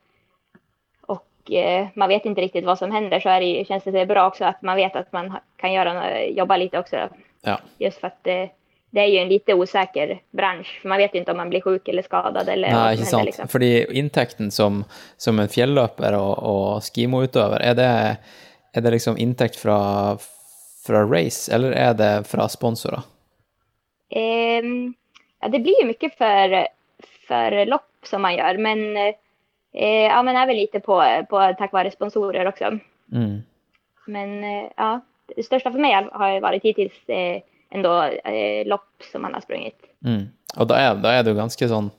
man 1.95 2.09
vet 2.09 2.25
inte 2.25 2.41
riktigt 2.41 2.65
vad 2.65 2.79
som 2.79 2.91
händer 2.91 3.21
så 3.21 3.29
är 3.29 3.41
det, 3.41 3.65
känns 3.69 3.85
det 3.85 4.07
bra 4.07 4.27
också 4.27 4.45
att 4.45 4.63
man 4.63 4.77
vet 4.77 4.97
att 4.97 5.13
man 5.13 5.39
kan 5.57 5.73
göra, 5.73 6.23
jobba 6.25 6.57
lite 6.57 6.79
också. 6.79 7.09
Ja. 7.41 7.61
Just 7.79 8.01
för 8.01 8.07
att 8.07 8.19
det, 8.25 8.51
det 8.91 9.01
är 9.01 9.07
ju 9.07 9.19
en 9.19 9.29
lite 9.29 9.55
osäker 9.55 10.21
bransch. 10.31 10.81
for 10.83 10.89
Man 10.89 10.99
vet 10.99 11.15
ju 11.15 11.19
inte 11.19 11.31
om 11.31 11.37
man 11.37 11.49
blir 11.49 11.61
sjuk 11.61 11.89
eller 11.89 12.03
skadad 12.03 12.49
eller 12.49 12.71
Nei, 12.71 12.95
ikke 12.95 13.07
sant. 13.07 13.25
Liksom. 13.25 13.49
Fordi 13.49 13.87
inntekten 13.91 14.51
som, 14.51 14.85
som 15.17 15.41
en 15.41 15.49
fjelløper 15.49 16.13
og, 16.19 16.35
og 16.39 16.83
skimoutøver, 16.85 17.65
er 17.65 17.75
det, 17.75 17.89
er 18.75 18.85
det 18.85 18.93
liksom 18.93 19.17
inntekt 19.17 19.57
fra, 19.57 19.79
fra 20.87 21.05
race, 21.09 21.49
eller 21.55 21.73
er 21.73 21.97
det 21.97 22.13
fra 22.29 22.49
sponsorer? 22.53 23.01
Um, 24.13 24.93
ja, 25.41 25.49
det 25.49 25.59
blir 25.59 25.81
ju 25.81 25.87
mycket 25.87 26.19
för, 26.19 26.67
för 27.29 27.67
lopp 27.67 27.89
som 28.05 28.23
man 28.23 28.35
gör, 28.35 28.59
men 28.59 28.97
eh, 28.97 29.15
ja, 29.73 30.23
men 30.23 30.37
även 30.37 30.57
lite 30.57 30.81
på, 30.81 30.99
på 31.31 31.41
takk 31.59 31.73
vare 31.73 31.91
sponsorer 31.91 32.47
også. 32.47 32.75
Mm. 33.13 33.43
Men 34.07 34.45
eh, 34.45 34.69
ja, 34.77 35.01
det 35.37 35.47
største 35.47 35.73
for 35.73 35.81
meg 35.81 35.95
har 35.97 36.13
vært 36.13 36.43
varit 36.45 36.69
hittills 36.69 37.09
eh, 37.09 37.43
ändå 37.73 37.95
eh, 38.03 38.67
lopp 38.69 39.05
som 39.13 39.25
han 39.25 39.35
har 39.35 39.41
sprunget. 39.41 39.79
Mm. 40.05 40.29
Og 40.57 40.69
da 40.69 40.81
er, 40.81 40.97
da 41.01 41.15
er 41.17 41.25
du 41.25 41.33
ganske 41.37 41.69
sånn 41.69 41.91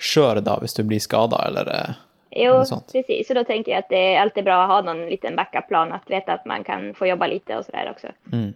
skjør 0.00 0.40
da, 0.42 0.56
hvis 0.62 0.74
du 0.74 0.82
blir 0.88 1.02
skada, 1.02 1.42
eller 1.46 1.70
eh, 1.74 1.98
Jo, 2.30 2.60
precis. 2.92 3.26
Så 3.26 3.34
da 3.34 3.42
tenker 3.44 3.72
jeg 3.72 3.82
at 3.82 3.88
det 3.90 3.98
alltid 3.98 4.22
alltid 4.22 4.44
bra 4.46 4.58
å 4.62 4.68
ha 4.70 4.80
noen 4.86 5.08
liten 5.10 5.36
backup-plan, 5.36 5.92
att 5.92 6.10
veta 6.10 6.32
at 6.32 6.46
man 6.46 6.64
kan 6.64 6.94
få 6.94 7.06
jobba 7.06 7.26
litt 7.26 7.50
og 7.50 7.64
sådär 7.64 7.90
också. 7.90 8.12
mm. 8.32 8.54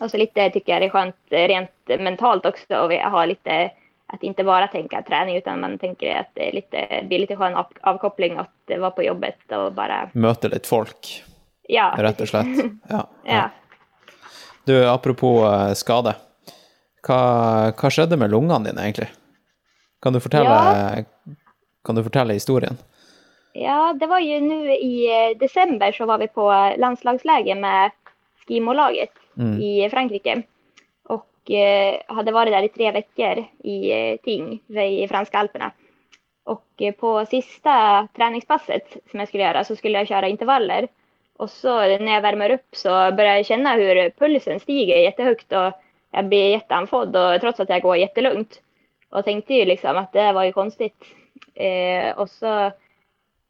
Och 0.00 0.10
så 0.10 0.16
lite 0.16 0.50
tycker 0.50 0.72
jag 0.72 0.82
det 0.82 0.86
är 0.86 0.90
skönt 0.90 1.16
eh, 1.30 1.48
rent 1.48 2.00
mentalt 2.00 2.46
også 2.46 2.76
å 2.84 3.10
ha 3.10 3.24
lite, 3.24 3.70
att 4.06 4.22
inte 4.22 4.44
bara 4.44 4.66
tänka 4.68 5.02
träning 5.02 5.36
utan 5.36 5.60
man 5.60 5.78
tänker 5.78 6.16
att 6.16 6.30
det 6.34 6.48
är 6.48 6.52
lite, 6.52 7.04
blir 7.08 7.18
lite 7.18 7.36
skön 7.36 7.54
av, 7.54 7.66
avkoppling 7.80 8.36
att 8.36 8.70
eh, 8.70 8.78
vara 8.78 8.90
på 8.90 9.02
jobbet 9.02 9.52
och 9.52 9.72
bara, 9.72 10.10
Møte 10.12 10.48
litt 10.48 10.66
folk, 10.66 11.24
ja. 11.68 11.94
rett 11.98 12.20
og 12.20 12.28
slett. 12.28 12.64
Ja. 12.88 13.08
Ja. 13.24 13.50
Du, 14.64 14.88
apropos 14.88 15.44
eh, 15.44 15.72
skade. 15.74 16.14
Hva, 17.06 17.18
hva 17.70 17.90
skjedde 17.90 18.16
med 18.18 18.30
lungene 18.30 18.66
dine, 18.70 18.82
egentlig? 18.82 19.08
Kan 20.02 20.12
du 20.12 20.20
fortelle, 20.20 21.04
kan 21.84 21.94
du 21.94 22.02
fortelle 22.02 22.34
historien? 22.34 22.78
Ja, 23.52 23.92
det 24.00 24.06
var 24.06 24.18
ju 24.20 24.40
nu 24.40 24.72
i 24.72 25.06
desember 25.06 25.38
december 25.40 25.92
så 25.92 26.06
var 26.06 26.18
vi 26.18 26.28
på 26.28 26.74
landslagsläger 26.78 27.54
med 27.54 27.90
skimolaget 28.46 29.10
Mm. 29.38 29.60
i 29.60 29.90
Frankrike. 29.90 30.42
Och 31.48 31.52
hadde 31.52 32.14
hade 32.14 32.32
varit 32.32 32.52
där 32.52 32.62
i 32.62 32.68
tre 32.68 32.90
veckor 32.90 33.44
i 33.62 33.92
eh, 33.92 34.16
Ting 34.16 34.60
i 34.68 35.08
franska 35.08 35.38
alperna. 35.38 35.72
Och 36.44 36.66
eh, 36.76 36.92
på 36.92 37.26
sista 37.26 38.08
träningspasset 38.16 38.96
som 39.10 39.20
jag 39.20 39.28
skulle 39.28 39.42
göra 39.42 39.64
så 39.64 39.76
skulle 39.76 39.98
jag 39.98 40.08
köra 40.08 40.28
intervaller. 40.28 40.88
Och 41.36 41.50
så 41.50 41.78
när 41.78 42.12
jag 42.12 42.22
värmer 42.22 42.50
upp 42.50 42.76
så 42.76 42.88
börjar 42.88 43.36
jag 43.36 43.46
känna 43.46 43.74
hur 43.74 44.10
pulsen 44.10 44.60
stiger 44.60 44.96
jättehögt 44.96 45.52
och 45.52 45.72
jag 46.10 46.24
blir 46.28 46.50
jätteandfådd 46.50 47.16
och 47.16 47.40
trots 47.40 47.60
att 47.60 47.68
jag 47.68 47.82
går 47.82 47.96
jättelugnt. 47.96 48.60
Och 49.10 49.24
tänkte 49.24 49.54
ju 49.54 49.64
liksom 49.64 49.96
att 49.96 50.12
det 50.12 50.32
var 50.32 50.44
ju 50.44 50.52
konstigt. 50.52 51.04
Eh, 51.54 52.16
så 52.30 52.70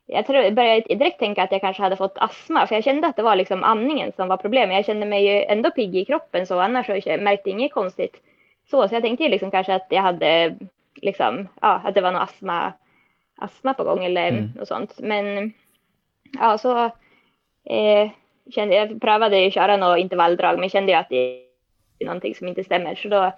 jag 0.06 0.26
tror 0.26 0.38
jag 0.38 0.54
började 0.54 0.94
direkt 0.94 1.18
tänka 1.18 1.42
att 1.42 1.52
jag 1.52 1.60
kanske 1.60 1.82
hade 1.82 1.96
fått 1.96 2.18
astma 2.18 2.66
för 2.66 2.74
jag 2.74 2.84
kände 2.84 3.06
att 3.08 3.16
det 3.16 3.22
var 3.22 3.36
liksom 3.36 3.64
andningen 3.64 4.12
som 4.12 4.28
var 4.28 4.36
problemet. 4.36 4.76
Jag 4.76 4.84
kände 4.84 5.06
mig 5.06 5.26
ju 5.26 5.44
ändå 5.44 5.70
pigg 5.70 5.96
i 5.96 6.04
kroppen 6.04 6.46
så 6.46 6.60
annars 6.60 6.86
så 6.86 7.00
jag 7.04 7.22
märkte 7.22 7.50
inget 7.50 7.72
konstigt. 7.72 8.16
Så, 8.70 8.88
så 8.88 8.94
jag 8.94 9.02
tänkte 9.02 9.24
ju 9.24 9.30
liksom 9.30 9.50
kanske 9.50 9.74
att 9.74 9.86
jag 9.90 10.02
hade 10.02 10.56
liksom, 10.94 11.48
ja, 11.60 11.80
att 11.84 11.94
det 11.94 12.00
var 12.00 12.12
någon 12.12 12.22
astma, 12.22 12.72
astma 13.36 13.74
på 13.74 13.84
gång 13.84 14.04
eller 14.04 14.28
Mm. 14.28 14.50
något 14.56 14.68
sånt. 14.68 14.94
Men 14.98 15.52
ja, 16.40 16.58
så 16.58 16.84
eh, 17.64 18.10
kände 18.54 18.74
jag 18.74 19.00
prövade 19.00 19.38
ju 19.38 19.50
köra 19.50 19.76
något 19.76 19.98
intervalldrag 19.98 20.58
men 20.58 20.68
kände 20.70 20.92
ju 20.92 20.98
att 20.98 21.08
det 21.08 21.40
är 21.98 22.06
någonting 22.06 22.34
som 22.34 22.48
inte 22.48 22.64
stämmer 22.64 22.94
så 22.94 23.08
då 23.08 23.32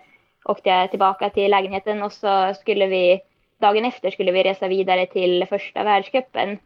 åkte 0.45 0.69
jag 0.69 0.91
tillbaka 0.91 1.31
till 1.31 1.51
lägenheten 1.51 2.03
och 2.03 2.13
så 2.13 2.55
skulle 2.55 2.87
vi 2.87 3.21
dagen 3.59 3.85
efter 3.85 4.11
skulle 4.11 4.33
vi 4.33 4.43
resa 4.43 4.69
vidare 4.69 5.07
till 5.07 5.47
första 5.49 5.85
världscupen 5.85 6.59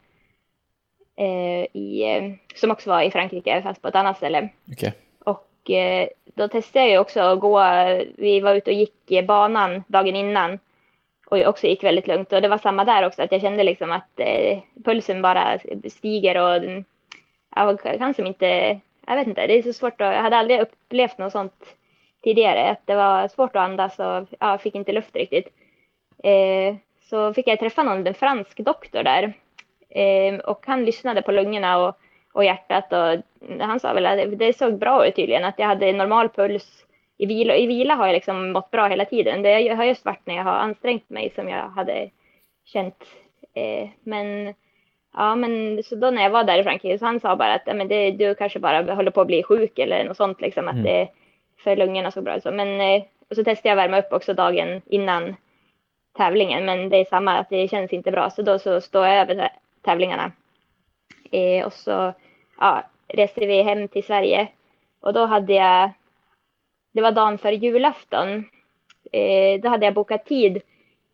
eh, 1.17 1.67
i, 1.73 2.03
eh, 2.17 2.33
som 2.55 2.71
också 2.71 2.91
var 2.91 3.03
i 3.03 3.11
Frankrike 3.11 3.63
fast 3.63 3.83
på 3.83 3.89
ett 3.89 3.95
annat 3.95 4.17
ställe. 4.17 4.49
Okay. 4.73 4.93
Och 5.25 5.71
eh, 5.71 6.09
då 6.25 6.49
testade 6.49 6.89
jag 6.89 7.01
också 7.01 7.21
att 7.21 7.41
gå, 7.41 7.61
vi 8.17 8.41
var 8.41 8.55
ute 8.55 8.71
och 8.71 8.77
gick 8.77 9.11
eh, 9.11 9.25
banan 9.25 9.85
dagen 9.87 10.17
innan 10.17 10.59
och 11.27 11.39
jag 11.39 11.49
också 11.49 11.67
gick 11.67 11.85
väldigt 11.85 12.07
lugnt 12.07 12.33
och 12.33 12.43
det 12.43 12.49
var 12.49 12.59
samma 12.59 12.85
där 12.85 13.07
också 13.07 13.23
att 13.23 13.33
jag 13.33 13.41
kände 13.41 13.63
liksom 13.63 13.93
att 13.93 14.21
eh, 14.21 14.59
pulsen 14.85 15.23
bara 15.23 15.59
stiger 15.89 16.43
och 16.43 16.61
den- 16.61 16.85
jag 17.57 17.99
kan 17.99 18.15
som 18.15 18.27
inte, 18.27 18.81
jag 19.07 19.17
vet 19.17 19.27
inte, 19.27 19.47
det 19.47 19.59
är 19.59 19.63
så 19.63 19.73
svårt 19.73 20.01
att, 20.01 20.15
jag 20.15 20.23
hade 20.23 20.37
aldrig 20.37 20.61
upplevt 20.61 21.19
något 21.19 21.33
sånt 21.33 21.77
tidigare, 22.23 22.71
att 22.71 22.87
det 22.87 22.95
var 22.95 23.29
svårt 23.29 23.57
att 23.57 23.63
andas 23.63 23.99
och 23.99 24.29
ja, 24.41 24.59
fick 24.59 24.75
inte 24.75 24.93
luft 24.93 25.17
riktigt. 25.17 25.49
Eh, 26.23 26.75
så 27.01 27.35
fick 27.35 27.49
jag 27.49 27.59
träffa 27.59 27.83
någon, 27.83 28.07
en 28.07 28.15
fransk 28.15 28.57
doktor 28.59 29.03
där 29.03 29.33
eh, 29.91 30.39
och 30.41 30.65
han 30.67 30.85
lyssnade 30.85 31.23
på 31.23 31.33
lungorna 31.33 31.79
och, 31.89 31.97
och 32.33 32.45
hjärtat 32.45 32.93
och 32.93 33.23
han 33.61 33.81
sa 33.81 33.93
väl 33.93 34.07
att 34.07 34.39
det- 34.39 34.53
så 34.53 34.59
såg 34.59 34.79
bra 34.79 35.07
ut 35.07 35.17
tydligen, 35.17 35.45
att 35.45 35.59
jag 35.59 35.67
hade 35.67 35.93
normal 35.93 36.29
puls 36.29 36.85
i 37.19 37.27
vila. 37.27 37.57
I 37.57 37.67
vila 37.67 37.95
har 37.95 38.07
jag 38.07 38.15
liksom 38.15 38.53
mått 38.53 38.71
bra 38.71 38.87
hela 38.87 39.05
tiden. 39.05 39.43
Det 39.43 39.69
har 39.69 39.85
just 39.85 40.05
varit 40.05 40.21
när 40.27 40.35
jag 40.37 40.45
har 40.45 40.53
ansträngt 40.53 41.11
mig 41.11 41.31
som 41.35 41.49
jag 41.49 41.69
hade 41.69 42.11
känt. 42.65 43.05
Eh, 43.55 43.89
men 44.05 44.55
ja, 45.15 45.35
men 45.37 45.83
så 45.83 45.95
då 45.97 46.11
när 46.11 46.23
jag 46.23 46.31
var 46.31 46.45
där 46.45 46.59
i 46.59 46.63
Frankrike 46.63 46.99
så 46.99 47.05
han 47.07 47.21
sa 47.21 47.37
bara 47.37 47.55
att 47.55 47.63
ja, 47.67 47.75
men 47.75 47.89
det, 47.89 48.11
du 48.11 48.35
kanske 48.35 48.59
bara 48.59 48.95
håller 48.95 49.11
på 49.11 49.21
att 49.21 49.27
bli 49.27 49.43
sjuk 49.43 49.79
eller 49.79 50.05
något 50.05 50.17
sånt 50.17 50.41
liksom 50.41 50.69
att 50.69 50.75
Mm. 50.75 50.85
det 50.85 51.09
för 51.65 51.77
lungorna 51.77 52.11
så 52.11 52.23
bra 52.23 52.41
så. 52.41 52.51
Men 52.51 53.01
och 53.31 53.37
så 53.37 53.45
testade 53.45 53.69
jag 53.69 53.77
värma 53.77 53.99
upp 53.99 54.13
också 54.13 54.35
dagen 54.35 54.83
innan 54.87 55.37
tävlingen, 56.17 56.65
men 56.65 56.89
det 56.89 56.97
är 56.97 57.05
samma 57.05 57.39
att 57.39 57.51
det 57.51 57.69
känns 57.69 57.93
inte 57.93 58.11
bra, 58.11 58.31
så 58.31 58.43
då 58.43 58.59
så 58.59 58.81
står 58.81 59.07
jag 59.07 59.17
över 59.17 59.35
tä- 59.35 59.49
tävlingarna. 59.85 60.33
Eh, 61.31 61.67
och 61.67 61.73
så 61.73 62.13
ja, 62.61 62.83
reste 63.09 63.47
vi 63.47 63.63
hem 63.63 63.89
till 63.89 64.05
Sverige 64.05 64.49
och 65.01 65.13
då 65.13 65.27
hade 65.27 65.53
jag, 65.53 65.91
det 66.95 67.01
var 67.03 67.11
dagen 67.13 67.39
för 67.39 67.53
julafton, 67.53 68.45
eh, 69.13 69.61
då 69.63 69.69
hade 69.69 69.87
jag 69.87 69.95
bokat 69.95 70.27
tid. 70.27 70.61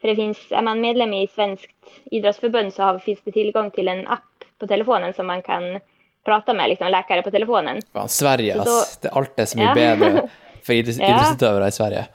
För 0.00 0.08
det 0.08 0.16
finns, 0.16 0.52
är 0.52 0.62
man 0.62 0.80
medlem 0.80 1.12
i 1.14 1.26
Svenskt 1.26 1.70
idrottsförbund 2.04 2.74
så 2.74 2.82
har, 2.82 2.98
finns 2.98 3.20
det 3.24 3.32
tillgång 3.32 3.70
till 3.70 3.88
en 3.88 4.06
app 4.08 4.20
på 4.58 4.66
telefonen 4.66 5.12
som 5.14 5.26
man 5.26 5.42
kan 5.42 5.80
prata 6.24 6.54
med 6.54 6.68
liksom, 6.68 6.88
läkare 6.90 7.22
på 7.22 7.30
telefonen. 7.30 7.82
Fan, 7.92 8.08
Sverige, 8.08 8.54
då, 8.54 8.60
ass. 8.60 8.98
Det, 9.02 9.08
alt 9.08 9.16
alltid 9.28 9.48
så 9.48 9.58
mye 9.58 9.66
Ja. 9.68 9.74
bedre 9.74 10.28
for 10.62 10.72
idrottsutövare 10.74 11.62
Ja. 11.64 11.68
i 11.68 11.72
Sverige. 11.72 12.06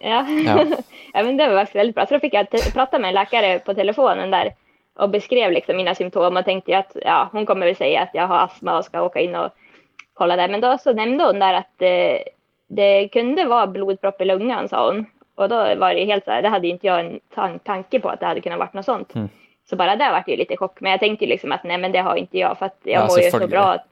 Ja. 0.00 0.26
Ja. 0.46 0.64
Ja. 1.14 1.22
men 1.22 1.36
det 1.36 1.48
var 1.48 1.56
faktiskt 1.56 1.76
väldigt 1.76 1.94
bra. 1.94 2.06
Så 2.06 2.14
då 2.14 2.20
fick 2.20 2.34
jag 2.34 2.46
prata 2.74 2.98
med 2.98 3.08
en 3.08 3.14
läkare 3.14 3.58
på 3.58 3.74
telefonen 3.74 4.30
där 4.30 4.54
och 4.98 5.10
beskrev 5.10 5.52
liksom 5.52 5.76
mina 5.76 5.94
symptom 5.94 6.36
och 6.36 6.44
tänkte 6.44 6.70
ju 6.70 6.76
att 6.76 6.96
ja, 7.04 7.28
hon 7.32 7.46
kommer 7.46 7.66
väl 7.66 7.76
säga 7.76 8.00
att 8.02 8.10
jag 8.12 8.26
har 8.26 8.38
astma 8.38 8.78
och 8.78 8.84
ska 8.84 9.02
åka 9.02 9.20
in 9.20 9.34
och 9.34 9.50
kolla 10.14 10.36
det. 10.36 10.48
Men 10.48 10.60
då 10.60 10.78
så 10.78 10.92
nämnde 10.92 11.24
hon 11.24 11.38
där 11.38 11.54
att 11.54 11.82
eh, 11.82 12.18
det 12.68 13.08
kunde 13.08 13.44
vara 13.44 13.66
blodpropp 13.66 14.20
i 14.20 14.24
lungan 14.24 14.68
sa 14.68 14.86
hon. 14.86 15.06
Och 15.34 15.48
då 15.48 15.56
var 15.56 15.94
det 15.94 16.04
helt 16.04 16.24
så 16.24 16.30
här, 16.30 16.42
det 16.42 16.48
hade 16.48 16.66
ikke 16.66 16.74
inte 16.74 16.86
jag 16.86 17.00
en 17.00 17.20
tan- 17.34 17.58
tanke 17.58 18.00
på 18.00 18.08
att 18.08 18.20
det 18.20 18.26
hade 18.26 18.40
kunnat 18.40 18.58
vara 18.58 18.68
något 18.72 18.84
sånt. 18.84 19.14
Mm. 19.14 19.28
Så 19.70 19.76
bara 19.76 19.96
där 19.96 20.10
var 20.10 20.22
det 20.26 20.30
ju 20.32 20.36
lite 20.38 20.56
chock. 20.56 20.80
Men 20.80 20.90
jag 20.90 21.00
tänkte 21.00 21.24
ju 21.24 21.28
liksom 21.30 21.52
att 21.52 21.64
nej 21.64 21.78
men 21.78 21.92
det 21.92 21.98
har 21.98 22.16
inte 22.16 22.38
jag 22.38 22.58
för 22.58 22.66
att 22.66 22.78
jag 22.82 23.02
Ja, 23.02 23.06
mår 23.08 23.20
ju 23.20 23.30
så 23.30 23.46
bra. 23.46 23.60
Att, 23.72 23.84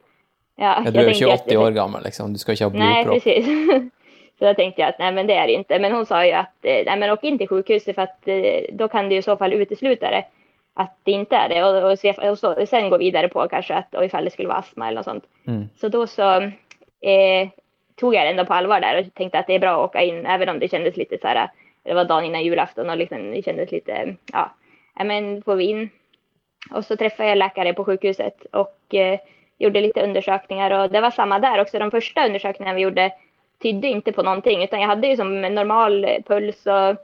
ja, 0.57 0.83
Ja, 0.85 0.91
du 0.91 1.11
ikke 1.11 1.33
att- 1.35 1.41
80 1.47 1.57
år 1.57 1.71
gammel, 1.71 2.03
liksom. 2.05 2.33
Du 2.33 2.39
skal 2.39 2.53
ikke 2.53 2.65
ha 2.65 2.71
Nej, 2.71 3.05
blodpropp. 3.05 3.25
precis. 3.25 3.47
Så 4.39 4.45
da 4.45 4.55
tenkte 4.55 4.81
jag 4.81 4.89
att 4.89 4.99
nej, 4.99 5.13
men 5.13 5.27
det 5.27 5.35
är 5.35 5.47
det 5.47 5.53
inte. 5.53 5.79
Men 5.79 5.93
hon 5.93 6.07
sa 6.07 6.27
ju 6.27 6.33
att 6.33 6.65
eh, 6.65 6.83
nej, 6.87 6.99
men 6.99 7.11
åk 7.11 7.25
in 7.25 7.39
till 7.39 7.49
sjukhuset 7.49 7.95
för 7.95 8.03
att 8.03 8.29
eh, 8.29 8.65
då 8.73 8.89
kan 8.89 9.09
du 9.09 9.17
i 9.17 9.23
så 9.23 9.37
fall 9.37 9.53
utesluta 9.53 10.11
det. 10.11 10.25
Att 10.75 10.99
det 11.03 11.13
inte 11.13 11.37
är 11.37 11.49
det 11.49 11.65
och, 11.65 11.91
och, 11.91 11.99
se, 11.99 12.13
och 12.13 12.39
så, 12.39 12.67
sen 12.67 12.91
gå 12.91 12.99
vidare 12.99 13.29
på 13.29 13.49
kanske 13.49 13.75
att 13.75 13.95
och 13.95 14.05
ifall 14.05 14.25
det 14.25 14.31
skulle 14.31 14.49
vara 14.49 14.59
astma 14.59 14.89
eller 14.89 14.97
något 14.97 15.05
sånt. 15.05 15.25
Mm. 15.47 15.69
Så 15.77 15.89
då 15.89 16.07
så 16.07 16.43
eh, 17.01 17.49
tog 17.95 18.15
jag 18.15 18.27
det 18.27 18.31
ändå 18.31 18.45
på 18.45 18.55
allvar 18.55 18.81
där 18.81 19.01
och 19.01 19.15
tänkte 19.15 19.39
att 19.39 19.47
det 19.47 19.55
är 19.55 19.59
bra 19.59 19.73
att 19.85 19.91
åka 19.91 20.03
in 20.03 20.27
även 20.27 20.49
om 20.49 20.59
det 20.59 20.69
kändes 20.69 20.97
lite 20.97 21.19
så 21.19 21.27
här. 21.27 21.51
Det 21.83 21.95
var 21.95 22.05
dagen 22.05 22.25
innan 22.25 22.45
julafton 22.45 22.91
och 22.91 22.97
liksom, 22.97 23.31
det 23.31 23.45
kändes 23.45 23.73
lite 23.73 24.17
ja, 24.33 24.55
ja 24.99 25.05
men 25.05 25.43
får 25.43 25.57
vi 25.57 25.65
in. 25.65 25.91
Och 26.71 26.85
så 26.85 26.97
träffade 26.97 27.29
jag 27.29 27.39
läkare 27.39 27.75
på 27.75 27.85
sjukhuset 27.85 28.45
och 28.53 28.95
eh, 28.95 29.19
gjorde 29.59 29.81
lite 29.81 30.03
undersökningar 30.03 30.71
och 30.71 30.91
det 30.91 31.01
var 31.01 31.11
samma 31.11 31.39
där 31.39 31.61
också. 31.61 31.79
De 31.79 31.91
första 31.91 32.27
undersökningarna 32.27 32.75
vi 32.75 32.83
gjorde 32.83 33.13
tydde 33.63 33.89
inte 33.89 34.13
på 34.13 34.23
någonting 34.23 34.63
utan 34.63 34.81
jag 34.81 34.89
hade 34.89 35.07
ju 35.07 35.17
som 35.17 35.45
en 35.45 35.55
normal 35.55 36.07
puls 36.27 36.67
och 36.67 36.97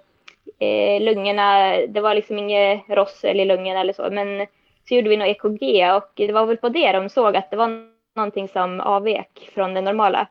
eh, 0.63 1.01
lungorna, 1.01 1.77
det 1.87 2.01
var 2.01 2.15
liksom 2.15 2.39
inget 2.39 2.83
rossel 2.89 3.41
i 3.41 3.45
lungorna 3.45 3.81
eller 3.81 3.93
så. 3.93 4.11
Men 4.11 4.47
så 4.89 4.95
gjorde 4.95 5.09
vi 5.09 5.17
något 5.17 5.29
EKG 5.29 5.93
och 5.97 6.11
det 6.15 6.33
var 6.33 6.47
väl 6.47 6.57
på 6.57 6.69
det 6.69 6.93
de 6.93 7.09
såg 7.09 7.37
att 7.37 7.51
det 7.51 7.57
var 7.57 7.89
någonting 8.15 8.49
som 8.49 8.81
avvek 8.81 9.51
från 9.55 9.75
det 9.75 9.81
normala. 9.81 10.27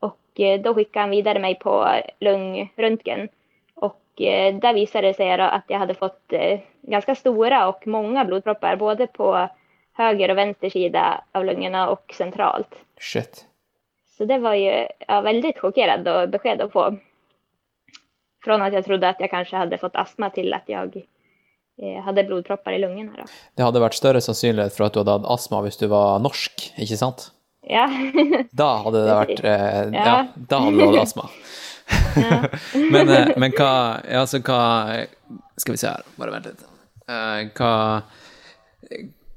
Och 0.00 0.40
eh, 0.40 0.60
då 0.60 0.74
skickade 0.74 1.02
han 1.02 1.10
vidare 1.10 1.38
mig 1.38 1.54
på 1.54 1.88
lungröntgen. 2.20 3.28
Och 3.74 4.22
eh, 4.22 4.54
där 4.54 4.74
visade 4.74 5.06
det 5.06 5.14
sig 5.14 5.30
att 5.30 5.64
jag 5.66 5.78
hade 5.78 5.94
fått 5.94 6.32
eh, 6.32 6.60
ganska 6.82 7.14
stora 7.14 7.68
och 7.68 7.86
många 7.86 8.24
blodproppar 8.24 8.76
både 8.76 9.06
på 9.06 9.48
höger 9.92 10.30
och 10.30 10.38
vänster 10.38 10.70
sida 10.70 11.24
av 11.32 11.44
lungorna 11.44 11.88
och 11.88 12.14
centralt. 12.14 12.74
Shit. 13.00 13.46
Så 14.18 14.24
det 14.24 14.38
var 14.38 14.54
ju 14.54 14.86
ja, 15.08 15.20
väldigt 15.20 15.58
chockerad 15.58 16.08
och 16.08 16.28
besked 16.28 16.60
att 16.60 16.72
få. 16.72 16.96
Från 18.44 18.62
att 18.62 18.72
jag 18.72 18.84
trodde 18.84 19.08
att 19.08 19.20
jag 19.20 19.30
kanske 19.30 19.56
hade 19.56 19.78
fått 19.78 19.96
astma 19.96 20.30
till 20.30 20.54
att 20.54 20.62
jag 20.66 20.96
eh, 21.82 22.02
hade 22.04 22.24
blodproppar 22.24 22.72
i 22.72 22.78
lungorna. 22.78 23.12
Då. 23.16 23.24
Det 23.54 23.62
hadde 23.62 23.80
vært 23.80 23.96
større 23.96 24.20
sannsynlighet 24.20 24.76
for 24.76 24.86
at 24.86 24.94
du 24.94 25.00
hadde 25.00 25.16
hatt 25.16 25.30
astma 25.34 25.62
hvis 25.64 25.80
du 25.80 25.86
var 25.90 26.20
norsk, 26.22 26.68
ikke 26.76 26.98
sant? 27.00 27.30
Ja, 27.64 27.88
Da 28.60 28.68
hadde 28.84 29.00
det 29.06 29.16
vært 29.16 29.40
eh, 29.40 29.80
ja. 29.96 30.04
Ja. 30.04 30.16
da 30.36 30.60
hadde 30.66 30.76
du 30.76 30.84
hatt 30.84 31.02
astma. 31.06 31.28
men, 32.92 33.08
eh, 33.08 33.32
men 33.36 33.52
hva 33.56 33.72
Altså, 34.04 34.40
hva 34.44 34.60
Skal 35.60 35.74
vi 35.74 35.80
se 35.80 35.90
her, 35.90 36.04
bare 36.20 36.32
vent 36.36 36.46
litt. 36.48 36.62
Uh, 37.04 37.50
hva 37.56 37.72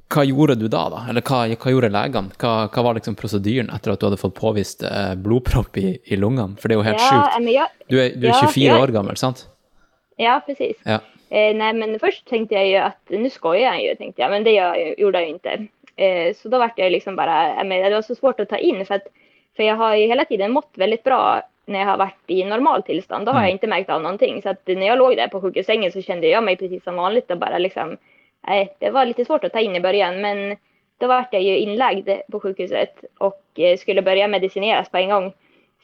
hva 0.07 0.23
gjorde 0.23 0.55
du 0.55 0.67
da, 0.71 0.85
da? 0.91 1.01
Eller 1.11 1.23
hva, 1.27 1.41
hva 1.51 1.73
gjorde 1.73 1.91
legene? 1.91 2.31
Hva, 2.39 2.53
hva, 2.71 2.83
var 2.85 2.97
liksom 2.97 3.17
prosedyren 3.19 3.71
etter 3.75 3.91
at 3.93 3.99
du 3.99 4.07
hadde 4.07 4.19
fått 4.21 4.37
påvist 4.37 4.85
eh, 4.87 5.13
blodpropp 5.19 5.77
i, 5.81 5.97
i 6.05 6.19
lungene? 6.19 6.55
For 6.61 6.69
det 6.69 6.77
er 6.77 6.79
jo 6.79 6.87
helt 6.87 7.03
ja, 7.03 7.09
sjukt. 7.11 7.51
Ja, 7.51 7.67
du 7.91 7.99
er, 7.99 8.15
du 8.15 8.27
er 8.29 8.37
24 8.39 8.65
ja, 8.65 8.77
år 8.79 8.93
gammel, 8.95 9.19
sant? 9.19 9.45
Ja, 10.21 10.37
precis. 10.45 10.79
Ja. 10.87 11.01
Eh, 11.27 11.51
nei, 11.59 11.73
men 11.75 11.97
først 11.99 12.23
tenkte 12.29 12.55
jeg 12.55 12.71
jo 12.71 12.85
at, 12.85 12.99
nå 13.11 13.31
skoier 13.33 13.67
jeg 13.67 13.89
jo, 13.89 13.97
tenkte 13.99 14.23
jeg, 14.23 14.31
men 14.31 14.47
det 14.47 14.55
jeg, 14.55 14.95
gjorde 15.01 15.23
jeg 15.23 15.33
jo 15.33 15.41
ikke. 15.41 15.57
Eh, 15.97 16.31
så 16.37 16.53
da 16.53 16.61
ble 16.63 16.71
jeg 16.79 16.95
liksom 16.95 17.19
bare, 17.19 17.37
men 17.67 17.83
det 17.83 17.95
var 17.97 18.05
så 18.05 18.15
svårt 18.15 18.39
å 18.39 18.47
ta 18.47 18.59
inn, 18.63 18.79
for, 18.87 19.01
at, 19.01 19.11
for 19.57 19.67
jeg 19.67 19.75
har 19.79 19.95
jo 19.99 20.09
hele 20.13 20.27
tiden 20.29 20.55
mått 20.55 20.71
veldig 20.79 21.01
bra 21.03 21.21
når 21.67 21.81
jeg 21.81 21.87
har 21.89 21.99
vært 21.99 22.31
i 22.31 22.43
normal 22.47 22.83
tilstand. 22.87 23.27
Da 23.27 23.33
har 23.35 23.47
jeg 23.47 23.57
ikke 23.57 23.69
merket 23.71 23.91
av 23.91 24.19
ting. 24.21 24.37
Så 24.39 24.53
at 24.53 24.69
når 24.71 24.85
jeg 24.85 24.99
lå 25.01 25.07
der 25.19 25.31
på 25.31 25.41
sjukhussängen 25.43 25.91
så 25.91 25.99
kjente 25.99 26.29
jeg 26.29 26.43
meg 26.43 26.61
precis 26.61 26.83
som 26.85 26.95
vanlig. 26.95 27.25
og 27.27 27.41
bare 27.41 27.59
liksom, 27.59 27.97
det 28.79 28.89
var 28.89 29.05
lite 29.05 29.25
svårt 29.25 29.43
att 29.43 29.53
ta 29.53 29.59
in 29.59 29.75
i 29.75 29.79
början, 29.79 30.21
men 30.21 30.57
då 30.97 31.07
var 31.07 31.25
jag 31.31 31.41
ju 31.41 31.57
inlagd 31.57 32.09
på 32.31 32.39
sjukhuset 32.39 33.03
och 33.17 33.43
eh, 33.55 33.77
skulle 33.77 34.01
börja 34.01 34.27
medicineras 34.27 34.89
på 34.89 34.97
en 34.97 35.09
gång. 35.09 35.33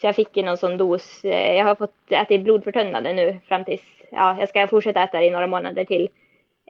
Så 0.02 0.08
jag 0.08 0.16
fick 0.16 0.36
någon 0.36 0.58
sån 0.58 0.78
dos. 0.78 1.24
Eh, 1.24 1.56
jag 1.56 1.66
har 1.66 1.76
fått 1.76 2.12
äta 2.12 2.38
blodförtunnande 2.38 3.14
nu 3.14 3.40
fram 3.48 3.66
tills, 3.66 3.82
ja, 4.12 4.38
jag 4.40 4.50
ska 4.50 4.68
fortsätta 4.68 5.04
äta 5.04 5.20
det 5.20 5.26
i 5.26 5.30
några 5.30 5.48
månader 5.48 5.86
till. 5.86 6.10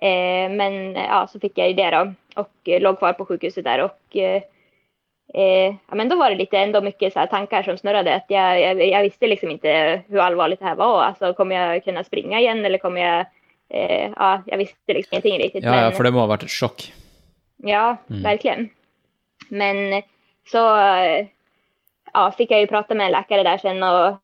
Eh, 0.02 0.50
men 0.52 0.96
ja, 0.96 1.28
så 1.28 1.40
fick 1.40 1.58
jag 1.58 1.68
ju 1.68 1.74
det 1.74 1.92
då 1.92 2.14
och 2.42 2.82
låg 2.82 2.98
kvar 2.98 3.14
på 3.14 3.26
sjukhuset 3.26 3.64
där 3.64 3.82
och 3.82 4.18
eh, 4.18 5.74
ja, 5.90 5.96
men 5.96 6.10
då 6.10 6.16
var 6.16 6.30
det 6.30 6.36
lite 6.36 6.58
ändå 6.58 6.82
mycket 6.82 7.14
så 7.14 7.26
tankar 7.30 7.64
som 7.64 7.78
snurrade. 7.78 8.16
Att 8.16 8.26
jag, 8.28 8.62
jag, 8.62 8.88
jag, 8.88 9.02
visste 9.02 9.28
liksom 9.28 9.50
inte 9.50 10.02
hur 10.08 10.20
allvarligt 10.20 10.60
det 10.60 10.66
här 10.66 10.76
var. 10.76 11.04
Alltså, 11.04 11.34
kommer 11.34 11.56
jag 11.56 11.84
kunna 11.84 12.04
springa 12.04 12.40
igen 12.40 12.66
eller 12.66 12.78
kommer 12.78 13.02
jag... 13.02 13.26
Eh, 13.70 14.10
ja, 14.12 14.32
jeg 14.48 14.60
visste 14.60 14.96
liksom 14.98 15.16
ingenting 15.18 15.40
riktig. 15.42 15.64
Ja, 15.64 15.86
ja, 15.86 15.92
for 15.96 16.06
det 16.06 16.14
må 16.14 16.24
ha 16.24 16.32
vært 16.32 16.48
et 16.48 16.54
sjokk? 16.54 16.88
Ja, 17.64 17.98
mm. 18.10 18.24
verkligen. 18.26 18.70
Men 19.50 20.02
så 20.50 20.62
ja, 22.14 22.24
fikk 22.38 22.52
jeg 22.52 22.66
jo 22.66 22.72
prate 22.74 22.98
med 22.98 23.08
en 23.08 23.16
läkare 23.16 23.46
der 23.48 23.62
sen 23.62 23.84
og 23.86 24.20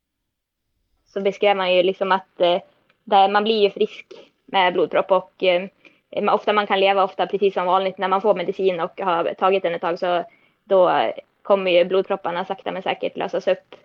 så 1.10 1.24
beskrev 1.26 1.58
man 1.58 1.72
jo 1.72 1.84
liksom 1.86 2.12
at 2.14 2.28
det, 2.40 3.22
man 3.34 3.46
blir 3.46 3.68
jo 3.68 3.74
frisk 3.74 4.18
med 4.54 4.74
blodpropp 4.76 5.12
og 5.16 5.46
eh, 5.46 5.70
ofta 6.30 6.54
man 6.54 6.68
kan 6.68 6.80
leve 6.80 7.02
ofta 7.02 7.28
precis 7.28 7.54
som 7.54 7.68
vanligt 7.68 7.98
när 7.98 8.08
man 8.08 8.22
får 8.22 8.36
medicin 8.36 8.80
och 8.80 9.02
har 9.02 9.34
tagit 9.34 9.64
den 9.64 9.76
ett 9.76 9.82
tag 9.82 10.00
så 10.00 10.24
då 10.64 10.92
kommer 11.42 11.72
ju 11.72 11.86
blodpropparna 11.86 12.46
sakta 12.46 12.72
men 12.72 12.84
säkert 12.84 13.18
lösas 13.18 13.48
upp. 13.48 13.76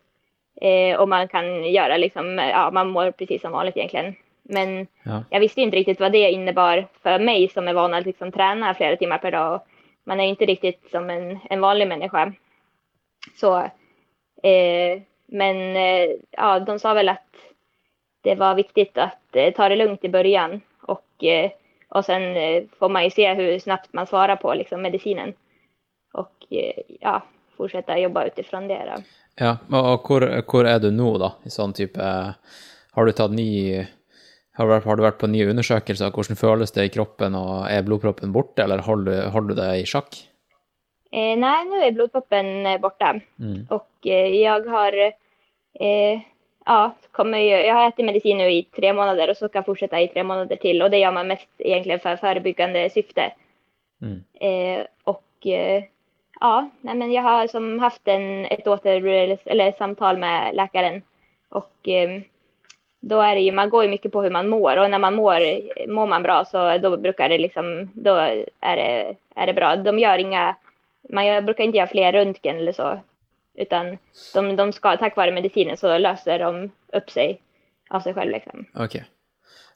Eh, 0.61 0.97
och 0.97 1.09
man 1.09 1.29
kan 1.29 1.65
göra 1.65 1.97
liksom, 1.97 2.39
ja 2.39 2.71
man 2.71 2.89
mår 2.89 3.11
precis 3.11 3.43
som 3.43 3.53
vanligt 3.53 3.77
egentligen. 3.77 4.15
Men 4.45 4.87
ja. 5.03 5.25
jag 5.31 5.41
visste 5.41 5.61
inte 5.61 5.77
riktigt 5.77 6.01
vad 6.01 6.13
det 6.13 6.31
innebar 6.31 6.87
för 7.03 7.19
mig 7.19 7.49
som 7.49 7.69
är 7.69 7.75
van 7.75 7.95
att 7.95 8.07
liksom 8.07 8.33
träna 8.33 8.75
flera 8.75 8.97
timmar 8.97 9.19
per 9.19 9.31
dag. 9.31 9.61
Man 10.05 10.21
är 10.21 10.25
inte 10.25 10.45
riktigt 10.45 10.91
som 10.91 11.11
en, 11.11 11.39
en 11.51 11.61
vanlig 11.61 11.89
människa. 11.89 12.33
Så, 13.41 13.59
eh, 14.43 15.03
men 15.27 15.77
eh, 15.77 16.11
ja, 16.31 16.61
de 16.61 16.79
sa 16.79 16.95
väl 16.95 17.09
att 17.09 17.35
det 18.23 18.35
var 18.35 18.55
viktigt 18.55 18.99
att 18.99 19.37
eh, 19.37 19.55
ta 19.55 19.69
det 19.69 19.77
lugnt 19.77 20.05
i 20.05 20.09
början 20.09 20.61
och, 20.83 21.25
eh, 21.25 21.51
och 21.89 22.05
sen 22.05 22.37
eh, 22.37 22.63
får 22.79 22.89
man 22.89 23.05
ju 23.05 23.11
se 23.11 23.35
hur 23.35 23.59
snabbt 23.59 23.93
man 23.93 24.07
svarar 24.07 24.37
på 24.37 24.55
liksom, 24.55 24.83
medicinen 24.83 25.33
och 26.13 26.47
eh, 26.51 26.83
ja, 27.01 27.23
fortsätta 27.57 27.99
jobba 27.99 28.25
utifrån 28.25 28.69
det. 28.69 28.95
Då. 28.97 29.03
Ja, 29.35 29.57
och 29.93 30.11
var, 30.11 30.65
är 30.65 30.79
du 30.79 30.91
nu 30.91 31.19
då? 31.19 31.33
I 31.45 31.51
sån 31.51 31.73
typ, 31.73 31.97
har 32.91 33.05
du 33.05 33.13
tagit 33.13 33.37
ny 33.37 33.87
har 34.55 34.69
du, 34.71 35.03
vært 35.03 35.19
på 35.19 35.31
nye 35.31 35.49
undersøkelser? 35.51 36.13
Hvordan 36.15 36.39
føles 36.39 36.75
det 36.75 36.87
i 36.87 36.93
kroppen, 36.95 37.35
og 37.35 37.67
er 37.67 37.83
blodproppen 37.87 38.33
borte, 38.35 38.63
eller 38.63 38.85
holder, 38.87 39.29
holder 39.35 39.55
du 39.55 39.61
det 39.61 39.71
i 39.81 39.89
sjakk? 39.89 40.21
Eh, 41.11 41.35
nei, 41.39 41.57
nå 41.67 41.81
er 41.83 41.97
blodproppen 41.97 42.53
borte. 42.63 42.79
borta. 42.85 43.11
Mm. 43.43 43.65
Og 43.75 44.11
eh, 44.11 44.37
jeg 44.39 44.69
har, 44.77 44.99
eh, 45.81 46.23
ja, 46.67 46.79
kommer 47.13 47.43
jeg 47.43 47.73
har 47.75 47.91
ätit 47.91 48.07
medisin 48.07 48.43
i 48.47 48.63
tre 48.75 48.93
måneder, 48.95 49.33
og 49.33 49.39
så 49.39 49.49
skal 49.49 49.63
jeg 49.63 49.71
fortsette 49.73 50.05
i 50.05 50.13
tre 50.15 50.23
måneder 50.27 50.63
til. 50.63 50.83
Og 50.83 50.93
det 50.95 51.03
gjør 51.03 51.17
man 51.19 51.33
mest 51.35 51.51
egentlig 51.59 51.99
for 52.03 52.23
forebyggende 52.23 52.87
syfte. 52.95 53.33
Mm. 54.03 54.25
Eh, 54.41 54.87
och 55.05 55.47
eh, 55.47 55.85
ja, 56.41 56.69
nei, 56.83 56.95
men 56.95 57.13
jeg 57.13 57.23
har 57.23 57.47
som 57.49 57.79
hatt 57.81 58.11
en, 58.11 58.47
et 58.51 58.67
åter, 58.67 59.03
eller 59.47 59.73
samtale 59.79 60.19
med 60.19 60.55
läkaren. 60.55 61.03
Och 61.49 61.89
då 63.07 63.21
är 63.21 63.35
det 63.35 63.41
ju, 63.41 63.53
man 63.53 63.71
går 63.71 63.85
ju 63.85 63.91
mycket 63.91 64.13
på 64.13 64.23
hur 64.23 64.31
man 64.31 64.49
mår 64.49 64.77
och 64.77 64.91
när 64.91 64.99
man 64.99 65.15
mår, 65.15 65.41
mår 65.89 66.07
man 66.07 66.23
bra 66.23 66.45
så 66.45 66.79
då 66.79 66.97
brukar 66.97 67.29
det 67.29 67.39
liksom, 67.39 67.91
då 67.95 68.15
är 68.61 68.77
det, 68.77 69.17
är 69.35 69.47
det 69.47 69.53
bra. 69.53 69.77
De 69.77 69.99
gör 69.99 70.19
inga, 70.19 70.57
man 71.11 71.45
brukar 71.45 71.65
inte 71.65 71.79
göra 71.79 71.89
fler 71.89 72.13
röntgen 72.13 72.57
eller 72.57 72.73
så, 72.73 73.01
utan 73.55 73.99
de, 74.35 74.57
de 74.57 74.73
ska, 74.73 74.97
tack 74.97 75.17
vare 75.17 75.33
medicinen 75.33 75.77
så 75.77 75.99
löser 75.99 76.39
de 76.39 76.71
upp 76.93 77.11
sig 77.11 77.41
av 77.91 78.01
sig 78.01 78.15
själv 78.15 78.31
liksom. 78.31 78.65
Okej. 78.75 78.85
Okay. 78.85 79.03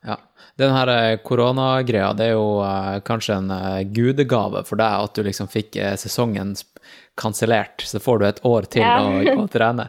Ja. 0.01 0.16
Den 0.55 0.70
her 0.70 1.16
koronagreia, 1.16 2.12
det 2.14 2.29
er 2.31 2.37
jo 2.37 2.61
uh, 2.62 3.01
kanskje 3.03 3.35
en 3.35 3.51
uh, 3.51 3.83
gudegave 3.83 4.62
for 4.66 4.79
deg 4.79 5.05
at 5.09 5.18
du 5.18 5.24
liksom 5.26 5.51
fikk 5.51 5.74
uh, 5.74 5.97
sesongen 5.99 6.55
kansellert, 7.18 7.83
så 7.83 7.99
får 8.01 8.18
du 8.18 8.29
et 8.29 8.41
år 8.47 8.68
til 8.70 8.87
ja. 8.87 9.03
å, 9.03 9.43
å 9.43 9.49
trene. 9.51 9.89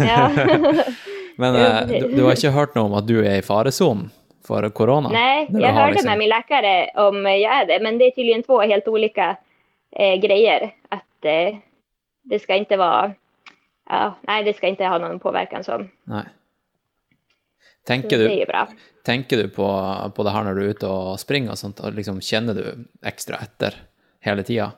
ja. 0.00 0.26
Men 1.38 1.56
eh, 1.56 1.82
du, 1.86 2.08
du, 2.16 2.22
har 2.26 2.34
ikke 2.34 2.54
hørt 2.54 2.74
noe 2.74 2.88
om 2.90 2.96
at 2.98 3.06
du 3.06 3.20
er 3.20 3.38
i 3.38 3.44
farezonen 3.46 4.08
for 4.48 4.64
korona? 4.74 5.10
Nei, 5.12 5.46
jeg 5.46 5.74
hørte 5.76 5.98
liksom... 5.98 6.10
med 6.10 6.22
min 6.24 6.32
lege 6.32 6.72
om 6.98 7.20
jeg 7.30 7.44
er 7.46 7.68
det, 7.68 7.78
men 7.84 8.00
det 8.00 8.08
er 8.08 8.16
tydeligvis 8.16 8.48
två 8.48 8.58
helt 8.64 8.88
ulike 8.90 9.28
eh, 9.30 10.16
greier. 10.22 10.72
At 10.94 11.28
eh, 11.30 11.60
det 12.28 12.42
skal 12.42 12.64
ikke 12.64 12.80
være 12.80 13.14
ja, 13.88 14.10
Nei, 14.28 14.42
det 14.44 14.58
skal 14.58 14.74
ikke 14.74 14.90
ha 14.90 14.98
noen 15.00 15.20
påverkan 15.22 15.64
sånn. 15.64 15.86
Nei. 16.12 16.26
Tenker 17.88 18.20
du, 18.20 18.26
tenker 19.06 19.40
du 19.40 19.46
på, 19.48 19.66
på 20.12 20.24
det 20.26 20.32
her 20.34 20.44
når 20.44 20.58
du 20.58 20.60
er 20.60 20.74
ute 20.76 20.90
og 20.92 21.14
springer 21.22 21.54
og 21.54 21.60
sånt, 21.60 21.78
og 21.80 21.96
liksom 21.96 22.18
kjenner 22.20 22.58
du 22.58 22.82
ekstra 23.08 23.38
etter 23.46 23.78
hele 24.26 24.44
tiden? 24.44 24.76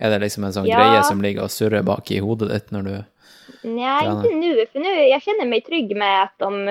Er 0.00 0.14
det 0.14 0.22
liksom 0.22 0.46
en 0.48 0.54
sånn 0.56 0.68
ja. 0.68 0.78
greie 0.80 1.02
som 1.04 1.20
ligger 1.24 1.44
og 1.44 1.52
surrer 1.52 1.84
bak 1.84 2.08
i 2.12 2.22
hodet 2.24 2.48
ditt 2.48 2.72
når 2.72 2.88
du 2.88 2.94
Nej, 3.62 4.06
inte 4.06 4.34
nu. 4.34 4.66
För 4.72 4.78
nu 4.80 4.88
jag 4.88 5.22
känner 5.22 5.46
mig 5.46 5.60
trygg 5.60 5.96
med 5.96 6.22
att 6.22 6.34
de... 6.36 6.68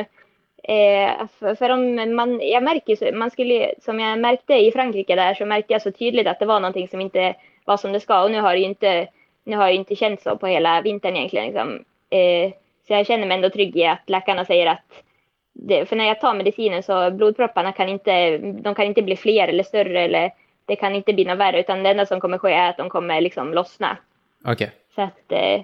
Eh, 0.63 1.27
för, 1.39 1.55
för 1.55 1.69
om 1.69 2.15
man, 2.15 2.39
jag 2.41 2.63
märker 2.63 3.11
man 3.11 3.31
skulle, 3.31 3.73
som 3.79 3.99
jag 3.99 4.19
märkte 4.19 4.53
i 4.53 4.71
Frankrike 4.71 5.15
där 5.15 5.33
så 5.33 5.45
märkte 5.45 5.73
jag 5.73 5.81
så 5.81 5.91
tydligt 5.91 6.27
att 6.27 6.39
det 6.39 6.45
var 6.45 6.59
någonting 6.59 6.87
som 6.87 7.01
inte 7.01 7.35
var 7.65 7.77
som 7.77 7.91
det 7.91 7.99
ska. 7.99 8.23
Och 8.23 8.31
nu 8.31 8.41
har 8.41 8.53
det 8.53 8.59
ju 8.59 8.65
inte, 8.65 9.07
nu 9.43 9.57
har 9.57 9.67
det 9.67 9.73
inte 9.73 9.95
känts 9.95 10.23
så 10.23 10.37
på 10.37 10.47
hela 10.47 10.81
vintern 10.81 11.15
egentligen. 11.15 11.45
Liksom. 11.45 11.83
Eh, 12.09 12.51
så 12.87 12.93
jag 12.93 13.07
känner 13.07 13.27
mig 13.27 13.35
ändå 13.35 13.49
trygg 13.49 13.77
i 13.77 13.85
att 13.85 14.09
läkarna 14.09 14.45
säger 14.45 14.67
att 14.67 15.03
det, 15.53 15.85
för 15.85 15.95
när 15.95 16.05
jag 16.05 16.21
tar 16.21 16.33
medicinen 16.33 16.83
så 16.83 17.11
blodpropparna 17.11 17.71
kan 17.71 17.89
inte, 17.89 18.37
de 18.37 18.75
kan 18.75 18.85
inte 18.85 19.01
bli 19.01 19.15
fler 19.15 19.47
eller 19.47 19.63
större 19.63 20.01
eller 20.01 20.31
det 20.65 20.75
kan 20.75 20.95
inte 20.95 21.13
bli 21.13 21.25
något 21.25 21.37
värre 21.37 21.59
utan 21.59 21.83
det 21.83 21.89
enda 21.89 22.05
som 22.05 22.19
kommer 22.19 22.37
ske 22.37 22.53
är 22.53 22.69
att 22.69 22.77
de 22.77 22.89
kommer 22.89 23.21
liksom 23.21 23.53
lossna. 23.53 23.97
Okej. 24.45 24.53
Okay. 24.53 24.69
Så 24.95 25.01
att 25.01 25.31
eh, 25.31 25.61
Eh, 25.61 25.63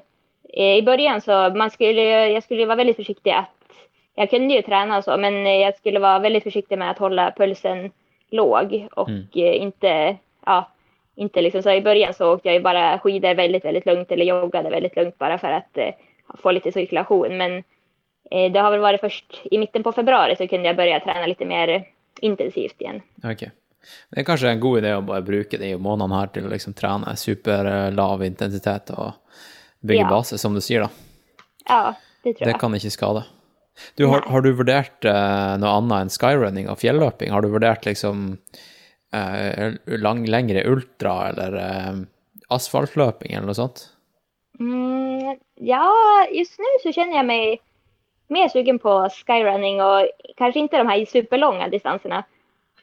i 0.54 0.82
början 0.82 1.22
så 1.22 1.50
man 1.56 1.72
skulle, 1.72 2.30
jag 2.30 2.44
skulle 2.44 2.66
vara 2.66 2.76
väldigt 2.76 2.96
försiktig 2.96 3.32
att 3.32 3.50
jag 4.16 4.30
kunde 4.30 4.54
ju 4.54 4.62
träna 4.62 4.98
och 4.98 5.04
så, 5.04 5.18
men 5.18 5.60
jag 5.60 5.76
skulle 5.76 6.00
vara 6.00 6.20
väldigt 6.20 6.44
försiktig 6.44 6.78
med 6.78 6.92
att 6.92 6.98
hålla 6.98 7.34
pulsen 7.38 7.92
låg 8.32 8.88
och 8.92 9.10
mm. 9.10 9.28
Eh, 9.36 9.62
inte, 9.62 10.18
ja, 10.46 10.72
inte 11.16 11.42
liksom 11.42 11.64
så 11.64 11.72
i 11.72 11.82
början 11.82 12.14
så 12.14 12.34
åkte 12.34 12.50
jag 12.50 12.64
bara 12.64 13.00
skidor 13.00 13.36
väldigt, 13.36 13.66
väldigt 13.66 13.86
lugnt 13.86 14.12
eller 14.12 14.26
joggade 14.26 14.70
väldigt 14.70 14.96
lugnt 14.96 15.18
bara 15.18 15.38
för 15.38 15.52
att 15.52 15.78
eh, 15.78 15.94
få 16.38 16.52
lite 16.52 16.72
cirkulation. 16.72 17.38
Men 17.38 17.64
eh, 18.32 18.52
det 18.52 18.60
har 18.60 18.72
väl 18.72 18.80
varit 18.80 19.02
först 19.02 19.42
i 19.44 19.58
mitten 19.58 19.84
på 19.84 19.92
februari 19.92 20.36
så 20.36 20.48
kunde 20.48 20.68
jag 20.68 20.76
börja 20.76 21.00
träna 21.00 21.26
lite 21.26 21.46
mer 21.46 21.88
intensivt 22.22 22.82
igen. 22.82 23.02
Okej. 23.18 23.32
Okay. 23.32 23.50
Det 24.10 24.20
är 24.20 24.24
kanske 24.24 24.50
en 24.50 24.60
god 24.60 24.78
idé 24.78 24.92
att 24.92 25.04
bara 25.04 25.22
bruka 25.22 25.58
de 25.58 25.78
månaderna 25.78 26.20
här 26.20 26.28
till 26.28 26.46
att 26.46 26.52
liksom 26.52 26.74
träna 26.74 27.16
superlav 27.16 28.24
intensitet 28.24 28.90
och 28.90 29.12
bygge 29.86 30.04
ja. 30.04 30.10
base, 30.10 30.40
som 30.42 30.56
du 30.58 30.62
sier, 30.64 30.86
da. 30.86 30.90
Ja, 31.68 31.82
det 32.24 32.36
tror 32.36 32.46
jeg. 32.46 32.50
Det 32.50 32.60
kan 32.62 32.78
ikke 32.78 32.94
skade. 32.94 33.24
Du, 33.98 34.06
har, 34.12 34.26
har, 34.30 34.44
du 34.44 34.52
vurdert 34.54 35.08
uh, 35.08 35.56
noe 35.62 35.72
annet 35.80 36.06
enn 36.06 36.14
skyrunning 36.14 36.70
og 36.70 36.82
fjelløping? 36.82 37.32
Har 37.34 37.42
du 37.42 37.50
vurdert 37.54 37.88
liksom 37.88 38.28
uh, 39.16 39.78
lang, 40.04 40.26
lengre 40.30 40.66
ultra 40.70 41.16
eller 41.32 41.58
uh, 41.58 42.02
asfaltløping 42.54 43.34
eller 43.34 43.50
noe 43.50 43.58
sånt? 43.58 43.88
Mm, 44.62 45.40
ja, 45.66 45.86
just 46.36 46.60
nu 46.62 46.70
så 46.84 46.94
kjenner 46.94 47.22
jeg 47.22 47.30
meg 47.30 47.62
mer 48.32 48.52
sugen 48.52 48.80
på 48.80 48.94
skyrunning 49.16 49.82
og 49.84 50.12
kanskje 50.40 50.66
ikke 50.66 50.78
de 50.78 50.92
her 50.92 51.08
superlange 51.10 51.72
distansene. 51.74 52.22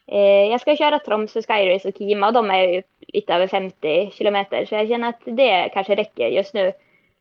Eh, 0.09 0.49
jeg 0.49 0.61
skal 0.63 0.77
kjøre 0.77 1.01
Tromsø 1.05 1.41
Skyrace 1.45 1.89
og 1.89 1.97
Kima 1.97 2.31
og 2.31 2.37
de 2.37 2.53
er 2.53 2.61
jo 2.73 2.83
litt 3.13 3.33
over 3.33 3.49
50 3.49 4.13
kilometer 4.15 4.65
så 4.65 4.79
jeg 4.79 4.91
kjenner 4.91 5.13
at 5.13 5.27
det 5.37 5.51
kanskje 5.75 5.99
rekker 6.01 6.33
just 6.33 6.57
nu. 6.57 6.69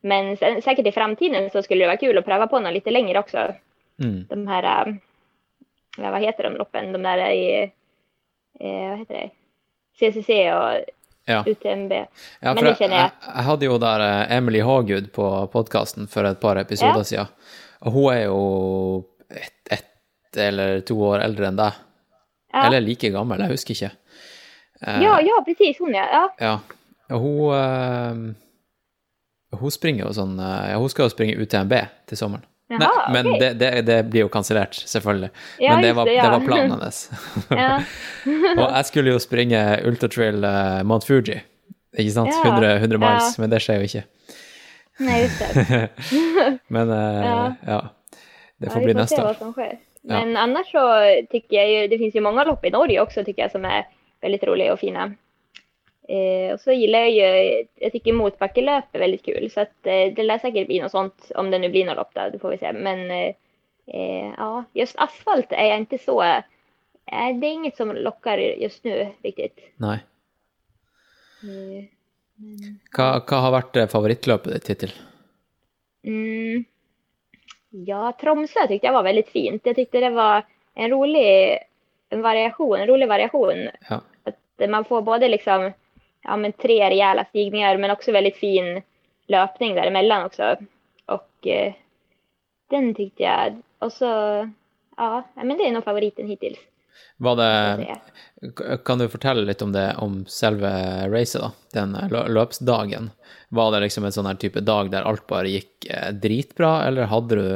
Men 0.09 0.35
sikkert 0.39 0.87
i 0.89 0.95
fremtiden 0.95 1.49
så 1.53 1.63
skulle 1.65 1.85
det 1.85 1.91
være 1.93 2.01
kul 2.07 2.21
å 2.21 2.25
prøve 2.27 2.47
på 2.51 2.61
noe 2.65 2.73
litt 2.77 2.87
lenger 2.93 3.21
også. 3.23 3.47
Mm. 4.03 4.19
De 4.31 4.39
her 4.49 4.69
äh, 4.73 4.93
ja, 5.99 6.13
vad 6.15 6.23
heter 6.23 6.47
de 6.49 6.59
loppen, 6.61 6.93
de 6.95 7.01
der 7.03 7.25
i, 7.33 7.49
Hva 8.59 8.77
vad 8.93 8.99
heter 9.03 9.15
det, 9.19 9.31
CCC 9.99 10.39
og 10.55 10.95
Ja. 11.29 11.43
UTMB. 11.45 11.93
Ja, 12.41 12.55
Men 12.55 12.65
det 12.65 12.71
kjenner 12.79 12.97
jeg, 13.03 13.11
jeg. 13.21 13.33
jeg 13.35 13.45
hadde 13.45 13.67
jo 13.67 13.75
der 13.83 14.01
eh, 14.07 14.37
Emily 14.39 14.63
Haagud 14.65 15.11
på 15.13 15.27
podkasten 15.53 16.07
for 16.09 16.25
et 16.25 16.39
par 16.41 16.57
episoder 16.57 17.03
Ja. 17.03 17.09
siden. 17.11 17.27
Og 17.85 17.93
hun 17.93 18.07
er 18.15 18.23
jo 18.25 18.39
ett 19.29 19.75
et, 19.77 20.39
eller 20.49 20.81
to 20.89 20.97
år 21.05 21.21
eldre 21.27 21.51
enn 21.51 21.59
deg. 21.61 21.77
Ja. 22.55 22.63
Eller 22.67 22.81
like 22.81 23.11
gammel, 23.13 23.43
jeg 23.45 23.51
husker 23.53 23.75
ikke. 23.77 23.91
Eh, 24.87 25.03
Ja, 25.05 25.19
ja, 25.21 25.37
precis. 25.45 25.77
Hun, 25.83 25.93
ja. 25.95 26.29
ja. 26.41 26.55
Og 27.11 27.21
hun 27.21 27.55
eh, 27.59 28.35
Hun 29.57 29.73
springer 29.73 30.05
jo 30.05 30.13
sånn 30.13 30.37
eh, 30.43 30.71
ja, 30.73 30.79
Hun 30.81 30.91
skal 30.93 31.09
jo 31.09 31.15
springe 31.15 31.37
UTMB 31.41 31.75
til 32.11 32.21
sommeren. 32.21 32.45
Jaha, 32.69 32.81
Nei, 32.85 33.13
men 33.15 33.29
okay. 33.31 33.41
det, 33.41 33.49
det, 33.63 33.69
det 33.89 33.99
blir 34.13 34.27
jo 34.27 34.29
kansellert, 34.29 34.77
selvfølgelig. 34.91 35.31
Ja, 35.57 35.73
men 35.73 35.87
det 35.87 35.93
var, 35.97 36.05
det, 36.05 36.17
ja. 36.19 36.27
var 36.35 36.43
planen 36.45 36.75
hennes. 36.75 36.99
ja. 37.63 37.79
Og 38.61 38.67
jeg 38.67 38.89
skulle 38.91 39.15
jo 39.15 39.23
springe 39.25 39.63
ultratrail 39.89 40.45
uh, 40.45 40.83
Mount 40.85 41.09
Fuji, 41.09 41.39
ikke 41.97 42.13
sant? 42.13 42.35
Ja, 42.35 42.43
100, 42.53 42.75
100 42.85 43.01
miles, 43.01 43.39
men 43.41 43.55
det 43.55 43.63
skjer 43.65 43.81
jo 43.81 43.89
ikke. 43.89 44.05
Nei, 44.99 45.23
just 45.23 45.41
det. 45.41 45.81
Men 46.75 46.91
uh, 46.91 47.55
ja. 47.65 47.81
Det 48.59 48.73
får 48.73 48.85
bli 48.85 48.95
neste 48.99 49.23
år. 49.23 49.37
Men 50.03 50.37
annars 50.37 50.73
så 50.73 51.05
tycker 51.31 51.57
jag 51.57 51.71
ju, 51.71 51.89
det 51.89 51.99
finns 51.99 52.15
ju 52.15 52.21
många 52.21 52.45
lopp 52.45 52.65
i 52.65 52.71
Norge 52.71 53.01
också 53.01 53.25
tycker 53.25 53.43
jag 53.43 53.51
som 53.51 53.65
är 53.65 53.87
väldigt 54.21 54.45
roliga 54.45 54.73
och 54.73 54.79
fina. 54.79 55.13
Eh, 56.09 56.53
og 56.53 56.61
så 56.61 56.73
gillar 56.73 56.99
jag 56.99 57.11
ju, 57.13 57.67
jag 57.75 57.93
tycker 57.93 58.13
motbackelöp 58.13 58.85
är 58.93 58.99
väldigt 58.99 59.25
kul 59.25 59.51
så 59.51 59.61
att 59.61 59.87
eh, 59.87 60.15
det 60.17 60.23
lär 60.23 60.39
säkert 60.39 60.67
bli 60.67 60.81
något 60.81 60.91
sånt 60.91 61.33
om 61.35 61.51
det 61.51 61.59
nu 61.59 61.69
blir 61.69 61.85
något 61.85 61.97
lopp 61.97 62.15
där, 62.15 62.31
det 62.31 62.39
får 62.39 62.51
vi 62.51 62.59
se. 62.59 62.73
Men 62.73 63.11
eh, 63.11 63.35
eh, 63.87 64.35
ja, 64.37 64.65
just 64.73 64.97
asfalt 64.99 65.53
är 65.53 65.65
jag 65.67 65.79
inte 65.79 65.99
så, 65.99 66.23
eh, 66.23 66.43
det 67.41 67.47
är 67.47 67.53
inget 67.53 67.77
som 67.77 67.93
lockar 67.93 68.39
just 68.39 68.85
nu 68.85 69.09
riktigt. 69.23 69.59
Nei. 69.77 69.99
Eh, 71.43 71.85
Hva, 72.95 73.07
hva 73.27 73.39
har 73.43 73.51
vært 73.51 73.77
eh, 73.77 73.89
favorittløpet 73.91 74.53
ditt 74.55 74.69
hittil? 74.71 74.93
Mm. 76.07 76.65
Ja, 77.71 78.13
Tromsø 78.21 78.67
tyckte 78.69 78.87
jag 78.87 78.95
var 78.95 79.03
väldigt 79.03 79.29
fint. 79.29 79.67
Jag 79.67 79.77
tyckte 79.77 80.01
det 80.01 80.11
var 80.11 80.45
en 80.75 80.91
rolig 80.91 81.59
en 82.09 82.23
variation, 82.23 82.81
en 82.81 82.87
rolig 82.87 83.09
variation. 83.09 83.69
Ja. 83.91 84.01
Att 84.25 84.71
man 84.71 84.85
får 84.85 85.03
både 85.03 85.29
liksom, 85.29 85.73
ja, 86.29 86.37
men 86.37 86.53
tre 86.53 86.91
rejäla 86.91 87.25
stigningar 87.25 87.77
men 87.77 87.91
också 87.91 88.13
väldigt 88.13 88.37
fin 88.37 88.83
löpning 89.27 89.75
däremellan 89.75 90.27
också. 90.27 90.57
Och 91.07 91.47
eh, 91.47 91.73
den 92.71 92.95
tyckte 92.95 93.23
jag. 93.23 93.63
Och 93.79 93.93
så, 93.93 94.05
ja, 94.97 95.29
men 95.35 95.59
det 95.59 95.69
är 95.69 95.73
nog 95.73 95.85
favoriten 95.85 96.27
hittills. 96.27 96.59
Var 97.17 97.37
det 97.37 97.97
Kan 98.85 98.99
du 98.99 99.09
fortelle 99.09 99.43
litt 99.43 99.63
om 99.63 99.73
det, 99.73 99.95
om 99.99 100.27
selve 100.27 100.71
racet, 101.09 101.41
da? 101.41 101.53
Den 101.73 101.95
eh, 101.95 102.29
løpsdagen. 102.29 103.11
Var 103.49 103.73
det 103.73 103.81
liksom 103.81 104.05
en 104.05 104.13
sånn 104.13 104.29
her 104.29 104.39
type 104.39 104.61
dag 104.61 104.91
der 104.93 105.07
alt 105.09 105.27
bare 105.27 105.51
gikk 105.51 105.89
eh, 105.91 106.13
dritbra, 106.13 106.85
eller 106.87 107.11
hadde 107.11 107.41
du 107.41 107.49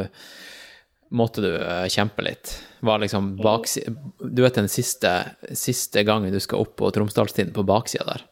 Måtte 1.13 1.43
du 1.45 1.51
eh, 1.61 1.87
kjempe 1.93 2.23
litt? 2.25 2.55
Var 2.81 3.03
liksom 3.03 3.35
baks... 3.37 3.79
Du 4.19 4.43
vet 4.43 4.55
den 4.57 4.69
siste, 4.73 5.11
siste 5.53 6.07
gangen 6.09 6.33
du 6.33 6.41
skal 6.41 6.63
opp 6.65 6.73
på 6.81 6.89
Tromsdalstind, 6.91 7.53
på 7.53 7.67
baksida 7.69 8.07
der. 8.09 8.25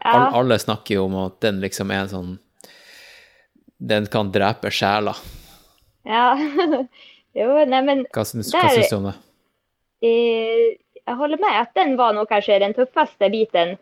All, 0.00 0.34
alle 0.34 0.58
snakker 0.58 0.94
jo 0.94 1.04
om 1.04 1.16
at 1.26 1.40
den 1.44 1.60
liksom 1.60 1.90
er 1.90 2.04
en 2.04 2.12
sånn 2.12 2.30
Den 3.78 4.06
kan 4.12 4.32
drepe 4.32 4.70
sjela. 4.70 5.14
ja. 6.04 6.36
jo, 7.40 7.48
neimen 7.68 8.06
Hva 8.12 8.24
syns, 8.24 8.52
hva 8.54 8.68
syns 8.68 8.92
du 8.92 8.96
om 8.96 9.10
det? 9.10 9.18
jeg 10.00 11.16
holder 11.18 11.40
med 11.42 11.56
at 11.60 11.74
den 11.76 11.96
var 11.98 12.14
nå 12.16 12.24
kanskje 12.28 12.56
den 12.62 12.72
tøffeste 12.72 13.28
biten 13.32 13.74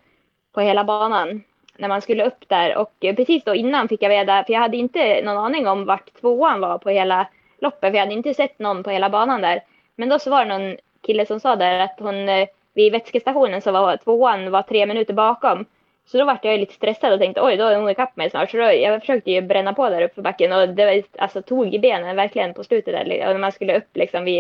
på 0.55 0.65
hele 0.67 0.83
banen 0.85 1.45
när 1.79 1.89
man 1.89 2.03
skulle 2.03 2.27
upp 2.27 2.49
där 2.49 2.77
och 2.77 2.93
eh, 3.01 3.15
precis 3.15 3.45
då 3.45 3.55
innan 3.55 3.89
fick 3.89 4.03
jag 4.03 4.09
veta, 4.09 4.45
för 4.45 4.53
jag 4.53 4.61
hade 4.61 4.77
inte 4.77 5.23
någon 5.25 5.45
aning 5.45 5.67
om 5.67 5.85
vart 5.85 6.21
tvåan 6.21 6.61
var 6.61 6.79
på 6.79 6.91
hela 6.91 7.29
loppet, 7.59 7.91
för 7.91 7.95
jag 7.95 8.01
hade 8.01 8.15
inte 8.15 8.35
sett 8.35 8.59
någon 8.59 8.83
på 8.83 8.91
hela 8.91 9.11
banan 9.11 9.41
där. 9.41 9.61
Men 9.97 10.09
då 10.09 10.19
så 10.19 10.31
var 10.31 10.45
det 10.45 10.59
någon 10.59 10.77
kille 11.07 11.27
som 11.27 11.41
sa 11.41 11.57
där 11.57 11.79
att 11.79 11.97
hon 11.99 12.27
ved 12.27 12.49
vid 12.75 12.93
vätskestationen 12.93 13.63
så 13.63 13.73
var 13.73 13.97
tvåan 13.97 14.51
var 14.51 14.63
tre 14.63 14.87
minuter 14.87 15.15
bakom. 15.15 15.65
Så 16.09 16.17
da 16.17 16.25
ble 16.25 16.39
jeg 16.41 16.61
litt 16.63 16.73
lite 16.73 17.11
og 17.13 17.21
tenkte 17.21 17.43
oi, 17.45 17.57
da 17.57 17.65
då 17.65 17.69
är 17.69 17.77
hon 17.77 17.95
kapp 17.95 18.17
meg 18.17 18.31
snart. 18.31 18.51
Så 18.51 18.57
jeg 18.57 19.01
forsøkte 19.01 19.01
försökte 19.01 19.39
å 19.39 19.49
brenne 19.49 19.75
på 19.77 19.89
der 19.93 20.07
oppe 20.07 20.15
på 20.15 20.25
backen 20.25 20.53
og 20.53 20.75
det 20.77 21.05
altså, 21.19 21.43
tok 21.43 21.47
tog 21.47 21.75
i 21.75 21.79
benen 21.79 22.17
virkelig 22.17 22.55
på 22.57 22.65
slutten. 22.65 22.95
Der, 22.95 23.29
og 23.29 23.35
når 23.35 23.41
man 23.41 23.53
skulle 23.53 23.77
opp 23.77 23.97
liksom 23.97 24.29
i 24.29 24.39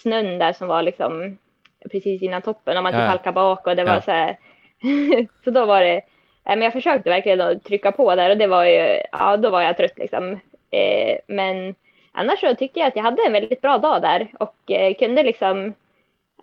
snøen 0.00 0.38
der 0.40 0.56
som 0.56 0.68
var 0.68 0.82
liksom 0.82 1.36
precis 1.90 2.22
innan 2.22 2.42
toppen 2.42 2.76
og 2.76 2.86
man 2.86 2.94
skulle 2.94 3.18
typ 3.18 3.34
bak 3.36 3.66
og 3.68 3.76
det 3.76 3.84
var 3.84 4.00
Ja. 4.08 4.36
så 5.44 5.50
da 5.56 5.64
var 5.64 5.84
det, 5.84 6.02
men 6.48 6.62
jeg 6.62 6.72
forsøkte 6.72 7.12
verkligen 7.12 7.40
å 7.40 7.60
trykke 7.64 7.92
på 7.96 8.08
der, 8.16 8.32
og 8.34 8.38
det 8.38 8.48
var 8.50 8.64
jo 8.68 8.82
ja 9.00 9.36
da 9.36 9.50
var 9.50 9.62
jeg 9.64 9.76
trøtt, 9.78 9.98
liksom. 9.98 10.40
Eh, 10.72 11.20
men 11.28 11.74
annars 12.12 12.40
så 12.40 12.52
tyckte 12.56 12.80
jeg 12.80 12.92
at 12.92 12.96
jeg 12.96 13.04
hadde 13.04 13.24
en 13.24 13.36
veldig 13.36 13.60
bra 13.62 13.78
dag 13.78 14.02
der, 14.04 14.26
og 14.40 14.52
kunne 14.68 14.94
kunde 15.00 15.24
liksom, 15.24 15.62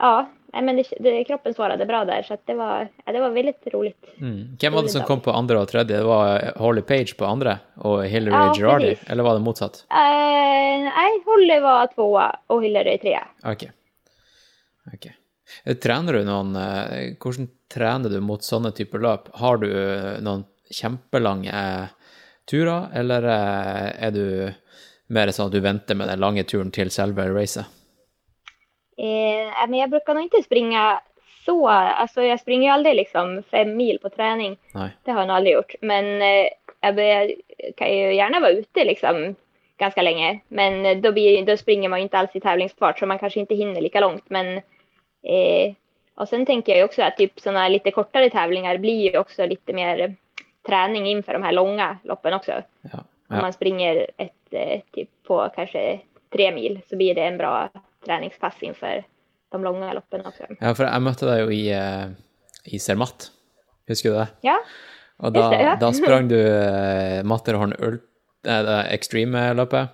ja, 0.01 0.61
men 0.61 0.75
det, 0.75 0.85
det, 0.99 1.23
kroppen 1.29 1.53
svarade 1.53 1.85
bra 1.85 2.05
där 2.05 2.23
så 2.23 2.37
det 2.45 2.53
var, 2.53 2.87
ja, 3.05 3.11
det 3.11 3.19
var 3.19 3.29
väldigt 3.29 3.67
roligt. 3.73 4.05
Mm. 4.21 4.57
Hvem 4.59 4.73
var 4.73 4.83
det 4.83 4.89
som 4.89 5.03
kom 5.07 5.21
på 5.21 5.31
andre 5.31 5.61
og 5.61 5.69
tredje? 5.69 5.97
Det 5.97 6.03
var 6.03 6.51
Holly 6.59 6.81
Page 6.81 7.15
på 7.17 7.25
andre 7.25 7.57
og 7.77 8.03
Hillary 8.03 8.35
Ja, 8.35 8.53
Girardi, 8.57 8.89
precis. 8.95 9.09
eller 9.09 9.23
var 9.23 9.33
det 9.37 9.45
motsatt? 9.45 9.85
Uh, 9.91 10.89
nej, 10.89 11.21
Holly 11.25 11.59
var 11.59 11.87
tvåa 11.95 12.35
och 12.47 12.63
Hillary 12.63 12.97
trea. 12.97 13.27
Ok. 13.45 13.63
Ok. 14.93 15.07
Eh, 15.63 15.75
Trener 15.77 16.13
du 16.13 16.23
noen 16.25 16.55
eh, 16.55 17.13
Hvordan 17.19 17.47
trener 17.71 18.09
du 18.09 18.19
mot 18.23 18.43
sånne 18.43 18.71
typer 18.75 18.99
løp? 19.03 19.29
Har 19.39 19.57
du 19.61 19.69
eh, 19.71 20.17
noen 20.23 20.45
kjempelange 20.71 21.51
eh, 21.51 22.15
turer, 22.49 22.89
eller 22.93 23.23
eh, 23.23 24.07
er 24.07 24.11
du 24.15 24.25
mer 25.11 25.31
sånn 25.35 25.51
at 25.51 25.55
du 25.55 25.59
venter 25.63 25.95
med 25.99 26.07
den 26.11 26.19
lange 26.23 26.43
turen 26.47 26.71
til 26.71 26.91
selve 26.91 27.27
racet? 27.31 27.67
Eh, 29.01 29.67
men 29.67 29.79
jag 29.79 29.89
brukar 29.89 30.13
nog 30.13 30.23
inte 30.23 30.43
springa 30.43 31.01
så, 31.45 31.67
alltså 31.67 32.23
jag 32.23 32.39
springer 32.39 32.63
ju 32.63 32.73
aldrig 32.73 32.95
liksom 32.95 33.43
fem 33.51 33.77
mil 33.77 33.99
på 33.99 34.09
träning. 34.09 34.57
Nej. 34.73 34.89
Det 35.03 35.11
har 35.11 35.19
jag 35.19 35.27
nog 35.27 35.37
aldrig 35.37 35.55
gjort. 35.55 35.75
Men 35.81 36.21
eh, 36.21 36.47
jag 36.81 36.97
kan 37.77 37.97
ju 37.97 38.13
gärna 38.15 38.39
vara 38.39 38.51
ute 38.51 38.85
liksom 38.85 39.35
ganska 39.77 40.01
länge. 40.01 40.39
Men 40.47 40.85
eh, 40.85 40.97
då, 40.97 41.11
blir, 41.11 41.45
då 41.45 41.57
springer 41.57 41.89
man 41.89 41.99
ju 41.99 42.03
inte 42.03 42.17
alls 42.17 42.35
i 42.35 42.39
tävlingsfart 42.39 42.99
så 42.99 43.05
man 43.05 43.19
kanske 43.19 43.39
inte 43.39 43.55
hinner 43.55 43.81
lika 43.81 43.99
långt. 43.99 44.29
Men, 44.29 44.57
eh, 45.23 45.73
och 46.15 46.27
sen 46.27 46.45
tänker 46.45 46.71
jag 46.71 46.77
ju 46.77 46.85
också 46.85 47.01
att 47.01 47.17
typ 47.17 47.39
sådana 47.39 47.67
lite 47.67 47.91
kortare 47.91 48.29
tävlingar 48.29 48.77
blir 48.77 49.11
ju 49.11 49.17
också 49.17 49.45
lite 49.45 49.73
mer 49.73 50.15
träning 50.67 51.07
inför 51.07 51.33
de 51.33 51.43
här 51.43 51.51
långa 51.51 51.97
loppen 52.03 52.33
också. 52.33 52.51
Ja. 52.81 52.99
Om 53.29 53.37
man 53.37 53.53
springer 53.53 54.07
ett 54.17 54.47
eh, 54.51 54.81
typ 54.91 55.09
på 55.23 55.49
kanske 55.55 55.99
tre 56.33 56.51
mil 56.51 56.79
så 56.89 56.97
blir 56.97 57.15
det 57.15 57.23
en 57.23 57.37
bra 57.37 57.69
träningspass 58.05 58.57
innenfor 58.61 59.03
de 59.51 59.63
lange 59.63 59.93
loppene 59.97 60.23
også. 60.29 60.47
ja, 60.59 60.73
for 60.73 60.85
jeg 60.87 61.03
møtte 61.05 61.27
deg 61.27 61.41
jo 61.43 61.49
i, 61.55 61.63
eh, 61.75 62.07
i 62.71 62.79
Zermatt. 62.79 63.29
Husker 63.91 64.13
du 64.13 64.17
det? 64.21 64.27
Ja, 64.47 64.57
Og 65.21 65.33
da, 65.35 65.49
det, 65.51 65.59
ja. 65.61 65.73
da 65.81 65.91
sprang 65.93 66.29
du 66.31 66.37
eh, 66.39 67.21
Matterhorn 67.27 67.73
Extreme-løpet. 68.89 69.89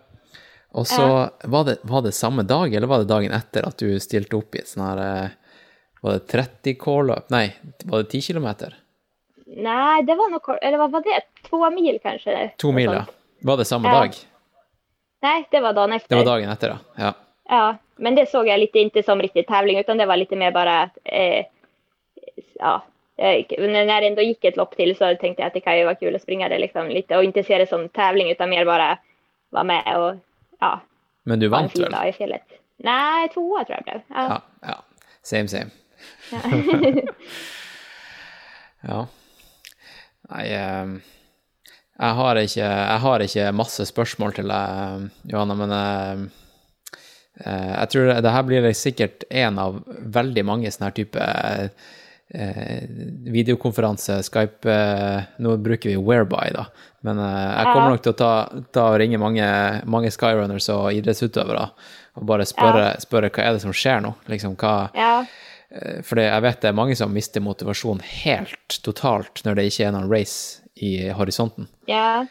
Og 0.77 0.85
så 0.87 1.07
var, 1.43 1.63
det, 1.65 1.77
var 1.83 2.01
det 2.05 2.11
samme 2.13 2.43
dag, 2.43 2.73
eller 2.73 2.87
var 2.87 3.01
det 3.01 3.09
dagen 3.09 3.33
etter 3.33 3.65
at 3.65 3.79
du 3.81 3.95
stilte 4.03 4.37
opp 4.37 4.55
i 4.55 4.61
et 4.61 4.69
sånn 4.69 4.83
her 4.85 4.99
eh, 5.01 5.29
Var 6.03 6.19
det 6.19 6.27
30K-løp? 6.29 7.31
Nei, 7.33 7.47
var 7.89 8.03
det 8.03 8.11
10 8.13 8.21
kilometer? 8.27 8.75
Nei, 9.47 10.03
det 10.05 10.15
var 10.19 10.29
noe 10.29 10.57
eller 10.61 10.83
var 10.83 11.01
det? 11.01 11.21
to 11.47 11.57
mil 11.73 11.97
kanskje? 12.03 12.35
To 12.61 12.71
mil, 12.75 12.91
ja. 12.93 13.05
Var 13.47 13.57
det 13.57 13.65
samme 13.65 13.89
Ja. 13.89 14.03
dag? 14.03 14.19
Nei, 15.25 15.37
det 15.51 15.61
var 15.63 15.73
dagen 15.73 15.95
etter. 15.97 16.11
Det 16.13 16.19
var 16.19 16.27
dagen 16.29 16.49
etter, 16.53 16.75
da. 16.75 16.77
Ja. 17.01 17.11
Ja, 17.49 17.77
men 17.97 18.15
det 18.15 18.27
så 18.31 18.43
jeg 18.47 18.59
litt 18.59 18.75
ikke 18.75 19.03
som 19.05 19.21
riktig 19.21 19.47
tävling 19.47 19.79
utan 19.79 19.97
det 19.97 20.07
var 20.09 20.19
litt 20.19 20.31
mer 20.37 20.53
bara, 20.55 20.89
eh, 21.03 21.45
ja, 22.59 22.75
når 23.17 23.89
jeg 23.89 24.05
ändå 24.11 24.21
gick 24.21 24.45
ett 24.45 24.57
lopp 24.57 24.75
til, 24.77 24.93
så 24.95 25.15
tenkte 25.17 25.41
jeg 25.41 25.47
at 25.47 25.53
det 25.57 25.63
kan 25.65 25.77
jo 25.79 25.87
være 25.87 25.99
kul 26.01 26.15
å 26.15 26.21
springe 26.21 26.49
det 26.49 26.59
liksom 26.61 26.91
litt, 26.93 27.11
og 27.11 27.25
ikke 27.25 27.45
se 27.45 27.57
det 27.57 27.69
som 27.69 27.87
tävling 27.89 28.29
utan 28.31 28.49
mer 28.49 28.65
bare 28.65 28.97
være 29.55 29.69
med 29.71 29.91
og 29.95 30.19
ja, 30.61 30.79
Men 31.23 31.39
du 31.39 31.49
vant 31.49 31.73
vel? 31.75 31.91
Nei, 31.91 32.09
i 32.09 32.13
fjället. 32.13 32.57
Nej, 32.77 33.27
tvåa 33.33 33.65
tror 33.67 33.77
jeg 33.77 33.85
ble. 33.85 34.01
Ja. 34.15 34.23
Ja. 34.29 34.37
ja. 34.69 35.11
Same, 35.21 35.47
same. 35.47 35.71
Ja. 36.31 36.41
Ja. 38.87 39.07
Nei 40.31 40.43
eh, 40.53 40.89
jeg, 41.97 42.13
har 42.19 42.39
ikke, 42.39 42.65
jeg 42.67 42.99
har 43.03 43.23
ikke 43.25 43.47
masse 43.57 43.85
spørsmål 43.89 44.35
til 44.37 44.51
deg, 44.51 45.07
Johanna, 45.31 45.55
men 45.57 45.73
eh, 45.73 46.11
eh, 46.11 46.46
jeg 47.43 47.89
tror 47.93 48.07
det, 48.09 48.17
det 48.25 48.33
her 48.33 48.45
blir 48.47 48.67
sikkert 48.73 49.23
en 49.29 49.59
av 49.61 49.79
veldig 49.87 50.43
mange 50.47 50.71
sånne 50.73 50.89
her 50.89 50.95
type 50.97 51.27
eh, 52.33 52.83
videokonferanse, 53.33 54.19
Skype 54.25 54.71
eh, 54.71 55.27
Nå 55.43 55.57
bruker 55.63 55.91
vi 55.91 55.97
Whereby, 55.97 56.49
da, 56.55 56.65
men 57.07 57.21
eh, 57.21 57.51
jeg 57.53 57.71
kommer 57.71 57.93
nok 57.93 58.03
til 58.03 58.15
å 58.15 58.19
ta, 58.19 58.31
ta 58.73 58.87
og 58.91 58.99
ringe 59.01 59.21
mange, 59.21 59.47
mange 59.89 60.11
Skyrunners 60.13 60.69
og 60.73 60.89
idrettsutøvere 60.97 61.67
og 62.17 62.25
bare 62.27 62.47
spørre, 62.49 62.95
spørre 63.03 63.29
hva 63.33 63.45
er 63.45 63.57
det 63.57 63.63
som 63.63 63.75
skjer 63.75 64.01
nå, 64.03 64.13
liksom 64.31 64.57
hva 64.59 64.73
ja. 64.97 65.11
eh, 65.69 65.99
For 66.05 66.21
jeg 66.21 66.45
vet 66.47 66.61
det 66.63 66.71
er 66.71 66.79
mange 66.79 66.97
som 66.99 67.13
mister 67.13 67.43
motivasjon 67.45 68.01
helt 68.23 68.79
totalt 68.85 69.43
når 69.45 69.59
det 69.59 69.69
ikke 69.71 69.87
er 69.89 69.95
noen 69.95 70.09
race 70.11 70.65
i 70.77 71.09
horisonten. 71.17 71.69
Ja. 71.89 72.25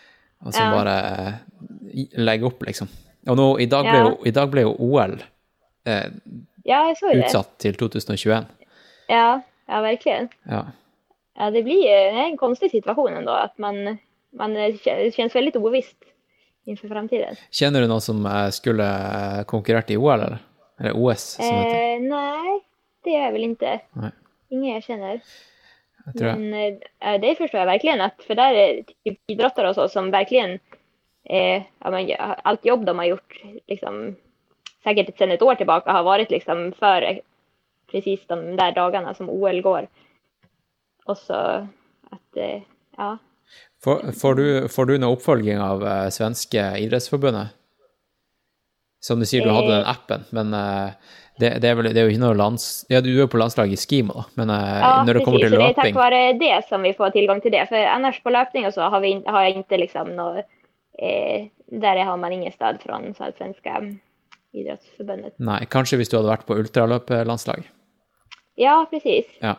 Og 0.44 0.54
som 0.54 0.74
bare 0.74 0.96
eh, 1.02 2.07
legger 2.18 2.50
opp, 2.50 2.62
liksom. 2.66 2.90
Og 3.26 3.38
nå, 3.38 3.46
i 3.62 3.66
dag 3.70 3.86
ble, 3.86 4.00
jo, 4.04 4.16
i 4.28 4.32
dag 4.34 4.50
ble 4.52 4.66
jo 4.66 4.74
OL 4.86 5.16
eh, 5.88 6.10
ja, 6.66 6.82
jeg 6.88 6.98
så 6.98 7.12
det. 7.12 7.24
utsatt 7.24 7.52
til 7.62 7.78
2021. 7.78 8.48
Ja, 9.10 9.28
ja, 9.66 9.80
verkligen. 9.82 10.28
Ja. 10.50 10.64
Ja, 11.36 11.50
det 11.54 11.62
blir 11.66 11.86
eh, 11.90 12.20
en 12.26 12.36
konstig 12.40 12.70
situasjon 12.72 13.20
ennå. 13.20 13.34
At 13.34 13.54
man, 13.62 13.98
man 14.36 14.56
kjennes 14.82 15.34
veldig 15.36 15.54
det 15.54 15.82
innenfor 16.66 16.90
framtiden. 16.90 17.38
Kjenner 17.54 17.84
du 17.84 17.90
noen 17.90 18.02
som 18.02 18.24
eh, 18.26 18.48
skulle 18.54 18.86
eh, 18.86 19.42
konkurrert 19.46 19.90
i 19.94 19.98
OL, 20.00 20.16
eller? 20.16 20.38
Eller 20.80 20.96
OS, 20.98 21.36
som 21.38 21.46
det 21.46 21.58
heter. 21.62 21.82
Eh, 21.82 22.06
Nei, 22.10 22.56
det 23.04 23.14
gjør 23.14 23.26
jeg 23.26 23.34
vel 23.36 23.46
ikke. 23.50 23.76
Nei. 24.02 24.14
Ingen 24.50 24.74
jag 24.74 24.82
känner. 24.82 25.20
Jeg 26.06 26.18
tror 26.18 26.28
jeg. 26.28 26.38
Men 26.38 26.80
eh, 27.00 27.20
det 27.20 27.34
förstår 27.38 27.60
jag 27.60 27.66
verkligen, 27.66 28.00
att, 28.00 28.22
för 28.26 28.34
där 28.34 28.54
är 28.54 28.82
typ 28.82 29.18
idrottare 29.26 29.68
och 29.68 29.74
så 29.74 29.88
som 29.88 30.10
verkligen, 30.10 30.58
eh, 31.30 31.62
ja, 31.78 31.90
men, 31.90 32.08
ja, 32.08 32.36
allt 32.44 32.64
jobb 32.64 32.84
de 32.84 32.98
har 32.98 33.06
gjort, 33.06 33.42
liksom, 33.66 34.16
säkert 34.84 35.18
sedan 35.18 35.30
ett 35.30 35.42
år 35.42 35.54
tillbaka, 35.54 35.92
har 35.92 36.02
varit 36.02 36.30
liksom 36.30 36.72
för 36.78 37.02
eh, 37.02 37.16
precis 37.90 38.26
de 38.26 38.56
där 38.56 38.72
dagarna 38.72 39.14
som 39.14 39.30
OL 39.30 39.60
går. 39.60 39.88
Och 41.04 41.18
så 41.18 41.34
att, 42.10 42.36
eh, 42.36 42.60
ja. 42.96 43.18
Får, 43.84 44.12
får, 44.20 44.34
du, 44.34 44.68
får 44.68 44.86
du 44.86 44.98
noe 44.98 45.14
oppfølging 45.14 45.60
av 45.60 45.86
eh, 45.86 46.08
svenske 46.08 46.78
idrettsforbundet? 46.78 47.52
Som 49.00 49.20
du 49.20 49.26
sier, 49.26 49.44
du 49.44 49.52
hadde 49.54 49.70
Eh. 49.70 49.76
den 49.76 49.86
appen, 49.86 50.24
men 50.30 50.54
eh, 50.54 50.90
det, 51.38 51.50
det, 51.62 51.68
er 51.68 51.76
vel, 51.78 51.90
det 51.94 52.00
er 52.00 52.08
jo 52.08 52.14
ikke 52.14 52.24
noe 52.24 52.34
lands... 52.34 52.86
Ja, 52.90 53.02
du 53.04 53.10
er 53.22 53.28
på 53.30 53.38
landslaget 53.38 53.76
i 53.76 53.80
skimo, 53.80 54.24
men 54.34 54.50
eh, 54.50 54.80
Ja, 54.80 55.04
når 55.04 55.20
det 55.20 55.24
kommer 55.24 55.38
precis. 55.38 55.52
til 55.52 55.60
Så 55.60 55.62
det 55.62 55.68
er 55.68 55.82
tack 55.82 55.98
være 56.00 56.38
det 56.40 56.56
som 56.68 56.82
vi 56.82 56.92
får 56.96 57.12
tilgang 57.14 57.42
til 57.44 57.52
det. 57.54 57.66
For 57.68 57.76
annars 57.76 58.18
på 58.24 58.32
løpning 58.32 58.66
och 58.66 58.74
så 58.74 58.88
har, 58.90 59.00
vi, 59.00 59.22
har 59.26 59.42
jeg 59.42 59.56
ikke 59.56 59.76
liksom 59.84 60.08
något, 60.16 60.44
eh, 60.99 61.49
der 61.66 62.05
har 62.05 62.16
man 62.16 62.32
ingen 62.32 62.53
sted 62.53 62.82
fra 62.82 63.01
den 63.03 63.14
svenske 63.14 63.38
Svenska 63.38 63.80
idrottsförbundet. 64.57 65.36
Nei, 65.42 65.64
kanskje 65.70 66.01
hvis 66.01 66.12
du 66.12 66.18
hadde 66.18 66.32
vært 66.32 66.47
på 66.49 66.57
ultraløpelandslag? 66.61 67.66
Ja, 68.57 68.78
precis. 68.90 69.28
Ja. 69.42 69.57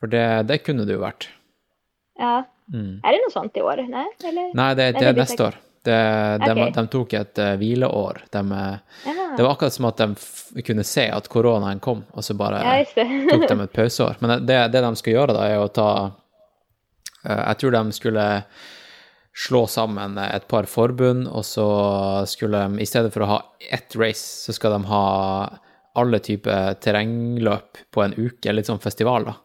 For 0.00 0.08
det, 0.08 0.24
det 0.48 0.62
kunne 0.64 0.86
du 0.88 0.94
jo 0.94 1.02
vært. 1.02 1.28
Ja. 2.20 2.44
Mm. 2.72 3.00
Er 3.02 3.16
det 3.16 3.24
noe 3.24 3.32
sånt 3.34 3.58
i 3.58 3.64
år? 3.64 3.82
Nei, 3.90 4.06
eller? 4.24 4.54
Nei, 4.56 4.70
det, 4.78 4.92
det 4.96 5.10
er 5.10 5.18
neste 5.18 5.50
år. 5.50 5.58
Det, 5.80 5.96
de, 6.42 6.50
okay. 6.52 6.72
de 6.76 6.82
tok 6.92 7.14
et 7.16 7.40
uh, 7.40 7.52
hvileår. 7.56 8.18
De, 8.32 8.40
det 9.36 9.44
var 9.44 9.54
akkurat 9.54 9.72
som 9.72 9.88
at 9.88 10.00
de 10.00 10.64
kunne 10.64 10.84
se 10.84 11.06
at 11.08 11.28
koronaen 11.32 11.80
kom, 11.80 12.02
og 12.12 12.24
så 12.24 12.36
bare 12.36 12.60
Ja, 12.60 13.06
tok 13.30 13.46
de 13.48 13.56
et 13.64 13.76
pauseår. 13.76 14.20
Men 14.20 14.44
det, 14.48 14.58
det 14.74 14.84
de 14.84 14.90
skal 15.00 15.16
gjøre, 15.16 15.36
da, 15.36 15.46
er 15.48 15.60
å 15.60 15.70
ta 15.72 15.88
uh, 16.10 17.40
Jeg 17.46 17.62
tror 17.62 17.76
de 17.76 17.84
skulle 17.96 18.26
slå 19.36 19.66
sammen 19.70 20.18
et 20.18 20.46
par 20.50 20.66
forbund, 20.68 21.28
og 21.28 21.44
så 21.46 21.66
skulle 22.26 22.64
de, 22.64 22.80
i 22.82 22.88
stedet 22.88 23.12
for 23.14 23.24
å 23.24 23.30
ha 23.30 23.38
ett 23.70 23.94
race, 23.96 24.24
så 24.46 24.54
skal 24.56 24.74
de 24.76 24.88
ha 24.90 25.04
alle 26.00 26.18
typer 26.22 26.74
terrengløp 26.82 27.80
på 27.90 28.02
en 28.04 28.14
uke, 28.18 28.52
litt 28.52 28.68
sånn 28.70 28.82
festival, 28.82 29.30
da. 29.30 29.36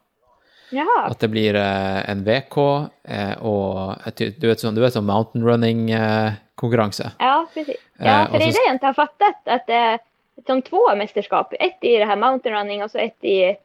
Jaha. 0.74 1.02
At 1.12 1.22
det 1.22 1.30
blir 1.30 1.56
eh, 1.60 2.00
en 2.10 2.24
VK 2.26 2.58
eh, 3.06 3.36
og 3.46 4.02
et, 4.10 4.24
du 4.42 4.48
vet 4.50 4.62
sånn, 4.62 4.76
du 4.76 4.82
vet 4.82 4.96
sånn 4.96 5.06
mountain 5.08 5.46
running-konkurranse. 5.46 7.12
Ja, 7.22 7.46
precis. 7.54 7.78
Eh, 8.00 8.06
Ja, 8.06 8.26
for 8.26 8.32
för 8.32 8.40
det 8.40 8.48
er 8.48 8.52
det 8.52 8.66
jag 8.66 8.76
inte 8.76 8.86
har 8.86 8.94
fattet, 8.98 9.38
at 9.46 9.68
det 9.68 9.76
er 9.76 10.00
sånn 10.48 10.62
två 10.66 10.82
mesterskap. 10.98 11.54
Ett 11.60 11.84
i 11.84 11.98
det 11.98 12.10
her 12.10 12.20
mountain 12.20 12.56
running 12.56 12.84
og 12.84 12.92
så 12.92 12.98
ett 12.98 13.24
i, 13.24 13.56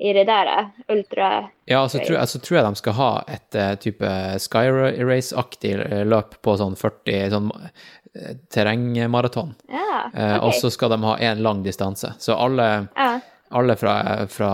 i 0.00 0.12
det 0.12 0.24
där 0.24 0.46
eh, 0.46 0.66
ultra... 0.88 1.48
Ja, 1.64 1.88
så 1.88 1.98
tror, 1.98 2.18
jeg, 2.18 2.28
så 2.28 2.38
tror 2.38 2.56
jeg 2.56 2.64
de 2.64 2.74
skal 2.74 2.92
ha 2.96 3.08
et 3.28 3.56
uh, 3.56 3.74
type 3.76 4.12
Sky 4.40 4.70
Race-aktig 5.04 5.74
eh, 5.76 6.04
løp 6.08 6.38
på 6.40 6.54
sånn 6.56 6.72
40 6.80 7.26
sånn 7.34 7.50
uh, 7.52 8.30
terrengmaraton. 8.48 9.52
Ja, 9.68 10.06
okay. 10.06 10.24
uh, 10.24 10.38
Og 10.46 10.54
så 10.56 10.70
skal 10.72 10.94
de 10.94 11.02
ha 11.04 11.18
én 11.20 11.42
lang 11.44 11.60
distanse. 11.66 12.14
Så 12.16 12.32
alle, 12.32 12.70
Ja, 12.96 13.10
alle 13.52 13.76
fra, 13.76 13.94
fra 14.32 14.52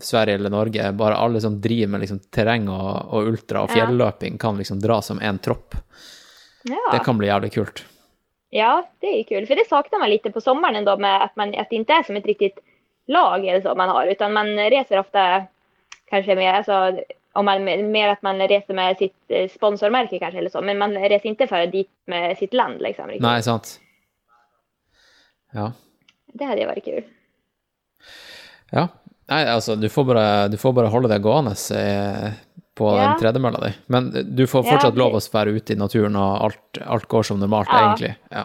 Sverige 0.00 0.38
eller 0.40 0.54
Norge, 0.54 0.88
bare 0.92 1.18
alle 1.20 1.42
som 1.44 1.60
driver 1.60 1.92
med 1.92 2.06
liksom 2.06 2.22
terreng 2.32 2.70
og, 2.72 3.12
og 3.12 3.28
ultra 3.34 3.66
og 3.66 3.74
fjelløping, 3.74 4.38
kan 4.40 4.56
liksom 4.56 4.80
dra 4.80 5.02
som 5.02 5.20
én 5.20 5.42
tropp. 5.42 5.76
ja. 6.64 6.80
Det 6.94 7.02
kan 7.04 7.18
bli 7.18 7.28
jævlig 7.28 7.52
kult. 7.58 7.84
Ja, 8.56 8.86
det 9.04 9.12
er 9.12 9.22
kult. 9.28 9.48
For 9.48 9.54
För 9.54 9.60
det 9.60 9.68
sakner 9.68 9.98
man 9.98 10.10
litt 10.10 10.32
på 10.32 10.40
sommeren, 10.40 10.76
ändå 10.76 10.96
med 10.96 11.22
at, 11.22 11.36
man, 11.36 11.54
at 11.54 11.68
det 11.70 11.82
ikke 11.82 11.98
er 11.98 12.08
som 12.08 12.16
et 12.16 12.26
riktigt 12.26 12.62
lag 13.06 13.46
eller 13.46 13.60
så 13.60 13.74
man 13.74 13.88
har. 13.88 14.06
Utan 14.06 14.32
man 14.32 14.46
reser 14.56 14.98
ofta 14.98 15.42
kanske 16.10 16.36
mer, 16.36 16.54
alltså, 16.54 17.00
om 17.32 17.44
man, 17.44 17.64
mer 17.64 18.08
att 18.08 18.22
man 18.22 18.38
reser 18.48 18.74
med 18.74 18.96
sitt 18.96 19.16
eh, 19.28 19.48
sponsormärke 19.48 20.18
kanske 20.18 20.38
eller 20.38 20.50
så. 20.50 20.60
Men 20.62 20.78
man 20.78 20.94
reser 20.94 21.28
inte 21.28 21.46
för 21.46 21.66
dit 21.66 21.90
med 22.06 22.38
sitt 22.38 22.54
land 22.54 22.80
liksom. 22.80 23.06
Riktigt. 23.06 23.22
Nei, 23.22 23.42
sant? 23.42 23.80
Ja. 25.52 25.72
Det 26.26 26.44
hade 26.44 26.66
varit 26.66 26.84
kul. 26.84 27.04
Ja. 28.70 28.88
Nei, 29.28 29.44
altså, 29.46 29.74
du 29.76 29.88
får 29.88 30.04
bare, 30.04 30.48
du 30.48 30.56
får 30.56 30.72
bare 30.72 30.90
holde 30.92 31.08
deg 31.10 31.22
gående 31.22 31.54
eh, 31.74 32.28
på 32.76 32.90
Ja. 32.92 33.02
den 33.02 33.18
tredemølla 33.20 33.60
di. 33.60 33.72
Men 33.86 34.10
du 34.36 34.46
får 34.46 34.62
fortsatt 34.62 34.94
ja. 34.94 35.00
lov 35.00 35.16
å 35.16 35.20
være 35.32 35.56
ute 35.56 35.72
i 35.72 35.76
naturen, 35.76 36.16
og 36.16 36.44
alt, 36.44 36.78
alt 36.84 37.08
går 37.08 37.22
som 37.22 37.40
normalt, 37.40 37.68
Ja. 37.72 37.80
egentlig. 37.80 38.14
Ja. 38.30 38.44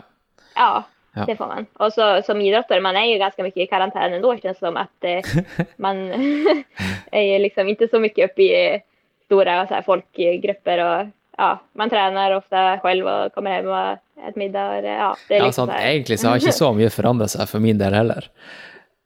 Ja, 0.56 0.84
Ja. 1.14 1.26
det 1.28 1.36
får 1.36 1.48
man. 1.48 1.66
Og 1.74 1.94
så 1.94 2.22
som 2.24 2.42
idretter, 2.42 2.80
man 2.80 2.96
er 2.96 3.10
jo 3.12 3.20
ganska 3.20 3.44
mycket 3.44 3.64
i 3.64 3.68
karantän 3.68 4.14
ändå 4.14 4.38
känns 4.38 4.60
det 4.60 4.66
som 4.66 4.78
att 4.78 5.04
eh, 5.04 5.66
man 5.78 5.98
är 7.12 7.22
ju 7.34 7.40
liksom 7.40 7.68
inte 7.68 7.88
så 7.88 8.00
mycket 8.00 8.32
uppe 8.32 8.42
i 8.42 8.82
store 9.26 9.42
stora 9.42 9.68
så 9.68 9.74
här, 9.74 9.82
folkgrupper 9.82 10.78
och 10.78 11.08
ja, 11.38 11.60
man 11.74 11.90
tränar 11.90 12.32
ofta 12.32 12.80
själv 12.80 13.08
och 13.08 13.34
kommer 13.34 13.52
hem 13.52 13.68
och 13.68 13.98
äter 14.28 14.40
middag. 14.40 14.70
Och 14.70 14.76
ja, 14.76 15.16
det 15.28 15.36
är 15.36 15.40
ja, 15.40 15.46
liksom 15.46 15.68
sant. 15.68 15.80
så. 15.80 15.88
Egentlig 15.88 16.20
så 16.20 16.28
har 16.28 16.36
ikke 16.36 16.52
så 16.52 16.74
mye 16.74 16.90
forandret 16.90 17.34
seg 17.34 17.50
for 17.50 17.64
min 17.64 17.80
del 17.80 17.96
heller. 17.96 18.28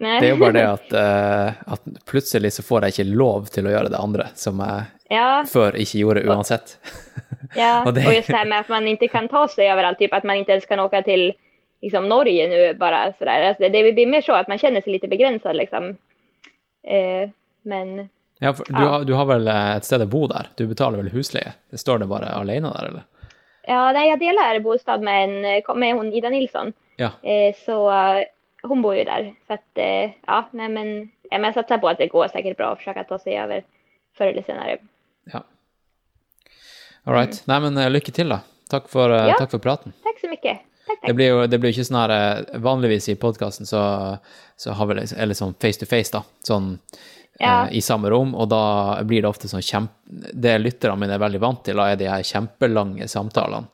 Nei. 0.03 0.17
Det 0.19 0.27
er 0.27 0.33
jo 0.33 0.39
bare 0.41 0.55
det 0.57 0.65
at, 0.67 0.89
uh, 0.91 1.73
at 1.73 1.85
plutselig 2.09 2.51
så 2.57 2.65
får 2.67 2.83
jeg 2.83 2.95
ikke 2.95 3.15
lov 3.15 3.45
til 3.53 3.69
å 3.69 3.71
gjøre 3.71 3.93
det 3.93 4.01
andre, 4.01 4.27
som 4.35 4.59
jeg 4.59 4.91
Ja, 5.13 5.45
før 5.47 5.77
ikke 5.77 6.01
gjorde 6.01 6.25
uansett. 6.25 6.75
ja. 7.55 7.79
og, 7.85 7.93
det... 7.95 8.03
og 8.03 8.17
just 8.17 8.27
det 8.27 8.35
her 8.35 8.49
med 8.49 8.65
at 8.65 8.73
man 8.73 8.89
ikke 8.91 9.07
kan 9.13 9.29
ta 9.31 9.45
seg 9.47 9.71
overalt, 9.71 10.01
typ 10.01 10.13
at 10.17 10.27
man 10.27 10.41
ikke 10.41 10.57
ens 10.57 10.67
kan 10.67 10.83
åke 10.83 10.99
till 11.05 11.29
liksom, 11.85 12.09
Norge 12.09 12.47
nu 12.47 12.73
bara 12.73 13.13
sådär. 13.13 13.41
Alltså, 13.41 13.69
det 13.69 13.93
blir 13.93 14.07
mer 14.07 14.21
så 14.21 14.33
att 14.33 14.47
man 14.47 14.57
känner 14.57 14.81
sig 14.81 14.91
lite 14.93 15.07
begränsad 15.07 15.55
liksom. 15.55 15.97
Eh, 16.83 17.29
men 17.61 18.09
Ja, 18.39 18.53
for 18.53 18.65
du, 18.67 18.73
har, 18.73 19.03
du 19.03 19.13
har 19.13 19.25
vel 19.25 19.47
eh, 19.47 19.75
et 19.77 19.85
sted 19.85 20.01
å 20.03 20.05
bo 20.11 20.25
der? 20.27 20.47
Du 20.57 20.65
betaler 20.67 20.97
vel 20.99 21.09
husleie? 21.13 21.53
Det 21.71 21.77
står 21.79 22.03
det 22.03 22.09
bare 22.11 22.33
alene 22.35 22.69
der, 22.73 22.89
eller? 22.89 23.03
Ja, 23.67 23.91
nei, 23.95 24.09
jeg 24.11 24.19
deler 24.21 24.59
bostad 24.61 25.01
med, 25.01 25.23
en, 25.29 25.79
med 25.79 25.95
hun, 25.97 26.11
Ida 26.13 26.29
Nilsson. 26.29 26.73
Ja. 27.01 27.13
Eh, 27.23 27.55
så 27.65 27.79
hun 27.89 28.25
hon 28.69 28.81
bor 28.81 28.95
jo 28.97 29.05
der. 29.07 29.31
Så 29.47 29.57
at, 29.57 29.65
eh, 29.81 30.11
ja, 30.27 30.41
nei, 30.51 30.67
men, 30.69 30.91
ja, 31.31 31.37
men 31.37 31.49
jag 31.49 31.53
satsar 31.61 31.81
på 31.81 31.89
at 31.89 31.97
det 32.01 32.11
går 32.13 32.27
sikkert 32.33 32.57
bra 32.59 32.73
å 32.73 32.77
forsøke 32.79 33.05
å 33.05 33.09
ta 33.09 33.19
seg 33.23 33.39
over 33.45 33.63
før 34.17 34.31
eller 34.33 34.45
senere. 34.47 34.77
ja. 35.33 35.41
All 37.05 37.13
right. 37.13 37.37
Nei, 37.45 37.59
men 37.61 37.77
eh, 37.77 37.89
lykke 37.93 38.11
til, 38.15 38.31
da. 38.33 38.39
Takk 38.71 38.87
for, 38.89 39.13
eh, 39.13 39.27
Ja. 39.29 39.35
takk 39.37 39.51
for 39.53 39.61
praten. 39.61 39.93
Takk 40.03 40.19
så 40.21 40.29
mycket. 40.31 40.64
Det 41.07 41.13
blir 41.17 41.27
jo 41.31 41.47
det 41.47 41.57
blir 41.59 41.71
ikke 41.73 41.85
sånn 41.87 41.97
her 42.03 42.11
eh, 42.15 42.59
Vanligvis 42.61 43.09
i 43.09 43.15
podkasten 43.15 43.65
så, 43.65 43.81
så 44.57 44.73
har 44.77 44.85
vi 44.89 44.99
liksom, 45.01 45.17
eller 45.19 45.33
sånn 45.37 45.55
face 45.61 45.79
to 45.81 45.85
face, 45.89 46.11
da. 46.13 46.23
Sånn 46.45 46.79
Ja. 47.39 47.65
eh, 47.67 47.77
i 47.77 47.81
samme 47.81 48.09
rom, 48.09 48.35
og 48.35 48.49
da 48.49 49.01
blir 49.03 49.21
det 49.25 49.29
ofte 49.29 49.49
sånn 49.51 49.61
kjempe... 49.65 49.93
Det 50.33 50.53
lytterne 50.61 50.95
mine 51.01 51.17
er 51.17 51.19
veldig 51.19 51.41
vant 51.43 51.63
til, 51.65 51.75
da 51.75 51.89
er 51.91 51.97
de 51.99 52.07
her 52.07 52.23
kjempelange 52.23 53.07
samtalene. 53.11 53.67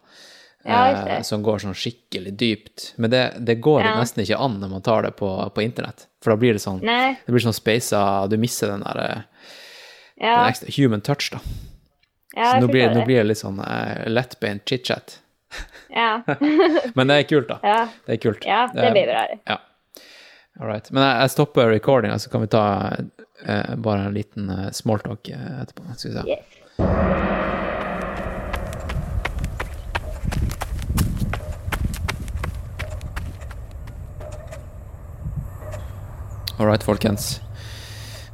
Ja, 0.66 0.80
eh, 1.18 1.22
som 1.26 1.42
går 1.44 1.60
sånn 1.64 1.74
skikkelig 1.78 2.36
dypt. 2.38 2.88
Men 2.98 3.10
det, 3.14 3.22
det 3.40 3.56
går 3.62 3.82
Ja. 3.84 3.96
nesten 4.00 4.22
ikke 4.24 4.38
an 4.40 4.60
når 4.62 4.70
man 4.70 4.82
tar 4.86 5.02
det 5.04 5.12
på, 5.18 5.30
på 5.54 5.62
internett. 5.64 6.08
For 6.22 6.32
da 6.34 6.38
blir 6.42 6.54
det 6.54 6.62
sånn 6.62 6.82
Nei. 6.86 7.16
Det 7.26 7.34
blir 7.34 7.42
sånn 7.42 7.56
speisa 7.58 8.28
Du 8.30 8.36
mister 8.38 8.70
den 8.70 8.84
der 8.86 9.00
eh, 9.06 9.22
den 10.22 10.50
ekstra 10.52 10.70
human 10.78 11.02
touch, 11.02 11.32
da. 11.34 11.40
ja 12.36 12.52
Så 12.54 12.60
nå 12.62 12.68
blir, 12.70 12.90
nå 12.94 13.00
det. 13.02 13.06
blir 13.10 13.18
det 13.24 13.30
litt 13.32 13.42
sånn 13.42 13.58
eh, 13.66 14.06
lettbeint 14.10 14.62
chit-chat. 14.70 15.18
Ja, 15.92 16.22
Men 16.96 17.08
det 17.12 17.18
er 17.20 17.24
kult, 17.30 17.48
da. 17.52 17.60
ja, 17.64 17.88
Det 18.06 18.14
er 18.18 18.22
kult. 18.24 18.46
ja, 18.48 18.62
det 18.74 18.86
Eh, 18.88 18.92
blir 18.96 19.10
bra. 19.12 19.26
Ja. 19.50 19.58
All 20.62 20.68
right. 20.68 20.92
Men 20.92 21.04
jeg, 21.04 21.22
jeg 21.26 21.30
stopper 21.36 21.70
recordinga, 21.72 22.18
så 22.20 22.30
kan 22.32 22.42
vi 22.44 22.48
ta 22.52 22.64
eh, 23.46 23.76
bare 23.76 24.08
en 24.10 24.14
liten 24.16 24.50
eh, 24.50 24.70
smalltalk 24.76 25.30
eh, 25.30 25.62
etterpå. 25.64 25.84
Skal 25.98 26.12
vi 26.12 26.18
se. 26.18 26.38
Yes. 26.38 27.62
All 36.58 36.66
right, 36.68 36.84
folkens. 36.84 37.42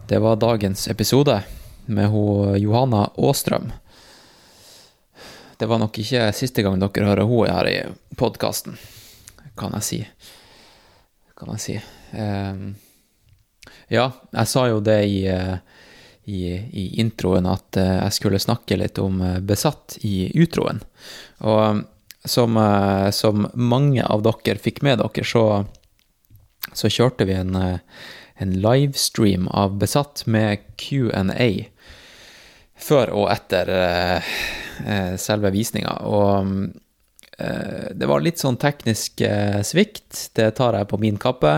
Det 0.08 0.20
var 0.20 0.36
dagens 0.36 0.88
episode 0.88 1.44
med 1.86 2.08
ho 2.08 2.56
Johanna 2.56 3.10
Åstrøm. 3.16 3.72
Det 5.58 5.66
var 5.66 5.82
nok 5.82 5.98
ikke 6.02 6.28
siste 6.38 6.62
gang 6.66 6.78
dere 6.80 7.08
hører 7.10 7.26
henne 7.26 7.54
her 7.56 7.70
i 7.72 7.78
podkasten, 8.18 8.78
kan 9.58 9.74
jeg 9.80 9.88
si. 9.88 10.02
Kan 11.38 11.56
jeg 11.56 11.64
si. 11.64 11.80
Um, 12.14 12.76
Ja, 13.88 14.12
jeg 14.36 14.48
sa 14.52 14.68
jo 14.68 14.80
det 14.84 15.00
i, 15.08 15.22
eh, 15.32 15.58
i, 16.28 16.42
i 16.56 16.86
introen 17.02 17.48
at 17.48 17.78
eh, 17.80 17.94
jeg 18.02 18.18
skulle 18.18 18.42
snakke 18.44 18.78
litt 18.80 19.00
om 19.00 19.22
eh, 19.24 19.40
Besatt 19.40 19.98
i 20.08 20.30
utroen. 20.36 20.82
Og 21.40 21.86
som, 22.28 22.58
som 23.16 23.46
mange 23.56 24.04
av 24.04 24.26
dere 24.26 24.60
fikk 24.60 24.82
med 24.84 25.00
dere, 25.00 25.24
så, 25.24 25.64
så 26.76 26.90
kjørte 26.92 27.24
vi 27.30 27.38
en, 27.38 27.56
en 27.56 28.56
livestream 28.66 29.48
av 29.48 29.78
Besatt 29.80 30.26
med 30.28 30.66
Q&A 30.76 31.52
før 32.76 33.14
og 33.16 33.30
etter 33.32 33.72
selve 35.18 35.52
visninga. 35.54 35.94
Og 36.08 36.52
det 37.38 38.08
var 38.10 38.24
litt 38.26 38.42
sånn 38.42 38.58
teknisk 38.58 39.22
svikt, 39.68 40.32
det 40.38 40.52
tar 40.58 40.78
jeg 40.78 40.90
på 40.90 41.00
min 41.02 41.20
kappe. 41.22 41.54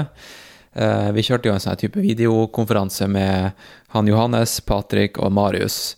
Eh, 0.74 1.12
vi 1.12 1.24
kjørte 1.26 1.50
jo 1.50 1.56
en 1.56 1.64
sånn 1.64 1.80
type 1.80 2.02
videokonferanse 2.02 3.08
med 3.10 3.58
han 3.96 4.10
Johannes, 4.10 4.60
Patrick 4.62 5.18
og 5.18 5.34
Marius 5.34 5.98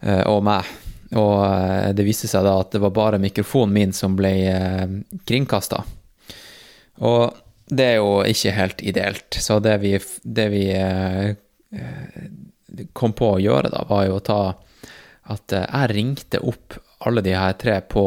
eh, 0.00 0.24
og 0.24 0.42
meg. 0.48 0.68
Og 1.14 1.34
eh, 1.44 1.90
det 1.96 2.06
viste 2.06 2.30
seg 2.30 2.46
da 2.46 2.56
at 2.62 2.72
det 2.72 2.82
var 2.84 2.96
bare 2.96 3.20
mikrofonen 3.22 3.76
min 3.76 3.94
som 3.96 4.16
ble 4.18 4.32
kringkasta. 5.28 5.82
Og 7.04 7.36
det 7.68 7.90
er 7.92 7.98
jo 8.00 8.22
ikke 8.24 8.56
helt 8.56 8.80
ideelt. 8.82 9.36
Så 9.36 9.58
det 9.60 9.76
vi, 9.84 9.92
det 10.24 10.48
vi 10.50 10.64
kom 12.96 13.12
på 13.12 13.34
å 13.34 13.42
gjøre, 13.42 13.68
da, 13.74 13.84
var 13.90 14.06
jo 14.08 14.16
å 14.16 14.24
ta 14.24 14.40
at 15.28 15.54
jeg 15.54 15.90
ringte 15.92 16.40
opp 16.40 16.78
alle 17.06 17.22
de 17.24 17.34
her 17.36 17.54
tre 17.60 17.78
på, 17.84 18.04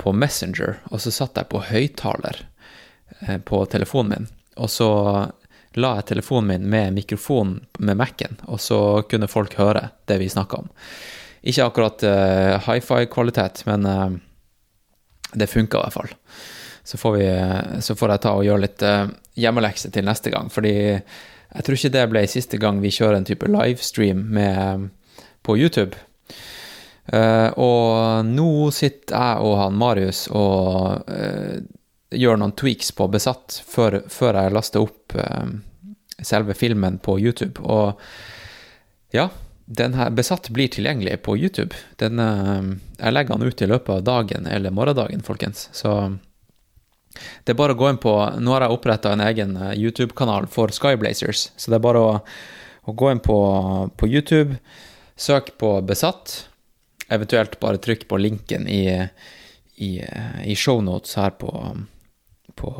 på 0.00 0.12
Messenger, 0.12 0.78
og 0.90 1.00
så 1.00 1.12
satt 1.14 1.38
jeg 1.40 1.50
på 1.52 1.62
høyttaler 1.70 2.42
på 3.48 3.62
telefonen 3.70 4.10
min. 4.10 4.26
Og 4.60 4.70
så 4.70 4.88
la 5.80 5.96
jeg 5.98 6.08
telefonen 6.12 6.50
min 6.52 6.70
med 6.70 6.94
mikrofonen 6.94 7.64
med 7.78 7.98
Mac-en, 7.98 8.38
og 8.46 8.60
så 8.62 8.78
kunne 9.10 9.30
folk 9.30 9.56
høre 9.58 9.88
det 10.08 10.18
vi 10.22 10.30
snakka 10.30 10.62
om. 10.62 10.70
Ikke 11.44 11.66
akkurat 11.66 12.04
uh, 12.06 12.10
eh, 12.54 12.68
hifi-kvalitet, 12.68 13.64
men 13.68 13.86
uh, 13.86 14.14
det 15.34 15.50
funka 15.50 15.78
i 15.78 15.82
hvert 15.82 15.96
fall. 15.98 16.14
Så 16.84 17.00
får, 17.00 17.16
vi, 17.18 17.28
så 17.82 17.96
får, 17.96 18.14
jeg 18.14 18.22
ta 18.24 18.34
og 18.38 18.46
gjøre 18.46 18.64
litt 18.64 18.84
uh, 18.86 19.10
hjemmelekse 19.40 19.90
til 19.92 20.06
neste 20.06 20.32
gang, 20.32 20.50
fordi 20.52 20.74
jeg 20.74 21.66
tror 21.66 21.78
ikke 21.78 21.94
det 21.96 22.08
ble 22.12 22.24
siste 22.30 22.60
gang 22.60 22.80
vi 22.82 22.92
kjører 22.94 23.18
en 23.18 23.28
type 23.28 23.48
livestream 23.50 24.24
med, 24.36 24.88
på 25.44 25.58
YouTube. 25.58 25.98
Uh, 27.12 27.50
og 27.60 28.24
nå 28.24 28.50
sitter 28.72 29.12
jeg 29.12 29.44
og 29.44 29.58
han 29.60 29.74
Marius 29.76 30.22
og 30.32 31.04
uh, 31.04 31.58
gjør 32.16 32.38
noen 32.40 32.54
tweaks 32.56 32.94
på 32.96 33.10
Besatt 33.12 33.58
før, 33.68 33.98
før 34.08 34.38
jeg 34.40 34.54
laster 34.54 34.86
opp 34.86 35.16
uh, 35.18 35.50
selve 36.24 36.56
filmen 36.56 36.96
på 37.04 37.18
YouTube. 37.20 37.60
Og 37.60 38.00
ja, 39.12 39.28
den 39.64 39.98
her 39.98 40.14
Besatt 40.16 40.48
blir 40.54 40.72
tilgjengelig 40.72 41.18
på 41.26 41.36
YouTube. 41.36 41.76
Den, 42.00 42.20
jeg 42.98 43.12
legger 43.12 43.36
den 43.36 43.52
ut 43.52 43.62
i 43.62 43.68
løpet 43.68 43.92
av 43.98 44.06
dagen 44.06 44.48
eller 44.48 44.72
morgendagen, 44.74 45.22
folkens. 45.24 45.68
Så 45.76 45.92
det 47.44 47.54
er 47.54 47.58
bare 47.58 47.76
å 47.76 47.78
gå 47.78 47.88
inn 47.92 48.00
på 48.02 48.12
Nå 48.42 48.52
har 48.52 48.66
jeg 48.66 48.74
oppretta 48.74 49.12
en 49.14 49.22
egen 49.24 49.54
YouTube-kanal 49.72 50.48
for 50.52 50.72
Skyblazers, 50.74 51.46
så 51.56 51.70
det 51.70 51.78
er 51.78 51.86
bare 51.86 52.02
å, 52.02 52.16
å 52.84 52.96
gå 52.96 53.12
inn 53.12 53.22
på, 53.24 53.38
på, 53.96 54.10
YouTube, 54.10 54.58
søk 55.16 55.54
på 55.60 55.76
Besatt, 55.86 56.34
eventuelt 57.14 57.58
bare 57.60 57.80
trykk 57.82 58.06
på 58.10 58.18
linken 58.20 58.68
i, 58.68 58.84
i, 59.76 59.90
i 60.44 60.56
shownotes 60.56 61.16
her 61.20 61.34
på, 61.40 61.50
på, 62.54 62.70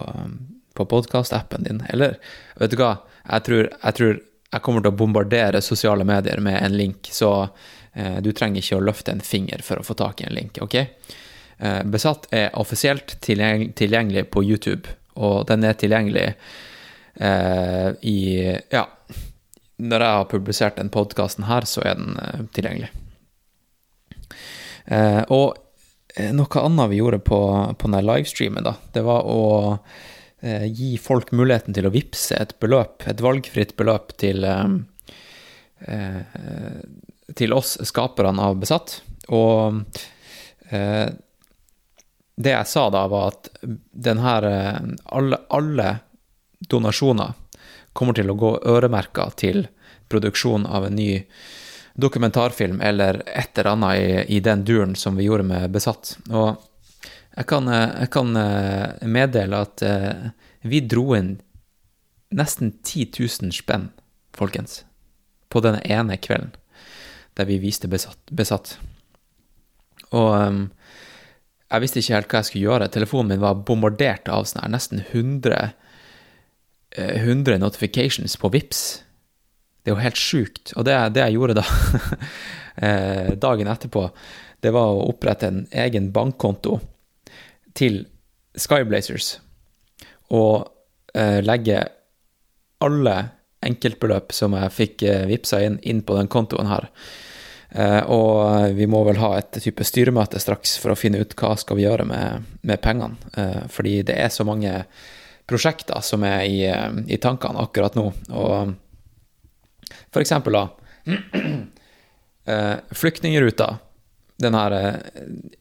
på 0.74 0.86
podkastappen 0.86 1.66
din. 1.66 1.82
Eller 1.88 2.18
vet 2.60 2.74
du 2.74 2.78
hva, 2.80 2.96
jeg 3.24 3.46
tror, 3.48 3.68
jeg 3.70 3.98
tror, 3.98 4.20
jeg 4.54 4.62
kommer 4.62 4.84
til 4.84 4.92
å 4.92 4.98
bombardere 4.98 5.62
sosiale 5.64 6.06
medier 6.06 6.42
med 6.44 6.60
en 6.60 6.76
link, 6.76 7.10
så 7.10 7.48
eh, 7.92 8.20
du 8.22 8.30
trenger 8.32 8.62
ikke 8.62 8.78
å 8.78 8.86
løfte 8.90 9.14
en 9.14 9.24
finger 9.24 9.64
for 9.66 9.80
å 9.80 9.86
få 9.86 9.96
tak 9.98 10.22
i 10.22 10.28
en 10.28 10.36
link, 10.36 10.60
ok? 10.62 10.76
Eh, 11.58 11.80
Besatt 11.84 12.28
er 12.34 12.54
offisielt 12.58 13.16
tilgjengelig 13.24 14.28
på 14.30 14.44
YouTube, 14.44 14.90
og 15.14 15.46
den 15.50 15.66
er 15.66 15.78
tilgjengelig 15.78 16.28
eh, 17.14 17.88
i 18.02 18.18
Ja, 18.74 18.88
når 19.76 20.04
jeg 20.04 20.18
har 20.18 20.28
publisert 20.30 20.78
den 20.78 20.90
podkasten 20.94 21.48
her, 21.48 21.66
så 21.66 21.82
er 21.86 21.98
den 21.98 22.18
eh, 22.22 22.44
tilgjengelig. 22.54 22.90
Eh, 24.84 25.22
og 25.32 25.54
Eh, 26.16 26.30
noe 26.34 26.60
annet 26.60 26.90
vi 26.90 27.00
gjorde 27.00 27.18
på, 27.18 27.38
på 27.78 27.88
denne 27.88 28.02
livestreamen, 28.06 28.62
da, 28.62 28.76
det 28.94 29.02
var 29.02 29.26
å 29.26 29.40
eh, 30.40 30.66
gi 30.70 30.94
folk 31.02 31.32
muligheten 31.34 31.74
til 31.74 31.88
å 31.88 31.94
vippse 31.94 32.38
et 32.38 32.54
beløp, 32.62 33.02
et 33.10 33.22
valgfritt 33.24 33.74
beløp, 33.80 34.14
til, 34.22 34.46
eh, 34.46 34.76
eh 35.90 36.84
til 37.34 37.54
oss 37.56 37.78
skaperne 37.88 38.44
av 38.44 38.58
Besatt. 38.60 38.98
Og 39.32 39.80
eh, 40.70 41.08
det 42.36 42.52
jeg 42.52 42.68
sa 42.68 42.84
da, 42.92 43.06
var 43.08 43.32
at 43.32 43.48
denne, 43.64 44.34
eh, 44.44 44.78
alle, 45.18 45.40
alle 45.48 45.88
donasjoner 46.70 47.32
kommer 47.96 48.14
til 48.14 48.30
å 48.30 48.36
gå 48.38 48.52
øremerka 48.70 49.30
til 49.40 49.64
produksjon 50.12 50.68
av 50.68 50.86
en 50.86 51.00
ny 51.00 51.24
dokumentarfilm 51.94 52.80
eller 52.80 53.22
et 53.26 53.58
eller 53.58 53.70
annet 53.70 53.96
i, 53.96 54.36
i, 54.36 54.40
den 54.40 54.64
duren 54.64 54.94
som 54.98 55.16
vi 55.16 55.28
gjorde 55.28 55.46
med 55.46 55.70
Besatt. 55.70 56.16
Og 56.30 56.56
jeg 57.36 57.46
kan, 57.50 57.68
jeg 57.70 58.10
kan 58.14 58.36
eh, 58.38 59.06
meddele 59.10 59.62
at 59.66 59.82
eh, 59.82 60.30
vi 60.66 60.82
dro 60.86 61.14
inn 61.16 61.36
nesten 62.34 62.72
10 62.82 63.10
000 63.46 63.54
spenn, 63.54 63.88
folkens, 64.34 64.82
på 65.48 65.62
denne 65.62 65.82
ene 65.86 66.18
kvelden 66.18 66.54
der 67.34 67.48
vi 67.50 67.58
viste 67.58 67.90
Besatt. 67.90 68.20
besatt. 68.30 68.76
Og 70.14 70.30
um, 70.38 70.60
jeg 71.66 71.82
visste 71.82 71.98
ikke 71.98 72.14
helt 72.14 72.28
hva 72.30 72.40
jeg 72.40 72.48
skulle 72.48 72.68
gjøre. 72.68 72.90
Telefonen 72.94 73.32
min 73.34 73.42
var 73.42 73.62
bombardert 73.66 74.30
av 74.30 74.46
sånn 74.46 74.70
nesten 74.70 75.02
100, 75.02 75.72
100 76.94 77.58
notifications 77.58 78.36
på 78.38 78.52
VIPS 78.54 78.84
det 79.84 79.92
er 79.92 79.94
jo 79.94 80.00
helt 80.00 80.20
sjukt. 80.20 80.72
Og 80.78 80.86
det, 80.88 80.96
det 81.14 81.26
jeg 81.26 81.36
gjorde 81.36 81.58
da, 81.60 81.64
eh, 82.88 83.30
dagen 83.40 83.68
etterpå, 83.68 84.08
det 84.64 84.72
var 84.72 84.94
å 84.94 85.08
opprette 85.10 85.50
en 85.50 85.64
egen 85.84 86.08
bankkonto 86.14 86.78
til 87.76 88.04
Skyblazers 88.56 89.34
og 90.32 90.70
eh, 91.12 91.42
legge 91.44 91.82
alle 92.84 93.16
enkeltbeløp 93.64 94.32
som 94.32 94.56
jeg 94.56 94.72
fikk 94.72 95.04
eh, 95.08 95.26
vippsa 95.28 95.60
inn, 95.66 95.76
inn 95.84 96.00
på 96.06 96.16
den 96.16 96.30
kontoen 96.32 96.70
her. 96.70 96.88
Eh, 97.74 98.00
og 98.08 98.72
vi 98.78 98.86
må 98.88 99.02
vel 99.08 99.18
ha 99.20 99.34
et 99.40 99.58
type 99.58 99.84
styremøte 99.84 100.40
straks 100.40 100.76
for 100.80 100.94
å 100.94 100.98
finne 100.98 101.20
ut 101.20 101.34
hva 101.36 101.54
skal 101.60 101.80
vi 101.80 101.84
gjøre 101.86 102.06
med, 102.08 102.48
med 102.62 102.80
pengene. 102.84 103.18
Eh, 103.36 103.66
fordi 103.72 103.98
det 104.06 104.16
er 104.22 104.32
så 104.32 104.46
mange 104.48 104.72
prosjekter 105.50 106.00
som 106.04 106.24
er 106.24 106.46
i, 106.46 106.62
eh, 106.70 106.88
i 107.10 107.20
tankene 107.20 107.66
akkurat 107.66 107.98
nå. 107.98 108.08
og 108.32 108.74
for 110.14 110.22
eksempel, 110.22 110.52
da. 110.52 110.68
Eh, 112.46 112.74
flyktningruta. 112.90 113.78
Den 114.36 114.54
her 114.54 115.00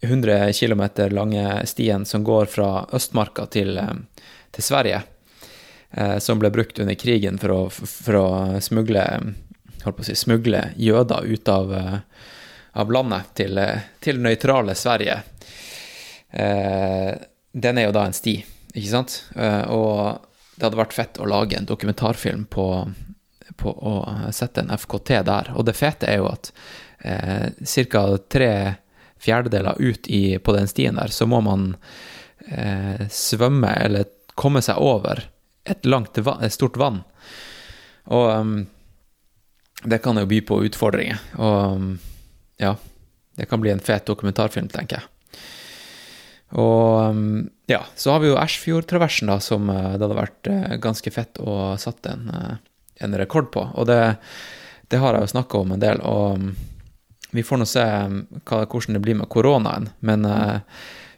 100 0.02 0.34
eh, 0.34 0.52
km 0.52 0.84
lange 1.10 1.66
stien 1.68 2.06
som 2.06 2.24
går 2.24 2.46
fra 2.46 2.90
Østmarka 2.92 3.46
til, 3.46 3.78
eh, 3.78 3.94
til 4.52 4.64
Sverige. 4.64 5.04
Som 6.20 6.40
ble 6.42 6.50
brukt 6.50 6.80
under 6.80 6.96
krigen 6.98 7.38
for 7.38 7.52
å, 7.54 7.58
for 7.70 8.16
å 8.18 8.28
smugle, 8.66 9.04
si, 10.02 10.16
smugle 10.18 10.64
jøder 10.76 11.24
ut 11.24 11.52
av, 11.54 11.74
av 12.74 12.92
landet 12.92 13.30
til, 13.38 13.62
til 14.02 14.18
nøytrale 14.18 14.74
Sverige. 14.74 15.20
Den 16.34 17.78
er 17.78 17.86
jo 17.86 17.94
da 17.94 18.08
en 18.10 18.18
sti, 18.18 18.34
ikke 18.74 18.90
sant? 18.90 19.20
Og 19.70 20.18
det 20.58 20.66
hadde 20.66 20.82
vært 20.82 20.98
fett 20.98 21.22
å 21.22 21.30
lage 21.30 21.62
en 21.62 21.70
dokumentarfilm 21.70 22.48
på, 22.50 22.68
på 23.58 23.72
å 23.74 23.94
sette 24.34 24.64
en 24.64 24.74
FKT 24.74 25.20
der. 25.28 25.52
Og 25.58 25.68
det 25.68 25.78
fete 25.78 26.10
er 26.10 26.22
jo 26.22 26.30
at 26.32 26.52
eh, 27.04 27.50
ca. 27.92 28.04
tre 28.32 28.54
fjerdedeler 29.24 29.80
ut 29.80 30.08
i, 30.08 30.40
på 30.40 30.56
den 30.56 30.68
stien 30.68 31.00
der, 31.00 31.08
så 31.08 31.28
må 31.30 31.40
man 31.44 31.76
eh, 32.48 33.08
svømme 33.12 33.72
eller 33.80 34.10
komme 34.36 34.64
seg 34.66 34.82
over 34.82 35.28
et 35.64 35.86
langt, 35.88 36.18
et 36.18 36.54
stort 36.54 36.78
vann. 36.80 37.04
Og 38.12 38.32
um, 38.34 38.56
det 39.88 40.02
kan 40.04 40.20
jo 40.20 40.28
by 40.28 40.42
på 40.44 40.60
utfordringer. 40.68 41.22
Og 41.40 41.78
um, 41.78 41.94
ja, 42.60 42.76
det 43.40 43.48
kan 43.48 43.64
bli 43.64 43.72
en 43.72 43.84
fet 43.84 44.08
dokumentarfilm, 44.10 44.68
tenker 44.74 45.00
jeg. 45.00 45.10
Og 46.60 47.16
ja, 47.72 47.80
så 47.98 48.12
har 48.14 48.20
vi 48.22 48.30
jo 48.30 48.38
Ersfjordtraversen, 48.38 49.32
da, 49.32 49.40
som 49.42 49.72
det 49.72 50.04
hadde 50.04 50.20
vært 50.20 50.50
ganske 50.84 51.14
fett 51.16 51.40
å 51.42 51.74
satt 51.82 52.12
en 52.12 52.28
uh, 52.30 52.60
en 53.04 53.18
rekord 53.20 53.52
på. 53.54 53.66
Og 53.74 53.88
det, 53.90 54.00
det 54.92 55.02
har 55.02 55.16
jeg 55.16 55.26
jo 55.26 55.34
snakka 55.36 55.64
om 55.64 55.74
en 55.76 55.84
del, 55.84 56.04
og 56.08 56.38
um, 56.40 56.52
vi 57.34 57.46
får 57.46 57.62
nå 57.62 57.68
se 57.70 57.84
um, 57.84 58.22
hva, 58.46 58.64
hvordan 58.70 58.98
det 58.98 59.04
blir 59.04 59.18
med 59.20 59.32
koronaen. 59.34 59.90
Men 60.06 60.28
uh, 60.30 60.62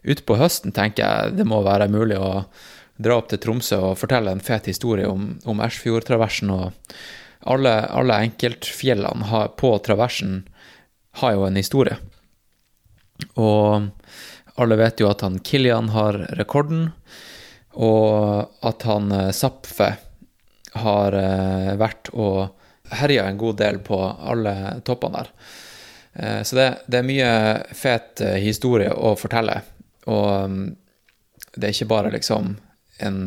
utpå 0.04 0.40
høsten 0.40 0.76
tenker 0.76 1.04
jeg 1.04 1.38
det 1.40 1.48
må 1.50 1.64
være 1.66 1.92
mulig 1.92 2.20
å 2.22 2.48
dra 2.96 3.20
opp 3.20 3.30
til 3.32 3.42
Tromsø 3.44 3.82
og 3.92 4.00
fortelle 4.00 4.32
en 4.32 4.44
fet 4.44 4.70
historie 4.72 5.08
om, 5.10 5.34
om 5.44 5.62
Ersfjordtraversen. 5.64 6.52
Og 6.54 6.96
alle, 7.52 7.74
alle 7.92 8.22
enkeltfjellene 8.30 9.30
har, 9.32 9.52
på 9.60 9.74
traversen 9.86 10.44
har 11.22 11.36
jo 11.36 11.46
en 11.48 11.60
historie. 11.60 11.98
Og 13.40 13.92
alle 14.60 14.78
vet 14.80 15.04
jo 15.04 15.10
at 15.12 15.24
han 15.26 15.40
Kilian 15.44 15.92
har 15.96 16.18
rekorden, 16.40 16.90
og 17.76 18.52
at 18.64 18.86
han 18.88 19.12
eh, 19.12 19.32
Zapfe 19.36 19.90
har 20.76 21.18
eh, 21.20 21.74
vært 21.80 22.12
og 22.14 22.94
herja 22.96 23.26
en 23.30 23.40
god 23.42 23.60
del 23.62 23.80
på 23.84 24.00
alle 24.04 24.56
toppene 24.86 25.22
der. 25.22 25.32
Eh, 26.14 26.42
så 26.44 26.60
det, 26.60 26.70
det 26.88 27.02
er 27.02 27.08
mye 27.10 27.30
fet 27.76 28.24
historie 28.42 28.92
å 28.94 29.16
fortelle. 29.20 29.62
Og 30.12 30.52
mm, 30.52 30.66
det 31.56 31.70
er 31.70 31.76
ikke 31.76 31.92
bare 31.92 32.14
liksom 32.14 32.54
en, 33.06 33.20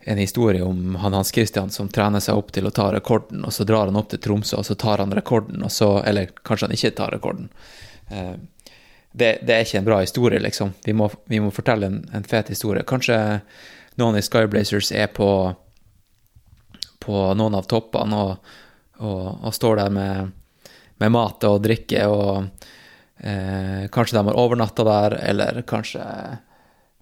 en 0.00 0.18
historie 0.20 0.64
om 0.64 0.96
han 1.00 1.14
Hans 1.16 1.32
Christian 1.34 1.70
som 1.70 1.88
trener 1.92 2.24
seg 2.24 2.38
opp 2.40 2.52
til 2.56 2.66
å 2.68 2.74
ta 2.74 2.90
rekorden, 2.94 3.44
og 3.44 3.54
så 3.54 3.64
drar 3.68 3.90
han 3.90 4.00
opp 4.00 4.10
til 4.12 4.22
Tromsø, 4.24 4.58
og 4.60 4.68
så 4.68 4.76
tar 4.78 5.04
han 5.04 5.14
rekorden, 5.14 5.62
og 5.62 5.72
så 5.72 6.00
Eller 6.04 6.32
kanskje 6.42 6.68
han 6.68 6.76
ikke 6.76 6.96
tar 6.98 7.16
rekorden 7.16 7.50
det, 9.16 9.38
det, 9.42 9.54
er 9.54 9.64
ikke 9.64 9.78
en 9.80 9.86
bra 9.86 10.00
historie, 10.02 10.40
liksom. 10.40 10.74
Vi 10.84 10.92
må, 10.92 11.08
vi 11.24 11.40
må 11.40 11.48
fortelle 11.54 11.88
en, 11.88 12.02
en, 12.12 12.24
fet 12.28 12.50
historie. 12.52 12.84
Kanskje 12.84 13.16
noen 13.96 14.18
i 14.18 14.24
Skyblazers 14.24 14.90
er 14.92 15.08
på, 15.16 15.28
på 17.06 17.22
noen 17.38 17.58
av 17.58 17.68
toppene 17.70 18.22
og, 18.22 18.50
og, 18.98 19.22
og 19.46 19.54
står 19.54 19.80
der 19.82 19.94
med, 19.94 20.32
med, 20.98 21.14
mat 21.14 21.46
og 21.48 21.62
drikke, 21.64 22.06
og 22.10 22.66
eh, 23.22 23.86
kanskje 23.92 24.18
de 24.18 24.24
har 24.28 24.40
overnatta 24.42 24.86
der, 24.86 25.18
eller 25.30 25.62
kanskje 25.68 26.04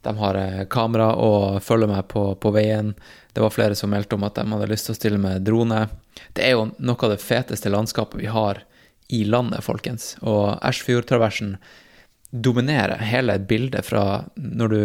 de 0.05 0.17
har 0.21 0.39
eh, 0.41 0.65
kamera 0.71 1.15
og 1.17 1.63
følger 1.65 1.91
med 1.91 2.09
på, 2.13 2.27
på, 2.35 2.53
veien. 2.55 2.93
Det 3.33 3.43
var 3.43 3.55
flere 3.55 3.79
som 3.79 3.91
meldte 3.91 4.19
om 4.19 4.27
at 4.29 4.37
de 4.37 4.47
hadde 4.53 4.71
lyst 4.71 4.91
til 4.91 4.95
å 4.97 5.01
stille 5.01 5.21
med 5.21 5.47
drone. 5.47 5.87
Det 6.37 6.45
er 6.45 6.55
jo 6.55 6.69
noe 6.77 7.01
av 7.01 7.15
det 7.15 7.23
feteste 7.25 7.73
landskapet 7.73 8.21
vi 8.21 8.31
har 8.31 8.63
i 9.09 9.25
landet, 9.25 9.65
folkens. 9.65 10.15
Og 10.23 10.55
Ersfjordtraversen 10.65 11.57
dominerer 12.35 13.03
hele 13.05 13.39
bildet 13.39 13.87
fra 13.87 14.25
når 14.35 14.69
du, 14.69 14.81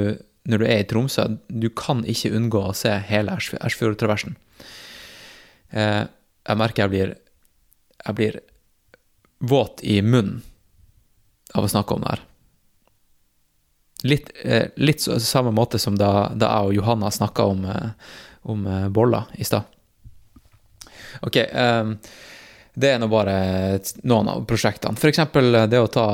når 0.50 0.62
du, 0.62 0.66
er 0.68 0.84
i 0.84 0.88
Tromsø. 0.90 1.26
Du 1.48 1.70
kan 1.70 2.04
ikke 2.06 2.34
unngå 2.38 2.64
å 2.70 2.76
se 2.78 2.94
hele 3.10 3.38
Ersfjordtraversen. 3.40 4.38
Eh, 5.70 6.04
jeg 6.50 6.58
merker 6.58 6.86
jeg 6.86 6.94
blir, 6.94 7.14
jeg 8.06 8.18
blir 8.18 8.40
våt 9.40 9.84
i 9.86 10.00
munnen 10.02 10.42
av 11.54 11.66
å 11.66 11.72
snakke 11.72 11.96
om 11.96 12.06
det 12.06 12.14
her. 12.14 12.24
Litt, 14.10 14.32
eh, 14.44 14.68
litt 14.80 15.04
samme 15.04 15.52
måte 15.52 15.80
som 15.80 15.98
da, 16.00 16.30
da 16.34 16.54
jeg 16.54 16.70
og 16.70 16.78
Johanna 16.80 17.12
snakka 17.12 17.46
om, 17.52 17.66
eh, 17.66 17.90
om 18.50 18.66
boller 18.94 19.28
i 19.38 19.44
stad. 19.44 19.64
Ok. 21.22 21.36
Det 22.80 22.88
er 22.88 23.00
nå 23.02 23.10
bare 23.12 23.80
noen 24.08 24.30
av 24.32 24.46
prosjektene. 24.48 24.96
F.eks. 24.96 25.20
det 25.68 25.82
å 25.82 25.90
ta 25.92 26.06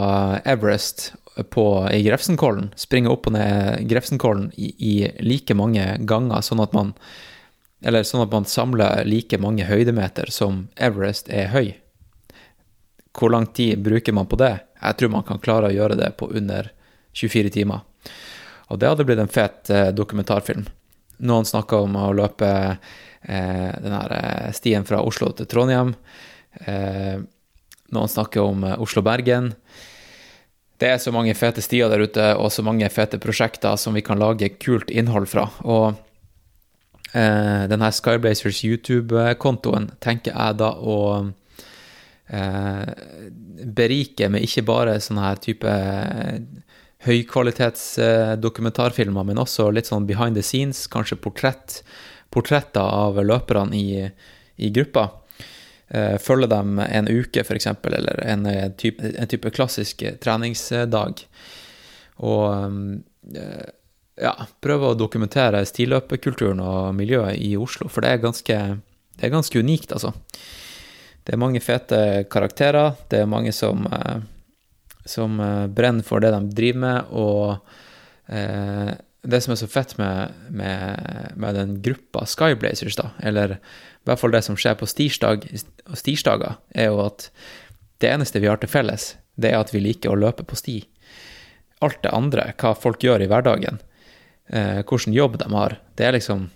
Everest 0.43 1.12
på, 1.51 1.66
i 1.91 2.01
Grefsenkollen, 2.01 2.72
springe 2.80 3.12
opp 3.12 3.28
og 3.28 3.36
ned 3.36 3.84
Grefsenkollen 3.89 4.49
i, 4.58 4.72
i, 4.80 4.93
like 5.22 5.53
mange 5.53 5.84
ganger, 6.08 6.41
sånn 6.41 6.64
at 6.64 6.74
man 6.74 6.95
Eller 7.86 8.06
sånn 8.08 8.24
at 8.26 8.34
man 8.34 8.48
samler 8.50 9.06
like 9.06 9.38
mange 9.42 9.68
høydemeter 9.70 10.32
som 10.34 10.66
Everest 10.82 11.30
er 11.30 11.52
høy. 11.54 11.76
Hvor 13.16 13.32
lang 13.32 13.46
tid 13.56 13.84
bruker 13.86 14.16
man 14.16 14.28
på 14.28 14.40
det? 14.42 14.56
Jeg 14.82 14.98
tror 15.00 15.14
man 15.14 15.26
kan 15.28 15.42
klare 15.44 15.70
å 15.70 15.76
gjøre 15.76 15.98
det 16.00 16.10
på 16.20 16.28
under 16.34 16.72
24 17.16 17.54
timer. 17.54 17.86
Og 18.74 18.82
det 18.82 18.90
hadde 18.90 19.06
blitt 19.08 19.22
en 19.22 19.32
fet 19.32 19.70
eh, 19.70 19.92
dokumentarfilm. 19.96 20.66
Noen 21.30 21.48
snakka 21.48 21.84
om 21.86 21.96
å 22.02 22.10
løpe 22.18 22.50
eh, 22.74 23.72
den 23.86 23.94
her 23.94 24.16
eh, 24.18 24.50
stien 24.58 24.84
fra 24.90 25.04
Oslo 25.06 25.30
til 25.38 25.48
Trondheim. 25.48 25.94
Eh, 26.66 27.22
noen 27.94 28.12
snakker 28.12 28.44
om 28.44 28.66
eh, 28.66 28.82
Oslo-Bergen 28.82 29.54
det 30.82 30.90
er 30.92 30.98
så 31.00 31.12
mange 31.16 31.36
fete 31.38 31.64
stier 31.64 31.88
der 31.92 32.04
ute, 32.04 32.24
og 32.36 32.50
så 32.52 32.64
mange 32.66 32.88
fete 32.92 33.20
prosjekter 33.22 33.78
som 33.80 33.96
vi 33.96 34.04
kan 34.04 34.20
lage 34.20 34.52
kult 34.60 34.92
innhold 34.92 35.30
fra. 35.32 35.48
Og 35.64 35.96
eh, 37.16 37.63
denne 37.72 37.88
Skyblazers 37.95 38.59
YouTube-kontoen 38.68 39.93
tenker 40.03 40.36
jeg 40.36 40.59
da 40.59 40.74
å 40.76 40.99
eh, 42.28 42.84
berike 43.80 44.30
med 44.32 44.41
ikke 44.45 44.63
bare 44.68 44.99
sånne 45.03 45.24
her 45.28 45.36
type 45.43 45.70
eh, 45.70 46.39
høykvalitetsdokumentarfilmer, 47.05 49.24
men 49.28 49.41
også 49.41 49.63
litt 49.74 49.88
sånn 49.89 50.07
behind 50.09 50.36
the 50.38 50.43
scenes, 50.45 50.80
kanskje 50.91 51.22
portrett, 51.22 51.70
portretter 52.34 52.82
av 52.82 53.13
løperne 53.22 53.76
i, 53.78 54.09
i 54.57 54.70
gruppa. 54.74 55.03
Eh, 55.88 56.18
følge 56.18 56.47
dem 56.49 56.80
en 56.82 57.07
uke, 57.07 57.39
f.eks., 57.45 57.68
eller 57.86 58.26
en 58.26 58.45
eh, 58.49 58.72
type, 58.78 59.13
en 59.13 59.28
type, 59.30 59.49
klassisk 59.53 60.01
treningsdag. 60.24 61.13
Og 62.26 62.41
ja, 64.22 64.34
prøve 64.63 64.91
å 64.91 64.97
dokumentere 64.97 65.63
stilløperkulturen 65.68 66.61
og 66.63 66.93
miljøet 66.97 67.39
i 67.41 67.55
Oslo, 67.59 67.89
for 67.91 68.05
det 68.05 68.13
er 68.13 68.24
ganske, 68.24 68.59
det 69.16 69.28
er 69.28 69.34
ganske 69.34 69.59
unikt, 69.59 69.95
altså. 69.95 70.13
Det 71.26 71.34
er 71.34 71.41
mange 71.41 71.61
fete 71.63 71.99
karakterer, 72.30 72.93
det 73.09 73.24
er 73.24 73.30
mange 73.30 73.49
som, 73.55 73.88
som 75.09 75.39
brenner 75.74 76.05
for 76.05 76.22
det 76.22 76.30
de 76.36 76.53
driver 76.53 76.82
med, 76.84 77.09
og 77.18 78.30
eh, 78.30 78.93
det 79.26 79.39
som 79.41 79.55
er 79.55 79.59
så 79.59 79.70
fett 79.70 79.95
med, 79.97 80.36
med, 80.53 81.32
med 81.34 81.57
den 81.57 81.80
gruppa 81.82 82.28
Skyblazers, 82.30 82.97
da, 82.99 83.09
eller 83.26 83.57
i 83.57 84.05
hvert 84.05 84.22
fall 84.22 84.36
det 84.36 84.43
som 84.45 84.57
skjer 84.59 84.78
på 84.78 84.86
stirsdag, 84.89 85.47
stirsdager, 85.97 86.59
er 86.78 86.91
jo 86.91 87.01
at 87.07 87.32
det 88.03 88.11
eneste 88.11 88.41
vi 88.43 88.51
har 88.51 88.61
til 88.61 88.70
felles, 88.70 89.16
det 89.34 89.49
er 89.49 89.63
at 89.63 89.74
vi 89.74 89.82
liker 89.82 90.13
å 90.13 90.20
løpe 90.20 90.45
på 90.45 90.57
sti. 90.59 90.78
Alt 91.84 92.03
det 92.05 92.13
andre, 92.13 92.51
hva 92.61 92.76
folk 92.78 93.01
gjør 93.03 93.26
i 93.26 93.30
hverdagen, 93.32 93.82
eh, 94.50 94.82
hvilken 94.84 95.16
jobb 95.16 95.39
de 95.41 95.50
har, 95.54 95.80
det 95.96 96.06
er 96.06 96.18
liksom 96.18 96.50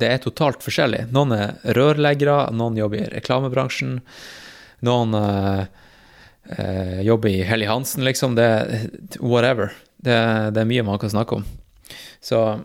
Det 0.00 0.08
er 0.08 0.20
totalt 0.22 0.62
forskjellig. 0.64 1.10
Noen 1.12 1.32
er 1.34 1.74
rørleggere, 1.76 2.52
noen 2.56 2.78
jobber 2.78 3.02
i 3.02 3.08
reklamebransjen, 3.12 3.98
noen 4.86 5.14
eh, 5.18 5.64
eh 6.56 7.00
jobber 7.04 7.28
i 7.28 7.42
Helly 7.44 7.66
Hansen, 7.66 8.04
liksom. 8.04 8.34
Det 8.38 8.44
er 8.44 8.86
whatever. 9.20 9.74
Det, 9.98 10.16
det, 10.54 10.62
er 10.62 10.70
mye 10.70 10.86
man 10.86 10.98
kan 10.98 11.10
snakke 11.12 11.40
om. 11.40 11.44
Så 12.22 12.62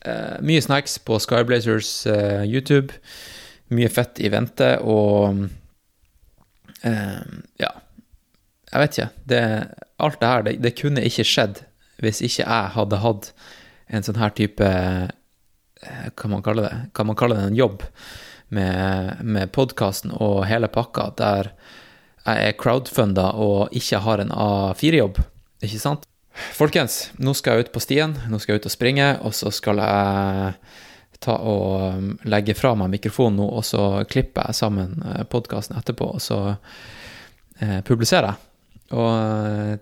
Uh, 0.00 0.38
mye 0.40 0.62
snacks 0.64 0.96
på 1.04 1.18
Skyblazers 1.20 2.06
uh, 2.08 2.40
YouTube. 2.48 2.94
Mye 3.68 3.90
fett 3.92 4.20
i 4.24 4.30
vente, 4.32 4.72
og 4.80 5.46
uh, 6.86 7.22
Ja. 7.60 7.74
Jeg 8.70 8.82
vet 8.84 8.96
ikke. 8.96 9.08
Det, 9.26 9.42
alt 9.98 10.20
det 10.20 10.28
her, 10.30 10.42
det, 10.46 10.52
det, 10.62 10.76
kunne 10.78 11.02
ikke 11.02 11.26
skjedd 11.26 11.64
hvis 12.00 12.22
ikke 12.26 12.44
jeg 12.44 12.74
hadde 12.76 13.02
hatt 13.04 13.32
en 13.90 14.06
sånn 14.06 14.20
her 14.20 14.32
type 14.36 14.66
Hva 15.80 16.28
man 16.28 16.42
kaller 16.44 16.66
det? 16.66 16.76
Kan 16.94 17.08
man 17.08 17.16
kalle 17.16 17.38
det 17.38 17.48
en 17.48 17.56
jobb 17.56 17.82
med, 18.52 19.22
med 19.24 19.52
podkasten 19.54 20.12
og 20.12 20.44
hele 20.50 20.68
pakka, 20.68 21.06
der 21.16 21.52
jeg 22.26 22.50
er 22.50 22.56
crowdfunda 22.60 23.30
og 23.40 23.72
ikke 23.76 24.02
har 24.04 24.20
en 24.20 24.32
A4-jobb, 24.34 25.22
ikke 25.64 25.80
sant? 25.80 26.04
Folkens, 26.54 27.08
nå 27.18 27.32
skal 27.36 27.56
jeg 27.56 27.66
ut 27.66 27.72
på 27.74 27.82
stien, 27.82 28.14
nå 28.30 28.38
skal 28.40 28.54
jeg 28.54 28.62
ut 28.62 28.68
og 28.70 28.74
springe, 28.74 29.08
og 29.24 29.34
så 29.36 29.52
skal 29.54 29.80
jeg 29.82 30.52
ta 31.20 31.36
og 31.36 32.28
legge 32.32 32.54
fra 32.56 32.72
meg 32.78 32.92
mikrofonen 32.94 33.40
nå, 33.42 33.48
og 33.60 33.64
så 33.66 33.84
klipper 34.08 34.48
jeg 34.48 34.60
sammen 34.60 35.02
eh, 35.04 35.24
podkasten 35.28 35.76
etterpå, 35.76 36.14
og 36.16 36.22
så 36.24 36.40
eh, 37.60 37.80
publiserer 37.86 38.30
jeg. 38.30 38.46
Og 38.96 39.10
eh, 39.10 39.74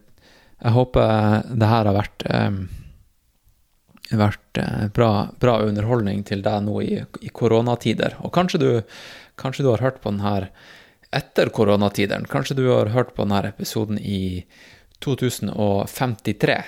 jeg 0.58 0.74
håper 0.74 1.44
det 1.54 1.70
her 1.70 1.86
har 1.86 1.94
vært, 1.94 2.24
eh, 2.30 4.16
vært 4.18 4.62
bra, 4.94 5.10
bra, 5.38 5.60
underholdning 5.62 6.24
til 6.26 6.42
deg 6.42 6.64
nå 6.66 6.80
i, 6.82 6.96
i 7.22 7.30
koronatider. 7.30 8.18
Og 8.26 8.32
kanskje 8.34 8.62
du, 8.62 8.70
kanskje 9.38 9.66
du 9.66 9.70
har 9.70 9.84
hørt 9.84 10.00
på 10.02 10.10
den 10.10 10.24
her 10.24 10.48
etter 11.14 11.52
koronatideren. 11.54 12.26
Kanskje 12.28 12.56
du 12.58 12.66
har 12.72 12.90
hørt 12.92 13.14
på 13.14 13.24
denne 13.24 13.52
episoden 13.52 14.00
i 14.00 14.44
2053. 15.04 16.58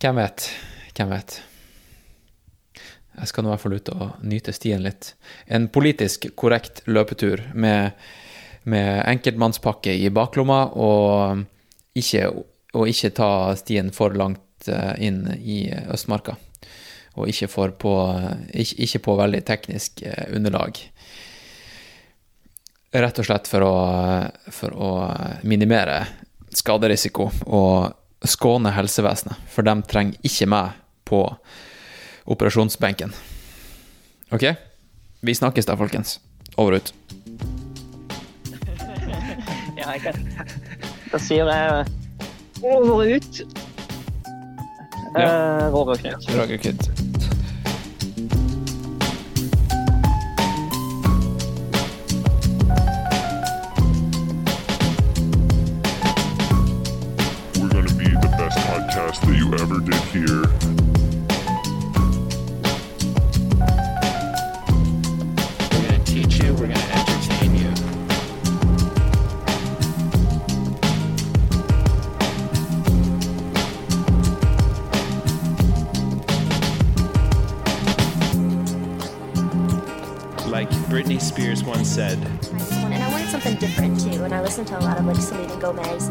Hvem 0.00 0.22
vet? 0.22 0.48
Hvem 0.96 1.12
vet? 1.12 1.40
Jeg 3.16 3.30
skal 3.30 3.44
nå 3.44 3.48
i 3.48 3.54
hvert 3.54 3.64
fall 3.64 3.76
ut 3.78 3.90
og 3.94 4.24
nyte 4.28 4.52
stien 4.52 4.82
litt. 4.84 5.14
En 5.48 5.70
politisk 5.72 6.28
korrekt 6.36 6.82
løpetur 6.86 7.42
med, 7.56 7.96
med 8.68 8.90
enkeltmannspakke 9.08 9.94
i 9.96 10.10
baklomma, 10.12 10.66
og 10.76 11.46
ikke, 11.96 12.28
og 12.76 12.90
ikke 12.90 13.12
ta 13.16 13.30
stien 13.58 13.92
for 13.94 14.16
langt 14.16 14.68
eh, 14.68 14.94
inn 15.06 15.24
i 15.40 15.66
Østmarka. 15.92 16.36
Og 17.16 17.30
ikke, 17.32 17.48
på, 17.80 17.94
ikke, 18.52 18.76
ikke 18.84 19.02
på 19.06 19.16
veldig 19.16 19.42
teknisk 19.48 20.02
eh, 20.04 20.26
underlag. 20.36 20.80
Rett 22.96 23.20
og 23.20 23.28
slett 23.28 23.48
for 23.50 23.64
å, 23.64 23.76
for 24.52 24.76
å 24.76 24.90
minimere 25.48 26.02
skaderisiko 26.56 27.30
og 27.46 28.26
skåne 28.26 28.72
helsevesenet, 28.72 29.36
for 29.52 29.66
de 29.66 29.74
trenger 29.88 30.20
ikke 30.24 30.48
meg 30.48 30.76
på 31.06 31.22
operasjonsbenken. 32.26 33.12
Ok? 34.34 34.48
Vi 35.20 35.34
snakkes 35.36 35.68
da, 35.68 35.76
folkens. 35.78 36.18
Over 36.56 36.78
og 36.78 36.82
ut. 36.82 36.94
Ja, 39.76 39.92
jeg 39.92 40.06
kan. 40.06 40.75
Da 41.16 41.20
sier 41.24 41.48
jeg 41.48 41.86
over 42.62 42.90
og 42.92 43.06
ut. 43.08 43.38
Eh, 45.16 45.72
Roger 45.72 45.96
Knut. 45.96 46.26
Roger 46.36 46.56
Kid. 46.56 46.80
We're 57.56 57.70
going 57.70 57.86
to 57.86 57.94
be 57.94 58.10
the 58.10 58.34
best 58.36 58.58
podcast 58.68 59.20
that 59.22 59.36
you 59.38 59.54
ever 59.54 59.80
did 59.80 59.94
hear. 60.12 60.85
Said, 81.96 82.20
this 82.20 82.72
and 82.72 82.92
I 83.02 83.08
wanted 83.10 83.30
something 83.30 83.54
different 83.56 83.98
too. 83.98 84.22
And 84.22 84.34
I 84.34 84.42
listened 84.42 84.66
to 84.68 84.78
a 84.78 84.84
lot 84.84 84.98
of 84.98 85.06
like 85.06 85.16
Selena 85.16 85.56
Gomez, 85.56 86.10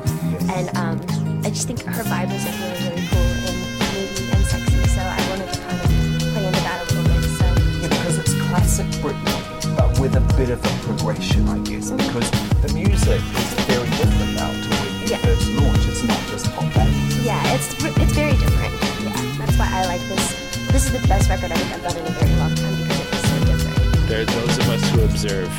and 0.49 0.65
um, 0.75 0.97
I 1.45 1.49
just 1.49 1.67
think 1.67 1.83
her 1.83 2.01
vibe 2.03 2.33
was 2.33 2.41
like 2.43 2.57
really, 2.57 2.89
really 2.89 3.05
cool 3.05 3.21
and 3.21 3.57
moody 3.93 4.25
and 4.33 4.43
sexy. 4.49 4.81
So 4.97 5.01
I 5.05 5.21
wanted 5.29 5.53
to 5.53 5.59
kind 5.61 5.77
of 5.77 5.85
play 6.33 6.45
into 6.49 6.61
that 6.65 6.81
a 6.81 6.85
little 6.89 7.05
bit. 7.13 7.29
So 7.37 7.45
Yeah, 7.85 7.87
because 7.93 8.17
it's 8.17 8.33
classic 8.49 8.87
Britney, 8.97 9.77
but 9.77 9.99
with 9.99 10.15
a 10.15 10.25
bit 10.35 10.49
of 10.49 10.57
a 10.65 10.73
progression, 10.89 11.47
I 11.49 11.59
guess. 11.59 11.91
Because 11.91 12.31
the 12.65 12.73
music 12.73 13.21
is 13.21 13.53
very 13.69 13.85
different 14.01 14.33
now 14.41 14.49
to 14.49 14.69
when 14.73 14.89
you 15.05 15.13
Yeah. 15.13 15.21
first 15.21 15.45
launched. 15.53 15.85
It's 15.87 16.03
not 16.03 16.19
just 16.33 16.49
pop 16.57 16.65
band. 16.73 16.89
yeah, 17.21 17.53
it's 17.53 17.69
it's 17.77 18.13
very 18.17 18.33
different. 18.33 18.73
Yeah, 19.05 19.13
that's 19.37 19.53
why 19.61 19.69
I 19.69 19.85
like 19.85 20.01
this. 20.09 20.33
This 20.73 20.89
is 20.89 20.99
the 20.99 21.07
best 21.07 21.29
record 21.29 21.51
I 21.51 21.55
think 21.61 21.73
I've 21.77 21.83
done 21.85 21.97
in 22.01 22.05
a 22.09 22.15
very 22.17 22.35
long 22.41 22.55
time 22.57 22.73
because 22.73 22.99
it 23.05 23.13
is 23.13 23.21
so 23.29 23.37
different. 23.45 24.09
there 24.09 24.21
are 24.21 24.25
those 24.25 24.57
of 24.57 24.69
us 24.69 24.89
who 24.89 25.01
observe 25.03 25.49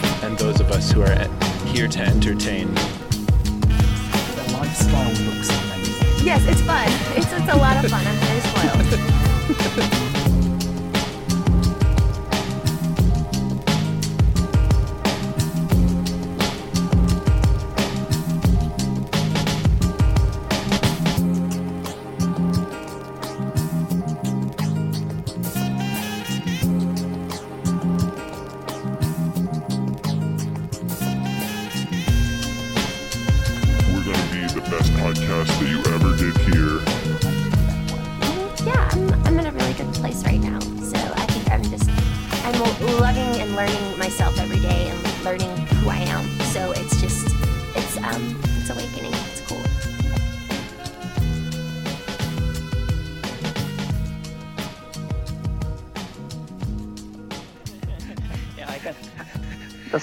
who 0.97 1.03
are 1.03 1.29
here 1.67 1.87
to 1.87 2.01
entertain. 2.01 2.73
The 2.73 4.51
lifestyle 4.55 5.11
looks 5.27 5.51
amazing. 5.51 6.25
Yes, 6.25 6.43
it's 6.47 6.63
fun. 6.63 6.89
It's 7.15 7.31
it's 7.31 7.53
a 7.53 7.57
lot 7.57 7.85
of 7.85 7.91
fun. 7.91 8.07
I'm 8.07 8.17
very 8.17 8.41
spoiled. 8.41 10.03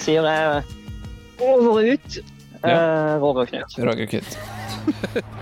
sier 0.03 0.27
jeg 0.27 0.63
over 1.41 1.69
og 1.73 1.93
ut. 1.95 2.19
Ja. 2.63 2.75
Eh, 2.75 3.15
Roger 3.23 3.49
Knut. 3.51 3.77
Roger 3.83 4.05
Kid. 4.05 4.37